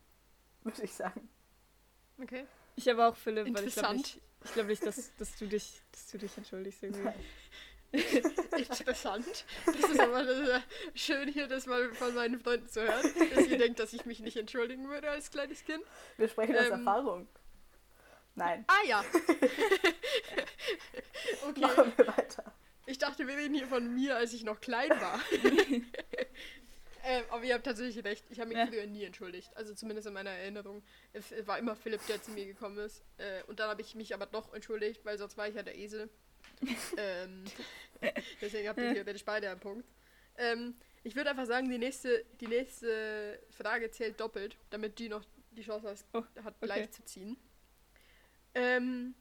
Würde 0.64 0.82
ich 0.82 0.92
sagen. 0.92 1.30
Okay. 2.22 2.46
Ich 2.76 2.86
habe 2.88 3.06
auch 3.06 3.16
Philipp, 3.16 3.54
weil 3.54 3.66
ich 3.66 3.74
glaube 3.74 3.96
nicht, 3.96 4.20
ich 4.44 4.52
glaube 4.52 4.68
nicht, 4.68 4.84
dass, 4.84 5.16
dass 5.16 5.34
du 5.36 5.46
dich, 5.46 5.80
dass 5.90 6.10
du 6.10 6.18
dich 6.18 6.36
entschuldigst 6.36 6.82
irgendwie. 6.82 7.08
Interessant. 7.92 9.46
Das 9.64 9.76
ist 9.76 9.98
aber 9.98 10.22
das 10.22 10.38
ist 10.38 10.48
ja 10.48 10.62
schön 10.94 11.28
hier, 11.28 11.48
das 11.48 11.66
mal 11.66 11.92
von 11.94 12.14
meinen 12.14 12.38
Freunden 12.38 12.68
zu 12.68 12.82
hören, 12.82 13.02
dass 13.34 13.46
ihr 13.46 13.58
denkt, 13.58 13.80
dass 13.80 13.94
ich 13.94 14.04
mich 14.04 14.20
nicht 14.20 14.36
entschuldigen 14.36 14.88
würde 14.88 15.10
als 15.10 15.30
kleines 15.30 15.64
Kind. 15.64 15.82
Wir 16.18 16.28
sprechen 16.28 16.56
aus 16.56 16.66
Ähm. 16.66 16.72
Erfahrung. 16.72 17.26
Nein. 18.34 18.64
Ah 18.68 18.86
ja. 18.86 19.02
okay. 21.48 21.60
Machen 21.60 21.92
wir 21.96 22.06
weiter. 22.06 22.54
Ich 22.90 22.98
dachte, 22.98 23.26
wir 23.26 23.36
reden 23.36 23.54
hier 23.54 23.59
von 23.70 23.94
mir, 23.94 24.16
als 24.16 24.34
ich 24.34 24.44
noch 24.44 24.60
klein 24.60 24.90
war. 24.90 25.18
ähm, 27.04 27.24
aber 27.30 27.44
ihr 27.44 27.54
habt 27.54 27.64
tatsächlich 27.64 28.04
recht. 28.04 28.26
Ich 28.30 28.38
habe 28.38 28.48
mich 28.48 28.58
Ja. 28.58 28.66
früher 28.66 28.86
nie 28.86 29.04
entschuldigt. 29.04 29.56
Also 29.56 29.74
zumindest 29.74 30.06
in 30.06 30.12
meiner 30.14 30.30
Erinnerung. 30.30 30.82
Es 31.12 31.32
war 31.46 31.58
immer 31.58 31.74
Philipp, 31.74 32.06
der 32.06 32.22
zu 32.22 32.30
mir 32.32 32.44
gekommen 32.44 32.76
ist. 32.78 33.02
Äh, 33.16 33.42
und 33.44 33.58
dann 33.60 33.70
habe 33.70 33.80
ich 33.80 33.94
mich 33.94 34.12
aber 34.12 34.26
doch 34.26 34.52
entschuldigt, 34.52 35.04
weil 35.04 35.16
sonst 35.16 35.38
war 35.38 35.48
ich 35.48 35.54
ja 35.54 35.62
der 35.62 35.78
Esel. 35.78 36.10
ähm, 36.98 37.44
deswegen 38.40 38.68
habt 38.68 38.78
ihr 38.78 39.06
ich 39.06 39.24
beide 39.24 39.50
einen 39.50 39.60
Punkt. 39.60 39.88
Ähm, 40.36 40.74
ich 41.02 41.16
würde 41.16 41.30
einfach 41.30 41.46
sagen, 41.46 41.70
die 41.70 41.78
nächste, 41.78 42.24
die 42.40 42.46
nächste 42.46 43.42
Frage 43.50 43.90
zählt 43.90 44.20
doppelt, 44.20 44.56
damit 44.70 44.98
die 44.98 45.08
noch 45.08 45.24
die 45.52 45.62
Chance 45.62 45.88
hat, 45.88 46.04
Oh, 46.12 46.22
hat 46.42 46.54
okay. 46.56 46.66
gleich 46.66 46.90
zu 46.92 47.04
ziehen. 47.04 47.36
Ähm, 48.54 49.14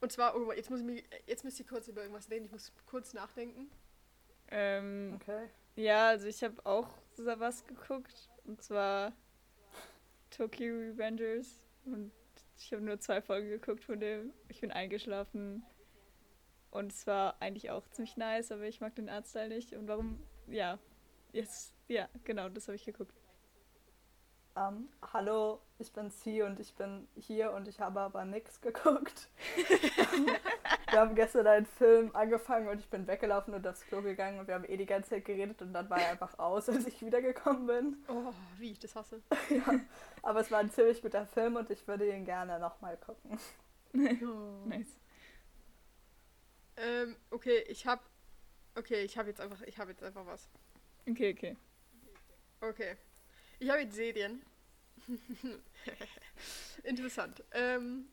und 0.00 0.12
zwar, 0.12 0.36
oh, 0.36 0.52
jetzt 0.52 0.70
muss 0.70 0.80
ich 0.80 0.86
mich, 0.86 1.04
jetzt 1.26 1.44
müsst 1.44 1.58
ihr 1.58 1.66
kurz 1.66 1.88
über 1.88 2.02
irgendwas 2.02 2.30
reden. 2.30 2.44
Ich 2.44 2.52
muss 2.52 2.72
kurz 2.86 3.14
nachdenken. 3.14 3.70
Ähm, 4.48 5.14
Okay. 5.16 5.48
ja, 5.74 6.08
also 6.08 6.26
ich 6.28 6.42
habe 6.44 6.64
auch 6.64 6.88
so 7.14 7.24
was 7.24 7.66
geguckt. 7.66 8.28
Und 8.44 8.62
zwar 8.62 9.12
Tokyo 10.30 10.74
Revengers. 10.74 11.62
Und 11.84 12.12
ich 12.58 12.72
habe 12.72 12.82
nur 12.82 13.00
zwei 13.00 13.20
Folgen 13.20 13.48
geguckt 13.48 13.84
von 13.84 13.98
dem. 14.00 14.32
Ich 14.48 14.60
bin 14.60 14.70
eingeschlafen. 14.70 15.64
Und 16.70 16.92
es 16.92 17.06
war 17.06 17.40
eigentlich 17.40 17.70
auch 17.70 17.88
ziemlich 17.88 18.16
nice, 18.16 18.52
aber 18.52 18.64
ich 18.64 18.80
mag 18.80 18.94
den 18.94 19.08
Artstyle 19.08 19.48
nicht. 19.48 19.72
Und 19.72 19.88
warum? 19.88 20.22
Ja. 20.46 20.78
Jetzt, 21.32 21.74
ja, 21.88 22.08
genau, 22.24 22.48
das 22.48 22.68
habe 22.68 22.76
ich 22.76 22.84
geguckt. 22.84 23.14
Ähm, 24.56 24.88
hallo, 25.12 25.60
ich 25.78 25.92
bin 25.92 26.10
C 26.10 26.42
und 26.42 26.58
ich 26.58 26.74
bin 26.76 27.06
hier 27.14 27.52
und 27.52 27.68
ich 27.68 27.78
habe 27.78 28.00
aber 28.00 28.24
nichts 28.24 28.58
geguckt. 28.62 29.28
wir 30.90 30.98
haben 30.98 31.14
gestern 31.14 31.46
einen 31.46 31.66
Film 31.66 32.16
angefangen 32.16 32.66
und 32.68 32.78
ich 32.78 32.88
bin 32.88 33.06
weggelaufen 33.06 33.52
und 33.52 33.66
aufs 33.66 33.82
Klo 33.82 34.00
gegangen 34.00 34.40
und 34.40 34.48
wir 34.48 34.54
haben 34.54 34.64
eh 34.64 34.78
die 34.78 34.86
ganze 34.86 35.10
Zeit 35.10 35.26
geredet 35.26 35.60
und 35.60 35.74
dann 35.74 35.90
war 35.90 36.00
er 36.00 36.12
einfach 36.12 36.38
aus, 36.38 36.70
als 36.70 36.86
ich 36.86 37.02
wiedergekommen 37.04 37.66
bin. 37.66 37.96
Oh, 38.08 38.32
wie 38.58 38.72
ich 38.72 38.78
das 38.78 38.96
hasse. 38.96 39.20
ja, 39.50 39.80
aber 40.22 40.40
es 40.40 40.50
war 40.50 40.60
ein 40.60 40.70
ziemlich 40.70 41.02
guter 41.02 41.26
Film 41.26 41.56
und 41.56 41.70
ich 41.70 41.86
würde 41.86 42.08
ihn 42.08 42.24
gerne 42.24 42.58
nochmal 42.58 42.96
gucken. 42.96 43.38
Oh. 43.94 44.66
Nice. 44.66 44.98
Ähm, 46.78 47.16
okay, 47.30 47.58
ich 47.68 47.86
hab. 47.86 48.00
Okay, 48.74 49.02
ich 49.02 49.18
habe 49.18 49.28
jetzt 49.28 49.40
einfach, 49.40 49.60
ich 49.62 49.78
habe 49.78 49.90
jetzt 49.90 50.02
einfach 50.02 50.24
was. 50.24 50.48
Okay, 51.06 51.34
okay. 51.34 51.56
Okay. 52.60 52.96
Ich 53.58 53.70
habe 53.70 53.80
jetzt 53.80 53.94
Serien. 53.94 54.42
Interessant. 56.82 57.42
Ähm, 57.52 58.08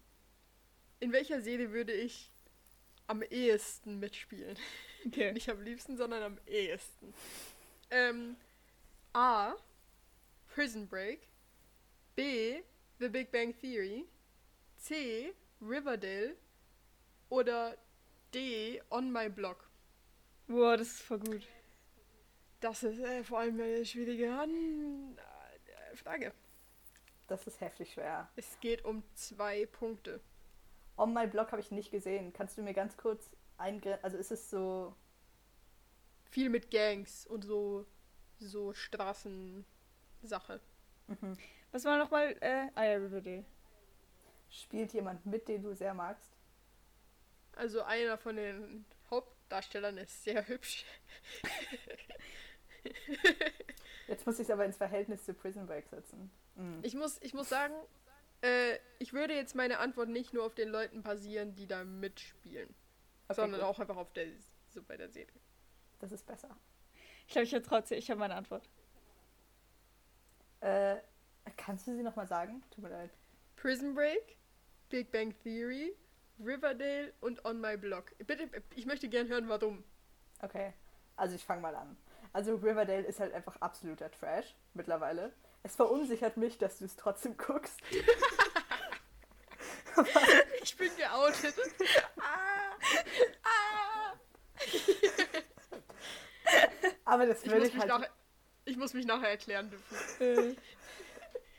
in 1.00 1.12
welcher 1.12 1.42
Serie 1.42 1.72
würde 1.72 1.94
ich 1.94 2.32
am 3.08 3.22
ehesten 3.24 4.00
mitspielen? 4.00 4.58
Okay. 5.06 5.34
Nicht 5.34 5.50
am 5.50 5.62
liebsten, 5.62 5.98
sondern 5.98 6.24
am 6.24 6.38
ehesten. 6.48 7.14
Ähm, 7.92 8.38
A. 9.12 9.56
Prison 10.54 10.88
Break. 10.88 11.28
B. 12.16 12.62
The 13.00 13.10
Big 13.10 13.32
Bang 13.32 13.54
Theory. 13.60 14.06
C. 14.78 15.34
Riverdale. 15.62 16.38
Oder 17.28 17.78
D. 18.34 18.82
On 18.90 19.12
My 19.12 19.28
Block. 19.28 19.70
Boah, 20.48 20.78
das 20.78 20.88
ist 20.88 21.02
voll 21.02 21.20
gut. 21.20 21.48
Das 22.62 22.82
ist 22.84 23.00
äh, 23.00 23.24
vor 23.26 23.40
allem 23.40 23.60
eine 23.60 23.86
schwierige 23.86 24.34
An 24.34 25.18
äh, 25.18 25.33
Frage. 25.98 26.34
Das 27.28 27.48
ist 27.48 27.62
heftig 27.62 27.94
schwer. 27.94 28.30
Es 28.36 28.60
geht 28.60 28.86
um 28.86 29.04
zwei 29.16 29.66
Punkte. 29.66 30.20
On 30.98 31.14
My 31.14 31.28
Blog 31.28 31.52
habe 31.52 31.62
ich 31.62 31.72
nicht 31.72 31.92
gesehen. 31.92 32.34
Kannst 32.34 32.58
du 32.58 32.62
mir 32.62 32.74
ganz 32.74 32.98
kurz 32.98 33.30
eingrenzen? 33.58 34.04
Also 34.04 34.18
ist 34.18 34.32
es 34.32 34.50
so. 34.50 34.96
Viel 36.26 36.50
mit 36.50 36.72
Gangs 36.72 37.26
und 37.28 37.44
so, 37.44 37.86
so 38.40 38.74
Straßensache. 38.74 39.64
Mhm. 41.08 41.38
Was 41.72 41.86
war 41.86 41.98
nochmal? 41.98 42.36
Äh, 42.42 42.68
ah 42.76 42.82
Riverdale. 42.82 43.46
Spielt 44.50 44.94
jemand 44.94 45.26
mit, 45.26 45.48
den 45.48 45.64
du 45.64 45.74
sehr 45.74 45.94
magst? 45.94 46.32
Also 47.56 47.84
einer 47.84 48.18
von 48.18 48.36
den 48.36 48.86
Hauptdarstellern 49.10 49.98
ist 49.98 50.24
sehr 50.24 50.48
hübsch. 50.48 50.86
Jetzt 54.08 54.26
muss 54.26 54.36
ich 54.40 54.48
es 54.48 54.52
aber 54.52 54.66
ins 54.66 54.78
Verhältnis 54.78 55.24
zu 55.24 55.34
Prison 55.34 55.66
Break 55.66 55.88
setzen. 55.88 56.30
Mhm. 56.56 56.80
Ich 56.82 56.96
muss, 56.96 57.22
ich 57.22 57.34
muss 57.34 57.50
sagen, 57.50 57.74
äh, 58.42 58.78
ich 59.00 59.14
würde 59.14 59.34
jetzt 59.34 59.56
meine 59.56 59.80
Antwort 59.80 60.10
nicht 60.10 60.34
nur 60.34 60.46
auf 60.46 60.54
den 60.56 60.70
Leuten 60.70 61.02
basieren, 61.04 61.56
die 61.56 61.68
da 61.68 61.84
mitspielen, 61.84 62.74
Okay, 63.28 63.36
sondern 63.42 63.62
gut. 63.62 63.70
auch 63.70 63.80
einfach 63.80 63.98
auf 63.98 64.12
der, 64.14 64.28
so 64.70 64.82
bei 64.84 64.98
der 64.98 65.10
Serie. 65.10 65.40
Das 66.00 66.12
ist 66.12 66.26
besser. 66.26 66.50
Ich 67.28 67.34
glaube, 67.34 67.46
ich 67.46 67.54
habe 67.54 67.64
trotzdem, 67.64 67.98
ich 67.98 68.10
habe 68.10 68.20
meine 68.20 68.36
Antwort. 68.36 68.68
Äh, 70.60 70.98
kannst 71.58 71.88
du 71.88 71.96
sie 71.96 72.04
nochmal 72.04 72.28
sagen? 72.28 72.64
Tut 72.72 72.84
mir 72.84 72.90
leid. 72.90 73.10
Prison 73.56 73.94
Break, 73.96 74.38
Big 74.90 75.12
Bang 75.12 75.34
Theory, 75.44 75.96
Riverdale 76.40 77.14
und 77.22 77.44
On 77.46 77.60
My 77.60 77.78
Block. 77.78 78.12
Bitte, 78.20 78.50
ich 78.76 78.86
möchte 78.86 79.08
gern 79.08 79.28
hören, 79.28 79.48
warum. 79.48 79.84
Okay. 80.42 80.74
Also 81.16 81.36
ich 81.36 81.46
fange 81.46 81.62
mal 81.62 81.76
an. 81.76 81.96
Also 82.34 82.56
Riverdale 82.56 83.04
ist 83.04 83.20
halt 83.20 83.34
einfach 83.34 83.56
absoluter 83.62 84.10
Trash 84.12 84.56
mittlerweile. 84.74 85.32
Es 85.62 85.76
verunsichert 85.76 86.36
mich, 86.38 86.58
dass 86.58 86.80
du 86.80 86.86
es 86.86 86.96
trotzdem 86.96 87.38
guckst. 87.38 87.80
Ich 90.64 90.76
bin 90.76 90.90
geoutet. 90.98 91.54
ah, 92.20 92.76
ah. 93.44 94.14
Aber 97.06 97.26
das 97.28 97.44
Ich, 97.44 97.52
würde 97.52 97.60
muss 97.60 97.68
ich 97.68 97.74
mich 97.76 97.82
halt. 97.82 97.92
nachher, 97.92 98.10
ich 98.66 98.78
muss 98.78 98.94
mich 98.94 99.06
nachher 99.06 99.30
erklären 99.30 99.70
dürfen. 99.70 100.58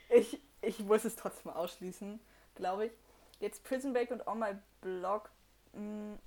Äh, 0.09 0.17
Ich, 0.17 0.41
ich 0.61 0.79
muss 0.79 1.05
es 1.05 1.15
trotzdem 1.15 1.51
ausschließen, 1.51 2.19
glaube 2.55 2.87
ich. 2.87 2.91
Jetzt 3.39 3.63
Prison 3.63 3.93
Break 3.93 4.11
und 4.11 4.27
On 4.27 4.37
My 4.39 4.55
Blog. 4.81 5.29
Mh. 5.73 6.17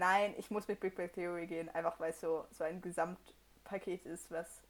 Nein, 0.00 0.34
ich 0.38 0.50
muss 0.50 0.66
mit 0.66 0.80
Big 0.80 0.96
Bang 0.96 1.12
Theory 1.12 1.46
gehen, 1.46 1.68
einfach 1.68 2.00
weil 2.00 2.08
es 2.08 2.20
so, 2.22 2.46
so 2.52 2.64
ein 2.64 2.80
Gesamtpaket 2.80 4.06
ist, 4.06 4.30
was, 4.30 4.62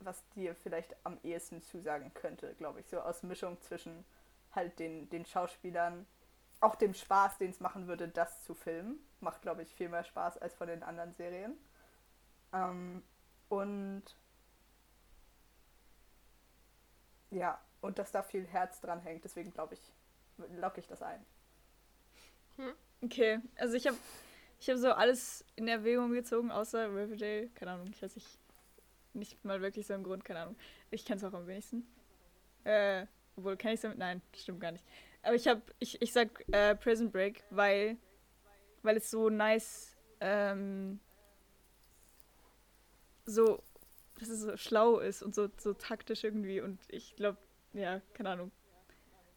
was 0.00 0.28
dir 0.30 0.56
vielleicht 0.56 0.96
am 1.06 1.16
ehesten 1.22 1.62
zusagen 1.62 2.12
könnte, 2.12 2.56
glaube 2.56 2.80
ich. 2.80 2.88
So 2.88 2.98
aus 2.98 3.22
Mischung 3.22 3.60
zwischen 3.60 4.04
halt 4.50 4.80
den, 4.80 5.08
den 5.10 5.26
Schauspielern, 5.26 6.06
auch 6.58 6.74
dem 6.74 6.92
Spaß, 6.92 7.38
den 7.38 7.50
es 7.50 7.60
machen 7.60 7.86
würde, 7.86 8.08
das 8.08 8.42
zu 8.42 8.52
filmen. 8.52 8.98
Macht, 9.20 9.42
glaube 9.42 9.62
ich, 9.62 9.72
viel 9.72 9.88
mehr 9.88 10.02
Spaß 10.02 10.38
als 10.38 10.54
von 10.54 10.66
den 10.66 10.82
anderen 10.82 11.14
Serien. 11.14 11.56
Ähm, 12.52 13.04
und 13.48 14.02
ja, 17.30 17.60
und 17.80 18.00
dass 18.00 18.10
da 18.10 18.24
viel 18.24 18.44
Herz 18.44 18.80
dran 18.80 19.00
hängt, 19.02 19.22
deswegen 19.22 19.52
glaube 19.52 19.74
ich, 19.74 19.92
locke 20.58 20.80
ich 20.80 20.88
das 20.88 21.00
ein. 21.00 21.24
okay, 23.02 23.38
also 23.56 23.74
ich 23.74 23.86
habe 23.86 23.96
ich 24.64 24.70
hab 24.70 24.78
so 24.78 24.92
alles 24.92 25.44
in 25.56 25.68
Erwägung 25.68 26.12
gezogen, 26.12 26.50
außer 26.50 26.88
Riverdale. 26.88 27.50
Keine 27.54 27.72
Ahnung, 27.72 27.88
ich 27.92 28.02
weiß 28.02 28.16
nicht, 28.16 28.38
nicht 29.12 29.44
mal 29.44 29.60
wirklich 29.60 29.86
so 29.86 29.92
einen 29.92 30.04
Grund, 30.04 30.24
keine 30.24 30.40
Ahnung. 30.40 30.56
Ich 30.90 31.04
kenne 31.04 31.18
es 31.18 31.24
auch 31.24 31.34
am 31.34 31.46
wenigsten. 31.46 31.86
Äh, 32.64 33.04
obwohl, 33.36 33.58
kenne 33.58 33.74
ich 33.74 33.78
es 33.78 33.82
damit? 33.82 33.98
Nein, 33.98 34.22
stimmt 34.34 34.60
gar 34.60 34.72
nicht. 34.72 34.84
Aber 35.22 35.34
ich 35.34 35.46
habe, 35.48 35.60
ich, 35.80 36.00
ich 36.00 36.14
sag 36.14 36.42
äh, 36.50 36.74
Prison 36.76 37.10
Break, 37.10 37.44
weil, 37.50 37.98
weil 38.82 38.96
es 38.96 39.10
so 39.10 39.28
nice, 39.28 39.98
ähm, 40.20 40.98
so, 43.26 43.62
dass 44.18 44.30
es 44.30 44.40
so 44.40 44.56
schlau 44.56 44.98
ist 44.98 45.22
und 45.22 45.34
so, 45.34 45.50
so 45.58 45.74
taktisch 45.74 46.24
irgendwie. 46.24 46.62
Und 46.62 46.80
ich 46.88 47.16
glaube, 47.16 47.36
ja, 47.74 48.00
keine 48.14 48.30
Ahnung. 48.30 48.50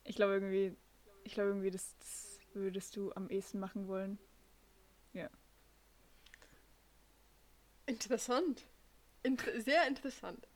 Ich 0.05 0.15
glaube 0.15 0.35
irgendwie, 0.35 0.73
ich 1.25 1.33
glaube 1.33 1.49
irgendwie, 1.49 1.71
das, 1.71 1.97
das 1.99 2.39
würdest 2.53 2.95
du 2.95 3.11
am 3.11 3.29
ehesten 3.29 3.59
machen 3.59 3.89
wollen. 3.89 4.17
Interessant. 7.87 8.63
Inter 9.23 9.59
sehr 9.61 9.87
interessant. 9.87 10.47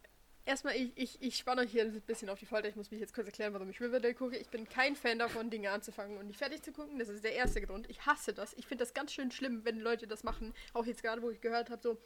Erstmal, 0.46 0.76
ich, 0.76 0.92
ich, 0.96 1.22
ich 1.22 1.38
spanne 1.38 1.62
euch 1.62 1.72
hier 1.72 1.84
ein 1.84 2.02
bisschen 2.02 2.30
auf 2.30 2.40
die 2.40 2.46
Folter. 2.46 2.68
Ich 2.68 2.76
muss 2.76 2.92
mich 2.92 3.00
jetzt 3.00 3.14
kurz 3.14 3.28
erklären, 3.28 3.54
warum 3.54 3.70
ich 3.70 3.80
Riverdale 3.80 4.14
gucke. 4.14 4.38
Ich 4.38 4.50
bin 4.50 4.68
kein 4.68 4.96
Fan 4.96 5.20
davon, 5.20 5.50
Dinge 5.50 5.72
anzufangen 5.72 6.18
und 6.18 6.28
nicht 6.28 6.40
fertig 6.40 6.62
zu 6.64 6.72
gucken. 6.72 7.00
Das 7.00 7.10
ist 7.10 7.24
der 7.24 7.34
erste 7.34 7.62
Grund. 7.62 7.90
Ich 7.90 8.06
hasse 8.06 8.34
das. 8.34 8.54
Ich 8.54 8.66
finde 8.66 8.84
das 8.84 8.94
ganz 8.94 9.14
schön 9.14 9.32
schlimm, 9.32 9.64
wenn 9.66 9.80
Leute 9.80 10.08
das 10.08 10.24
machen. 10.24 10.54
Auch 10.74 10.86
jetzt 10.86 11.04
gerade, 11.04 11.22
wo 11.22 11.30
ich 11.30 11.42
gehört 11.42 11.70
habe, 11.70 11.82
so, 11.82 11.98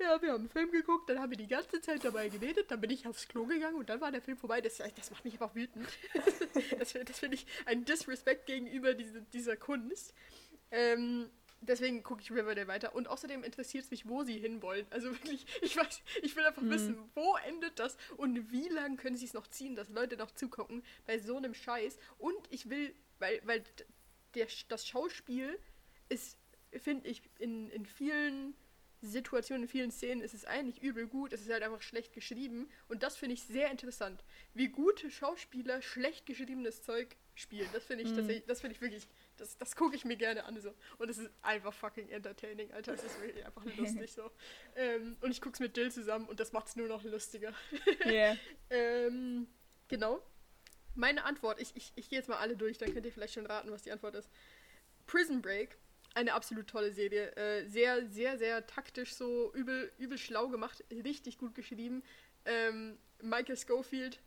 ja, 0.00 0.20
wir 0.20 0.32
haben 0.32 0.40
einen 0.40 0.48
Film 0.48 0.70
geguckt, 0.70 1.08
dann 1.08 1.18
haben 1.20 1.30
wir 1.30 1.38
die 1.38 1.48
ganze 1.48 1.80
Zeit 1.80 2.04
dabei 2.04 2.28
geredet, 2.28 2.70
dann 2.70 2.80
bin 2.80 2.90
ich 2.90 3.06
aufs 3.06 3.26
Klo 3.26 3.46
gegangen 3.46 3.76
und 3.76 3.88
dann 3.88 4.00
war 4.00 4.12
der 4.12 4.22
Film 4.22 4.36
vorbei. 4.36 4.60
Das, 4.60 4.78
das 4.78 5.10
macht 5.10 5.24
mich 5.24 5.34
einfach 5.34 5.54
wütend. 5.54 5.88
das 6.78 6.92
das 6.92 7.18
finde 7.18 7.36
ich 7.36 7.46
ein 7.64 7.84
Disrespect 7.84 8.46
gegenüber 8.46 8.94
diese, 8.94 9.22
dieser 9.22 9.56
Kunst. 9.56 10.14
Ähm, 10.70 11.30
deswegen 11.60 12.02
gucke 12.02 12.22
ich 12.22 12.30
Riverdale 12.30 12.66
weiter. 12.68 12.94
Und 12.94 13.08
außerdem 13.08 13.42
interessiert 13.44 13.84
es 13.84 13.90
mich, 13.90 14.08
wo 14.08 14.24
sie 14.24 14.38
hinwollen. 14.38 14.86
Also 14.90 15.10
wirklich, 15.10 15.46
ich 15.62 15.76
weiß, 15.76 16.02
ich 16.22 16.36
will 16.36 16.44
einfach 16.44 16.62
Hm. 16.62 16.70
wissen, 16.70 16.96
wo 17.14 17.36
endet 17.46 17.78
das 17.78 17.96
und 18.16 18.50
wie 18.50 18.68
lange 18.68 18.96
können 18.96 19.16
sie 19.16 19.24
es 19.26 19.34
noch 19.34 19.46
ziehen, 19.46 19.76
dass 19.76 19.88
Leute 19.90 20.16
noch 20.16 20.30
zugucken 20.30 20.82
bei 21.06 21.18
so 21.18 21.36
einem 21.36 21.54
Scheiß. 21.54 21.98
Und 22.18 22.36
ich 22.50 22.68
will, 22.70 22.94
weil, 23.18 23.40
weil 23.44 23.64
der, 24.34 24.46
das 24.68 24.86
Schauspiel 24.86 25.58
ist 26.08 26.38
finde 26.76 27.08
ich, 27.08 27.22
in, 27.38 27.70
in 27.70 27.86
vielen 27.86 28.54
Situationen, 29.00 29.62
in 29.62 29.68
vielen 29.68 29.90
Szenen 29.90 30.20
ist 30.20 30.34
es 30.34 30.44
eigentlich 30.44 30.82
übel 30.82 31.06
gut, 31.06 31.32
es 31.32 31.40
ist 31.40 31.50
halt 31.50 31.62
einfach 31.62 31.80
schlecht 31.80 32.12
geschrieben. 32.12 32.68
Und 32.88 33.02
das 33.02 33.16
finde 33.16 33.34
ich 33.34 33.42
sehr 33.44 33.70
interessant. 33.70 34.22
Wie 34.54 34.68
gute 34.68 35.10
Schauspieler 35.10 35.80
schlecht 35.80 36.26
geschriebenes 36.26 36.82
Zeug 36.82 37.16
spielen. 37.34 37.68
Das 37.72 37.84
finde 37.84 38.02
ich 38.04 38.10
Mhm. 38.10 38.16
tatsächlich, 38.16 38.44
das 38.46 38.60
finde 38.60 38.74
ich 38.74 38.80
wirklich, 38.82 39.08
das, 39.38 39.56
das 39.56 39.76
gucke 39.76 39.96
ich 39.96 40.04
mir 40.04 40.16
gerne 40.16 40.44
an. 40.44 40.60
So. 40.60 40.74
Und 40.98 41.08
es 41.08 41.18
ist 41.18 41.30
einfach 41.42 41.72
fucking 41.72 42.08
entertaining, 42.10 42.70
Alter. 42.72 42.94
Es 42.94 43.04
ist 43.04 43.20
wirklich 43.20 43.44
einfach 43.44 43.64
lustig 43.76 44.12
so. 44.12 44.30
Ähm, 44.76 45.16
und 45.20 45.30
ich 45.30 45.40
gucke 45.40 45.54
es 45.54 45.60
mit 45.60 45.76
Dill 45.76 45.90
zusammen 45.90 46.28
und 46.28 46.38
das 46.38 46.52
macht 46.52 46.68
es 46.68 46.76
nur 46.76 46.88
noch 46.88 47.02
lustiger. 47.02 47.52
Ja. 48.04 48.36
Ähm, 48.70 49.48
genau. 49.88 50.22
Meine 50.94 51.24
Antwort, 51.24 51.60
ich, 51.60 51.74
ich, 51.74 51.92
ich 51.96 52.08
gehe 52.08 52.18
jetzt 52.18 52.28
mal 52.28 52.38
alle 52.38 52.56
durch, 52.56 52.78
dann 52.78 52.92
könnt 52.92 53.06
ihr 53.06 53.12
vielleicht 53.12 53.34
schon 53.34 53.46
raten, 53.46 53.70
was 53.70 53.82
die 53.82 53.92
Antwort 53.92 54.14
ist. 54.14 54.30
Prison 55.06 55.42
Break, 55.42 55.76
eine 56.14 56.34
absolut 56.34 56.68
tolle 56.68 56.92
Serie. 56.92 57.34
Äh, 57.36 57.66
sehr, 57.68 58.06
sehr, 58.08 58.38
sehr 58.38 58.66
taktisch 58.66 59.14
so, 59.14 59.52
übel, 59.54 59.92
übel 59.98 60.18
schlau 60.18 60.48
gemacht, 60.48 60.84
richtig 60.90 61.38
gut 61.38 61.54
geschrieben. 61.54 62.02
Ähm, 62.44 62.98
Michael 63.20 63.56
Schofield. 63.56 64.20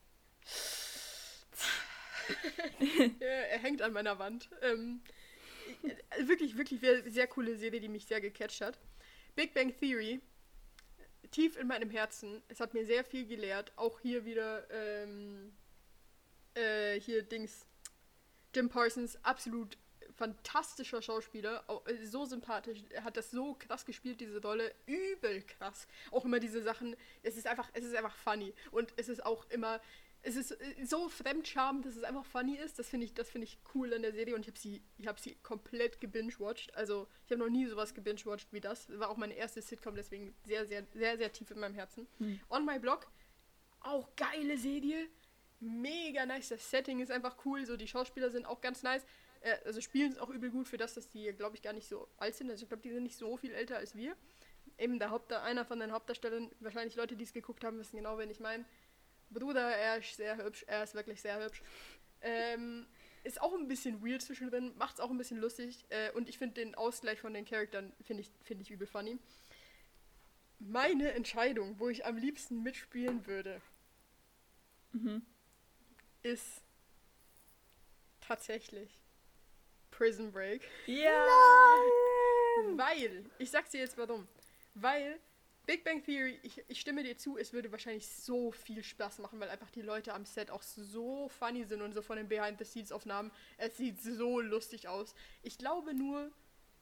er 3.20 3.60
hängt 3.60 3.82
an 3.82 3.94
meiner 3.94 4.20
Wand. 4.20 4.50
Ähm, 4.62 5.02
äh, 5.84 6.28
wirklich, 6.28 6.58
wirklich 6.58 6.80
sehr, 6.80 7.28
coole 7.28 7.56
Serie, 7.56 7.80
die 7.80 7.90
mich 7.90 8.06
sehr 8.06 8.22
gecatcht 8.22 8.62
hat. 8.62 8.80
Big 9.36 9.54
Bang 9.54 9.74
Theory, 9.78 10.22
tief 11.32 11.58
in 11.58 11.68
meinem 11.68 11.90
Herzen. 11.90 12.42
Es 12.48 12.60
hat 12.60 12.74
mir 12.74 12.86
sehr 12.86 13.04
viel 13.04 13.26
gelehrt. 13.26 13.72
Auch 13.76 14.00
hier 14.00 14.26
wieder, 14.26 14.68
ähm, 14.72 15.54
äh, 16.56 17.00
hier 17.00 17.24
Dings, 17.24 17.66
Jim 18.54 18.70
Parsons, 18.70 19.18
absolut 19.24 19.78
fantastischer 20.18 21.02
Schauspieler, 21.02 21.64
au- 21.68 21.84
äh, 21.86 21.96
so 22.06 22.26
sympathisch, 22.26 22.80
er 22.90 23.04
hat 23.04 23.18
das 23.18 23.32
so 23.32 23.56
krass 23.56 23.86
gespielt, 23.86 24.20
diese 24.20 24.42
Rolle, 24.42 24.74
übel 24.86 25.42
krass. 25.44 25.88
Auch 26.12 26.26
immer 26.26 26.40
diese 26.40 26.62
Sachen, 26.62 26.96
es 27.24 27.38
ist 27.38 27.48
einfach, 27.48 27.70
es 27.74 27.86
ist 27.86 27.96
einfach 27.96 28.16
funny 28.16 28.54
und 28.72 28.94
es 28.98 29.10
ist 29.10 29.26
auch 29.26 29.50
immer, 29.50 29.82
es 30.24 30.36
ist 30.36 30.52
äh, 30.52 30.86
so 30.86 31.10
fremdscham, 31.10 31.82
dass 31.82 31.96
es 31.96 32.04
einfach 32.04 32.26
funny 32.26 32.56
ist. 32.56 32.78
Das 32.80 32.90
finde 32.90 33.06
ich, 33.06 33.14
das 33.14 33.30
finde 33.30 33.46
ich 33.46 33.58
cool 33.74 33.94
an 33.94 34.02
der 34.02 34.14
Serie 34.14 34.36
und 34.36 34.42
ich 34.42 34.48
habe 34.48 34.60
sie, 34.60 34.84
ich 34.98 35.08
habe 35.08 35.20
sie 35.20 35.36
komplett 35.44 36.00
gebingewatcht. 36.00 36.76
Also 36.76 37.08
ich 37.26 37.32
habe 37.32 37.42
noch 37.42 37.50
nie 37.50 37.66
sowas 37.66 37.94
gebingewatcht 37.94 38.52
wie 38.52 38.62
das. 38.62 38.88
War 39.00 39.10
auch 39.10 39.18
meine 39.18 39.34
erste 39.34 39.62
Sitcom, 39.62 39.96
deswegen 39.96 40.36
sehr, 40.46 40.66
sehr, 40.66 40.86
sehr, 40.94 41.18
sehr 41.18 41.32
tief 41.32 41.52
in 41.52 41.60
meinem 41.60 41.76
Herzen. 41.76 42.08
Hm. 42.20 42.40
On 42.50 42.66
My 42.66 42.80
Block, 42.80 43.08
auch 43.82 44.16
geile 44.16 44.58
Serie, 44.58 45.08
mega 45.60 46.26
nice. 46.26 46.50
Das 46.50 46.70
Setting 46.70 47.00
ist 47.00 47.12
einfach 47.12 47.38
cool, 47.46 47.66
so 47.66 47.78
die 47.78 47.88
Schauspieler 47.88 48.30
sind 48.30 48.46
auch 48.46 48.62
ganz 48.62 48.84
nice. 48.84 49.06
Äh, 49.42 49.58
also 49.66 49.82
spielen 49.82 50.12
es 50.12 50.20
auch 50.20 50.30
übel 50.30 50.52
gut 50.52 50.68
für 50.68 50.78
das, 50.78 50.94
dass 50.94 51.10
die, 51.10 51.32
glaube 51.34 51.56
ich, 51.56 51.62
gar 51.62 51.74
nicht 51.74 51.88
so 51.88 52.08
alt 52.18 52.36
sind. 52.36 52.50
Also 52.50 52.64
ich 52.64 52.70
glaube, 52.70 52.84
die 52.84 52.92
sind 52.92 53.04
nicht 53.04 53.18
so 53.18 53.38
viel 53.38 53.52
älter 53.52 53.78
als 53.78 53.96
wir. 53.96 54.16
Eben 54.78 55.00
der 55.00 55.10
Haupt 55.10 55.34
einer 55.34 55.66
von 55.66 55.80
den 55.80 55.92
Hauptdarstellern, 55.92 56.50
wahrscheinlich 56.60 56.96
Leute, 56.96 57.16
die 57.16 57.24
es 57.24 57.34
geguckt 57.34 57.64
haben, 57.64 57.78
wissen 57.78 57.98
genau, 57.98 58.18
wen 58.18 58.30
ich 58.30 58.40
meine. 58.40 58.66
Bruder, 59.32 59.76
er 59.76 59.98
ist 59.98 60.16
sehr 60.16 60.38
hübsch, 60.38 60.64
er 60.68 60.84
ist 60.84 60.94
wirklich 60.94 61.22
sehr 61.22 61.44
hübsch. 61.44 61.62
Ähm, 62.22 62.86
ist 63.24 63.42
auch 63.42 63.54
ein 63.54 63.68
bisschen 63.68 64.06
weird 64.06 64.22
zwischendrin, 64.22 64.76
macht 64.78 64.96
es 64.96 65.00
auch 65.00 65.10
ein 65.10 65.18
bisschen 65.18 65.40
lustig. 65.40 65.86
Äh, 65.90 66.12
und 66.12 66.30
ich 66.30 66.38
finde 66.38 66.56
den 66.56 66.76
Ausgleich 66.76 67.20
von 67.20 67.34
den 67.34 67.46
Charakteren, 67.46 67.94
finde 68.02 68.22
ich, 68.22 68.32
find 68.44 68.62
ich 68.62 68.72
übel 68.72 68.88
funny. 68.88 69.18
Meine 70.60 71.12
Entscheidung, 71.14 71.80
wo 71.80 71.90
ich 71.90 72.06
am 72.06 72.18
liebsten 72.18 72.62
mitspielen 72.62 73.26
würde, 73.26 73.62
Mhm. 74.94 75.26
ist 76.22 76.62
tatsächlich 78.20 79.00
Prison 79.90 80.32
Break. 80.32 80.68
Ja. 80.86 81.26
Weil, 82.76 83.26
ich 83.40 83.50
sag's 83.50 83.72
dir 83.72 83.80
jetzt 83.80 83.98
warum. 83.98 84.28
Weil 84.74 85.20
Big 85.66 85.84
Bang 85.84 86.04
Theory, 86.04 86.40
ich, 86.44 86.64
ich 86.68 86.80
stimme 86.80 87.04
dir 87.04 87.18
zu, 87.18 87.38
es 87.38 87.54
würde 87.54 87.72
wahrscheinlich 87.72 88.08
so 88.08 88.52
viel 88.52 88.84
Spaß 88.84 89.20
machen, 89.20 89.40
weil 89.40 89.50
einfach 89.50 89.70
die 89.70 89.82
Leute 89.82 90.14
am 90.14 90.26
Set 90.26 90.50
auch 90.50 90.64
so 90.64 91.30
funny 91.30 91.66
sind 91.66 91.82
und 91.82 91.94
so 91.94 92.02
von 92.02 92.18
den 92.18 92.28
Behind-the-Scenes-Aufnahmen. 92.28 93.32
Es 93.58 93.78
sieht 93.78 94.02
so 94.02 94.42
lustig 94.42 94.88
aus. 94.88 95.14
Ich 95.44 95.58
glaube 95.58 95.94
nur, 95.94 96.32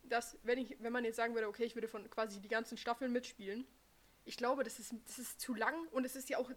dass, 0.04 0.38
wenn 0.44 0.58
ich, 0.58 0.78
wenn 0.80 0.94
man 0.94 1.04
jetzt 1.04 1.18
sagen 1.18 1.36
würde, 1.36 1.48
okay, 1.48 1.66
ich 1.66 1.76
würde 1.76 1.88
von 1.88 2.10
quasi 2.10 2.40
die 2.40 2.48
ganzen 2.48 2.78
Staffeln 2.78 3.12
mitspielen, 3.12 3.68
ich 4.26 4.38
glaube, 4.38 4.64
das 4.64 4.80
ist, 4.80 4.94
das 5.08 5.20
ist 5.20 5.42
zu 5.42 5.54
lang 5.54 5.76
und 5.90 6.06
es 6.06 6.16
ist 6.16 6.30
ja 6.30 6.38
auch, 6.38 6.50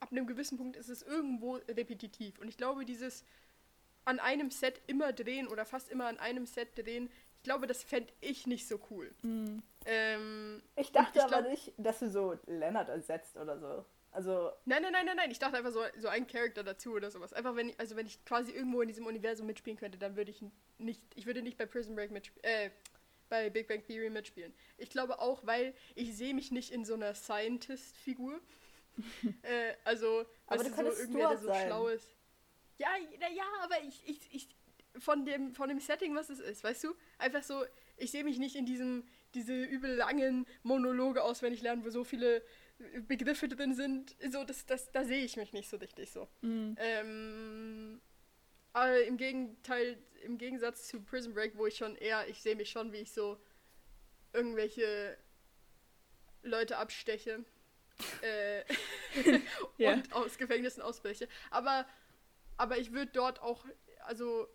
ab 0.00 0.12
einem 0.12 0.26
gewissen 0.26 0.58
Punkt 0.58 0.76
ist 0.76 0.88
es 0.88 1.02
irgendwo 1.02 1.54
repetitiv. 1.68 2.38
Und 2.38 2.48
ich 2.48 2.56
glaube, 2.56 2.84
dieses 2.84 3.24
an 4.04 4.20
einem 4.20 4.50
Set 4.50 4.80
immer 4.86 5.12
drehen 5.12 5.48
oder 5.48 5.64
fast 5.64 5.90
immer 5.90 6.06
an 6.06 6.18
einem 6.18 6.46
Set 6.46 6.78
drehen, 6.78 7.10
glaube, 7.48 7.66
das 7.66 7.82
fände 7.82 8.12
ich 8.20 8.46
nicht 8.46 8.68
so 8.68 8.78
cool. 8.90 9.10
Mhm. 9.22 9.62
Ähm, 9.86 10.62
Ich 10.76 10.92
dachte 10.92 11.18
ich 11.18 11.24
aber 11.24 11.40
glaub- 11.42 11.50
nicht, 11.50 11.72
dass 11.78 11.98
du 12.00 12.10
so 12.10 12.38
Leonard 12.46 12.88
ersetzt 12.90 13.36
oder 13.38 13.58
so. 13.58 13.84
Also, 14.10 14.52
Nein, 14.64 14.82
nein, 14.82 14.92
nein, 14.92 15.06
nein, 15.06 15.16
nein. 15.16 15.30
Ich 15.30 15.38
dachte 15.38 15.56
einfach 15.56 15.70
so, 15.72 15.82
so 15.96 16.08
ein 16.08 16.26
Charakter 16.26 16.62
dazu 16.62 16.92
oder 16.92 17.10
sowas. 17.10 17.32
Einfach 17.32 17.56
wenn 17.56 17.70
ich, 17.70 17.80
also 17.80 17.96
wenn 17.96 18.06
ich 18.06 18.22
quasi 18.24 18.52
irgendwo 18.52 18.82
in 18.82 18.88
diesem 18.88 19.06
Universum 19.06 19.46
mitspielen 19.46 19.78
könnte, 19.78 19.96
dann 19.98 20.16
würde 20.16 20.30
ich 20.30 20.42
nicht, 20.78 21.02
ich 21.14 21.24
würde 21.26 21.40
nicht 21.42 21.56
bei 21.56 21.66
Prison 21.66 21.94
Break 21.94 22.10
mitspielen, 22.10 22.44
äh, 22.44 22.70
bei 23.30 23.48
Big 23.50 23.66
Bang 23.68 23.82
Theory 23.86 24.10
mitspielen. 24.10 24.52
Ich 24.76 24.90
glaube 24.90 25.20
auch, 25.20 25.46
weil 25.46 25.74
ich 25.94 26.16
sehe 26.16 26.34
mich 26.34 26.50
nicht 26.50 26.70
in 26.72 26.84
so 26.84 26.94
einer 26.94 27.14
Scientist-Figur. 27.14 28.40
äh, 29.42 29.74
also, 29.84 30.24
Aber 30.46 30.60
weißt 30.64 30.78
du 30.78 30.90
so 30.92 30.98
irgendwer, 31.00 31.28
der 31.30 31.38
so 31.38 31.46
sein. 31.46 31.66
schlau 31.66 31.88
ist. 31.88 32.14
Ja, 32.78 32.88
na 33.20 33.30
ja, 33.30 33.44
aber 33.62 33.82
ich, 33.82 34.06
ich, 34.08 34.34
ich, 34.34 34.48
von 34.98 35.24
dem, 35.24 35.54
von 35.54 35.68
dem 35.68 35.80
Setting, 35.80 36.14
was 36.14 36.30
es 36.30 36.40
ist, 36.40 36.64
weißt 36.64 36.84
du? 36.84 36.94
Einfach 37.18 37.42
so, 37.42 37.64
ich 37.96 38.10
sehe 38.10 38.24
mich 38.24 38.38
nicht 38.38 38.56
in 38.56 38.66
diesem, 38.66 39.04
diese 39.34 39.62
übel 39.64 39.94
langen 39.94 40.46
Monologe 40.62 41.22
auswendig 41.22 41.62
lernen, 41.62 41.84
wo 41.84 41.90
so 41.90 42.04
viele 42.04 42.42
Begriffe 43.06 43.48
drin 43.48 43.74
sind. 43.74 44.16
So, 44.30 44.44
das, 44.44 44.66
das, 44.66 44.90
da 44.92 45.04
sehe 45.04 45.24
ich 45.24 45.36
mich 45.36 45.52
nicht 45.52 45.68
so 45.68 45.76
richtig 45.76 46.10
so. 46.10 46.28
Mhm. 46.42 46.76
Ähm, 46.78 48.00
aber 48.72 49.02
im 49.04 49.16
Gegenteil, 49.16 49.98
im 50.22 50.38
Gegensatz 50.38 50.86
zu 50.86 51.00
Prison 51.02 51.34
Break, 51.34 51.56
wo 51.56 51.66
ich 51.66 51.76
schon 51.76 51.96
eher, 51.96 52.28
ich 52.28 52.40
sehe 52.42 52.56
mich 52.56 52.70
schon, 52.70 52.92
wie 52.92 52.98
ich 52.98 53.12
so 53.12 53.38
irgendwelche 54.32 55.16
Leute 56.42 56.76
absteche 56.76 57.44
äh, 58.22 58.62
Ja. 59.78 59.94
und 59.94 60.12
aus 60.12 60.38
Gefängnissen 60.38 60.82
ausbreche. 60.82 61.28
Aber, 61.50 61.86
aber 62.56 62.78
ich 62.78 62.92
würde 62.92 63.10
dort 63.12 63.40
auch, 63.42 63.64
also 64.04 64.46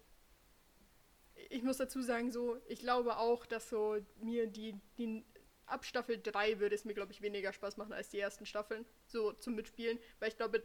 ich 1.54 1.64
muss 1.64 1.78
dazu 1.78 2.02
sagen, 2.02 2.32
so, 2.32 2.58
ich 2.68 2.80
glaube 2.80 3.18
auch, 3.18 3.46
dass 3.46 3.70
so 3.70 3.98
mir 4.22 4.48
die, 4.48 4.76
die 4.98 5.24
ab 5.66 5.86
Staffel 5.86 6.20
3 6.22 6.60
würde 6.60 6.76
es 6.76 6.84
mir, 6.84 6.94
glaube 6.94 7.12
ich, 7.12 7.22
weniger 7.22 7.54
Spaß 7.54 7.78
machen 7.78 7.94
als 7.94 8.10
die 8.10 8.20
ersten 8.20 8.46
Staffeln, 8.46 8.86
so 9.06 9.32
zum 9.34 9.56
Mitspielen, 9.56 10.00
weil 10.20 10.30
ich 10.30 10.38
glaube, 10.38 10.64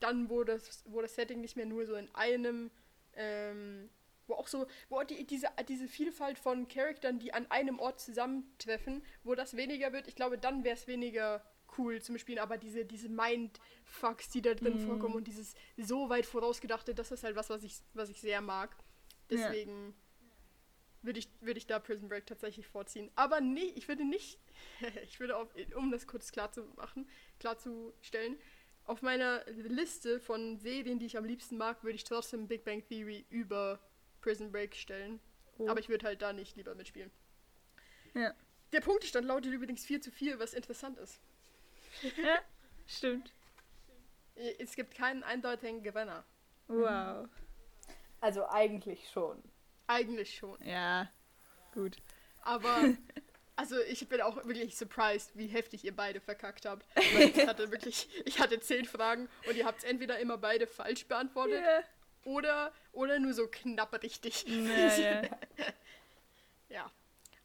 dann, 0.00 0.28
wo 0.28 0.44
das, 0.44 0.84
wo 0.86 1.00
das 1.00 1.14
Setting 1.14 1.40
nicht 1.40 1.56
mehr 1.56 1.66
nur 1.66 1.86
so 1.86 1.94
in 1.94 2.14
einem, 2.14 2.70
ähm, 3.14 3.88
wo 4.26 4.34
auch 4.34 4.48
so, 4.48 4.66
wo 4.88 5.02
die, 5.02 5.26
diese, 5.26 5.48
diese 5.68 5.88
Vielfalt 5.88 6.38
von 6.38 6.68
Charaktern, 6.68 7.18
die 7.18 7.32
an 7.32 7.50
einem 7.50 7.78
Ort 7.78 8.00
zusammentreffen, 8.00 9.02
wo 9.24 9.34
das 9.34 9.56
weniger 9.56 9.92
wird, 9.92 10.06
ich 10.06 10.16
glaube, 10.16 10.38
dann 10.38 10.64
wäre 10.64 10.76
es 10.76 10.86
weniger 10.86 11.42
cool 11.78 12.00
zum 12.02 12.18
Spielen, 12.18 12.38
aber 12.38 12.58
diese, 12.58 12.84
diese 12.84 13.08
Mindfucks, 13.08 14.28
die 14.30 14.42
da 14.42 14.54
drin 14.54 14.76
Mm. 14.76 14.80
vorkommen 14.80 15.14
und 15.16 15.26
dieses 15.26 15.54
so 15.76 16.08
weit 16.08 16.26
vorausgedachte, 16.26 16.94
das 16.94 17.10
ist 17.10 17.24
halt 17.24 17.36
was, 17.36 17.50
was 17.50 17.62
ich, 17.62 17.80
was 17.94 18.10
ich 18.10 18.20
sehr 18.20 18.40
mag. 18.40 18.76
Ja. 19.66 19.96
Würde 21.06 21.20
ich, 21.20 21.28
würde 21.40 21.58
ich 21.58 21.66
da 21.68 21.78
Prison 21.78 22.08
Break 22.08 22.26
tatsächlich 22.26 22.66
vorziehen. 22.66 23.10
Aber 23.14 23.40
nee, 23.40 23.72
ich 23.76 23.86
würde 23.86 24.04
nicht, 24.04 24.40
ich 25.04 25.20
würde 25.20 25.36
auf, 25.36 25.48
um 25.76 25.92
das 25.92 26.06
kurz 26.06 26.32
klar 26.32 26.50
zu 26.50 26.64
machen, 26.76 27.08
klarzustellen, 27.38 28.36
auf 28.86 29.02
meiner 29.02 29.44
Liste 29.46 30.20
von 30.20 30.58
Serien, 30.58 30.98
die 30.98 31.06
ich 31.06 31.16
am 31.16 31.24
liebsten 31.24 31.56
mag, 31.56 31.82
würde 31.82 31.96
ich 31.96 32.04
trotzdem 32.04 32.46
Big 32.48 32.64
Bang 32.64 32.84
Theory 32.86 33.24
über 33.30 33.80
Prison 34.20 34.50
Break 34.50 34.74
stellen. 34.74 35.20
Oh. 35.58 35.68
Aber 35.68 35.80
ich 35.80 35.88
würde 35.88 36.06
halt 36.06 36.22
da 36.22 36.32
nicht 36.32 36.56
lieber 36.56 36.74
mitspielen. 36.74 37.10
Ja. 38.14 38.34
Der 38.72 38.80
Punktestand 38.80 39.26
lautet 39.26 39.52
übrigens 39.52 39.84
4 39.84 40.00
zu 40.00 40.10
4, 40.10 40.38
was 40.38 40.54
interessant 40.54 40.98
ist. 40.98 41.20
ja, 42.02 42.38
stimmt. 42.86 43.32
Es 44.58 44.76
gibt 44.76 44.94
keinen 44.94 45.22
eindeutigen 45.22 45.82
Gewinner. 45.82 46.22
Wow. 46.68 47.26
also 48.20 48.46
eigentlich 48.50 49.08
schon. 49.08 49.42
Eigentlich 49.86 50.36
schon. 50.36 50.58
Ja, 50.64 51.10
gut. 51.72 51.96
Aber, 52.42 52.76
also 53.56 53.78
ich 53.82 54.08
bin 54.08 54.20
auch 54.20 54.36
wirklich 54.44 54.76
surprised, 54.76 55.36
wie 55.36 55.46
heftig 55.48 55.84
ihr 55.84 55.94
beide 55.94 56.20
verkackt 56.20 56.64
habt. 56.66 56.86
Weil 57.14 57.30
ich 57.30 57.46
hatte 57.46 57.70
wirklich, 57.70 58.08
ich 58.24 58.38
hatte 58.40 58.60
zehn 58.60 58.84
Fragen 58.84 59.28
und 59.48 59.56
ihr 59.56 59.64
habt 59.66 59.78
es 59.78 59.84
entweder 59.84 60.18
immer 60.18 60.38
beide 60.38 60.66
falsch 60.66 61.06
beantwortet 61.06 61.62
Ja. 61.62 61.82
oder, 62.24 62.72
oder 62.92 63.18
nur 63.18 63.32
so 63.32 63.46
knapp 63.48 63.92
richtig. 64.02 64.44
Ja, 64.46 64.96
ja. 64.96 65.22
Ja. 66.68 66.90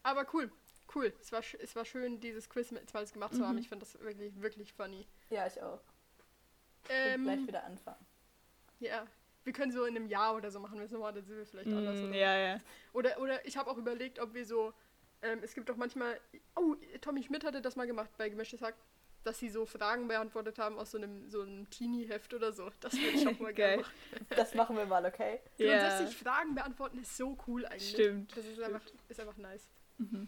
Aber 0.03 0.25
cool, 0.33 0.51
cool. 0.95 1.13
Es 1.21 1.31
war, 1.31 1.43
es 1.59 1.75
war 1.75 1.85
schön, 1.85 2.19
dieses 2.19 2.49
Quiz 2.49 2.71
mit 2.71 2.89
zweites 2.89 3.13
gemacht 3.13 3.35
zu 3.35 3.45
haben. 3.45 3.53
Mhm. 3.55 3.61
Ich 3.61 3.69
finde 3.69 3.85
das 3.85 3.99
wirklich, 4.01 4.33
wirklich 4.41 4.73
funny. 4.73 5.07
Ja, 5.29 5.45
ich 5.45 5.61
auch. 5.61 5.79
Ich 6.85 6.89
will 6.89 7.23
gleich 7.23 7.37
Ähm, 7.37 7.47
wieder 7.47 7.63
anfangen. 7.63 8.03
ja. 8.79 9.05
Wir 9.43 9.53
können 9.53 9.71
so 9.71 9.85
in 9.85 9.95
einem 9.95 10.07
Jahr 10.07 10.35
oder 10.35 10.51
so 10.51 10.59
machen 10.59 10.77
wir 10.77 10.85
es 10.85 10.91
nochmal, 10.91 11.13
dann 11.13 11.25
sind 11.25 11.35
wir 11.37 11.45
vielleicht 11.45 11.67
anders. 11.67 11.99
Mm, 11.99 12.09
Oder, 12.09 12.15
ja, 12.15 12.37
ja. 12.37 12.59
oder, 12.93 13.19
oder 13.19 13.45
ich 13.45 13.57
habe 13.57 13.69
auch 13.69 13.77
überlegt, 13.77 14.19
ob 14.19 14.33
wir 14.33 14.45
so 14.45 14.73
Ähm, 15.23 15.39
es 15.43 15.53
gibt 15.53 15.69
auch 15.69 15.75
manchmal. 15.77 16.19
Oh, 16.55 16.75
Tommy 17.01 17.21
Schmidt 17.23 17.43
hatte 17.43 17.61
das 17.61 17.75
mal 17.75 17.85
gemacht 17.85 18.09
bei 18.17 18.27
Gemischtes 18.29 18.61
Hack, 18.61 18.73
dass 19.23 19.37
sie 19.37 19.49
so 19.49 19.67
Fragen 19.67 20.07
beantwortet 20.07 20.57
haben 20.57 20.79
aus 20.79 20.89
so 20.91 20.97
einem, 20.97 21.29
so 21.29 21.41
einem 21.43 21.69
Teenie-Heft 21.69 22.33
oder 22.33 22.51
so. 22.51 22.71
Das 22.79 22.93
würde 22.93 23.09
ich 23.09 23.27
auch 23.27 23.39
mal 23.39 23.53
Geil. 23.53 23.77
gerne 23.77 23.81
machen. 23.83 24.27
Das 24.29 24.55
machen 24.55 24.75
wir 24.77 24.85
mal, 24.87 25.05
okay? 25.05 25.39
Ja. 25.57 25.77
Grundsätzlich 25.77 26.17
Fragen 26.17 26.55
beantworten 26.55 26.97
ist 26.99 27.15
so 27.17 27.37
cool 27.47 27.65
eigentlich. 27.67 27.91
Stimmt, 27.91 28.35
Das 28.35 28.45
ist 28.45 28.59
einfach, 28.59 28.81
ist 29.09 29.19
einfach 29.19 29.37
nice. 29.37 29.69
Mhm. 29.99 30.27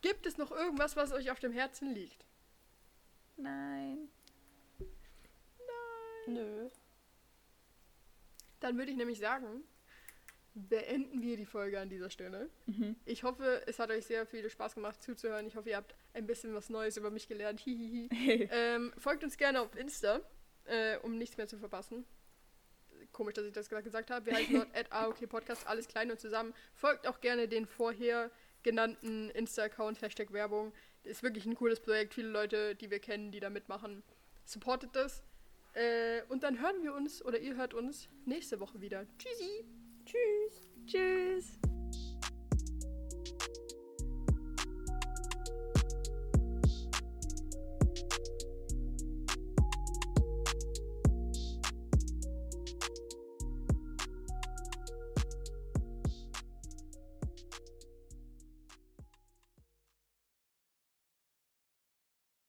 Gibt 0.00 0.26
es 0.26 0.38
noch 0.38 0.52
irgendwas, 0.52 0.94
was 0.94 1.10
euch 1.12 1.30
auf 1.32 1.40
dem 1.40 1.50
Herzen 1.52 1.92
liegt? 1.92 2.24
Nein. 3.36 4.08
Nö. 6.26 6.68
Dann 8.64 8.78
würde 8.78 8.90
ich 8.90 8.96
nämlich 8.96 9.18
sagen, 9.18 9.62
beenden 10.54 11.20
wir 11.20 11.36
die 11.36 11.44
Folge 11.44 11.78
an 11.78 11.90
dieser 11.90 12.08
Stelle. 12.08 12.48
Mhm. 12.64 12.96
Ich 13.04 13.22
hoffe, 13.22 13.62
es 13.66 13.78
hat 13.78 13.90
euch 13.90 14.06
sehr 14.06 14.24
viel 14.24 14.48
Spaß 14.48 14.74
gemacht 14.74 15.02
zuzuhören. 15.02 15.46
Ich 15.46 15.54
hoffe, 15.56 15.68
ihr 15.68 15.76
habt 15.76 15.94
ein 16.14 16.26
bisschen 16.26 16.54
was 16.54 16.70
Neues 16.70 16.96
über 16.96 17.10
mich 17.10 17.28
gelernt. 17.28 17.60
Hihihi. 17.60 18.08
ähm, 18.50 18.94
folgt 18.96 19.22
uns 19.22 19.36
gerne 19.36 19.60
auf 19.60 19.76
Insta, 19.76 20.22
äh, 20.64 20.96
um 21.00 21.18
nichts 21.18 21.36
mehr 21.36 21.46
zu 21.46 21.58
verpassen. 21.58 22.06
Komisch, 23.12 23.34
dass 23.34 23.44
ich 23.44 23.52
das 23.52 23.68
gerade 23.68 23.82
gesagt 23.82 24.10
habe. 24.10 24.24
Wir 24.24 24.34
heißen 24.34 24.54
dort 24.54 24.74
at 24.74 24.90
AOK 24.90 25.28
Podcast, 25.28 25.66
alles 25.66 25.86
klein 25.86 26.10
und 26.10 26.18
zusammen. 26.18 26.54
Folgt 26.72 27.06
auch 27.06 27.20
gerne 27.20 27.48
den 27.48 27.66
vorher 27.66 28.30
genannten 28.62 29.28
Insta-Account, 29.28 30.00
Hashtag 30.00 30.32
Werbung. 30.32 30.72
Ist 31.02 31.22
wirklich 31.22 31.44
ein 31.44 31.54
cooles 31.54 31.80
Projekt. 31.80 32.14
Viele 32.14 32.28
Leute, 32.28 32.76
die 32.76 32.90
wir 32.90 32.98
kennen, 32.98 33.30
die 33.30 33.40
da 33.40 33.50
mitmachen. 33.50 34.02
Supportet 34.46 34.96
das. 34.96 35.22
Äh, 35.74 36.22
und 36.28 36.42
dann 36.42 36.60
hören 36.60 36.82
wir 36.82 36.94
uns 36.94 37.24
oder 37.24 37.38
ihr 37.38 37.56
hört 37.56 37.74
uns 37.74 38.08
nächste 38.24 38.60
Woche 38.60 38.80
wieder. 38.80 39.06
Tschüssi! 39.18 39.64
Tschüss. 40.04 40.70
Tschüss. 40.86 41.73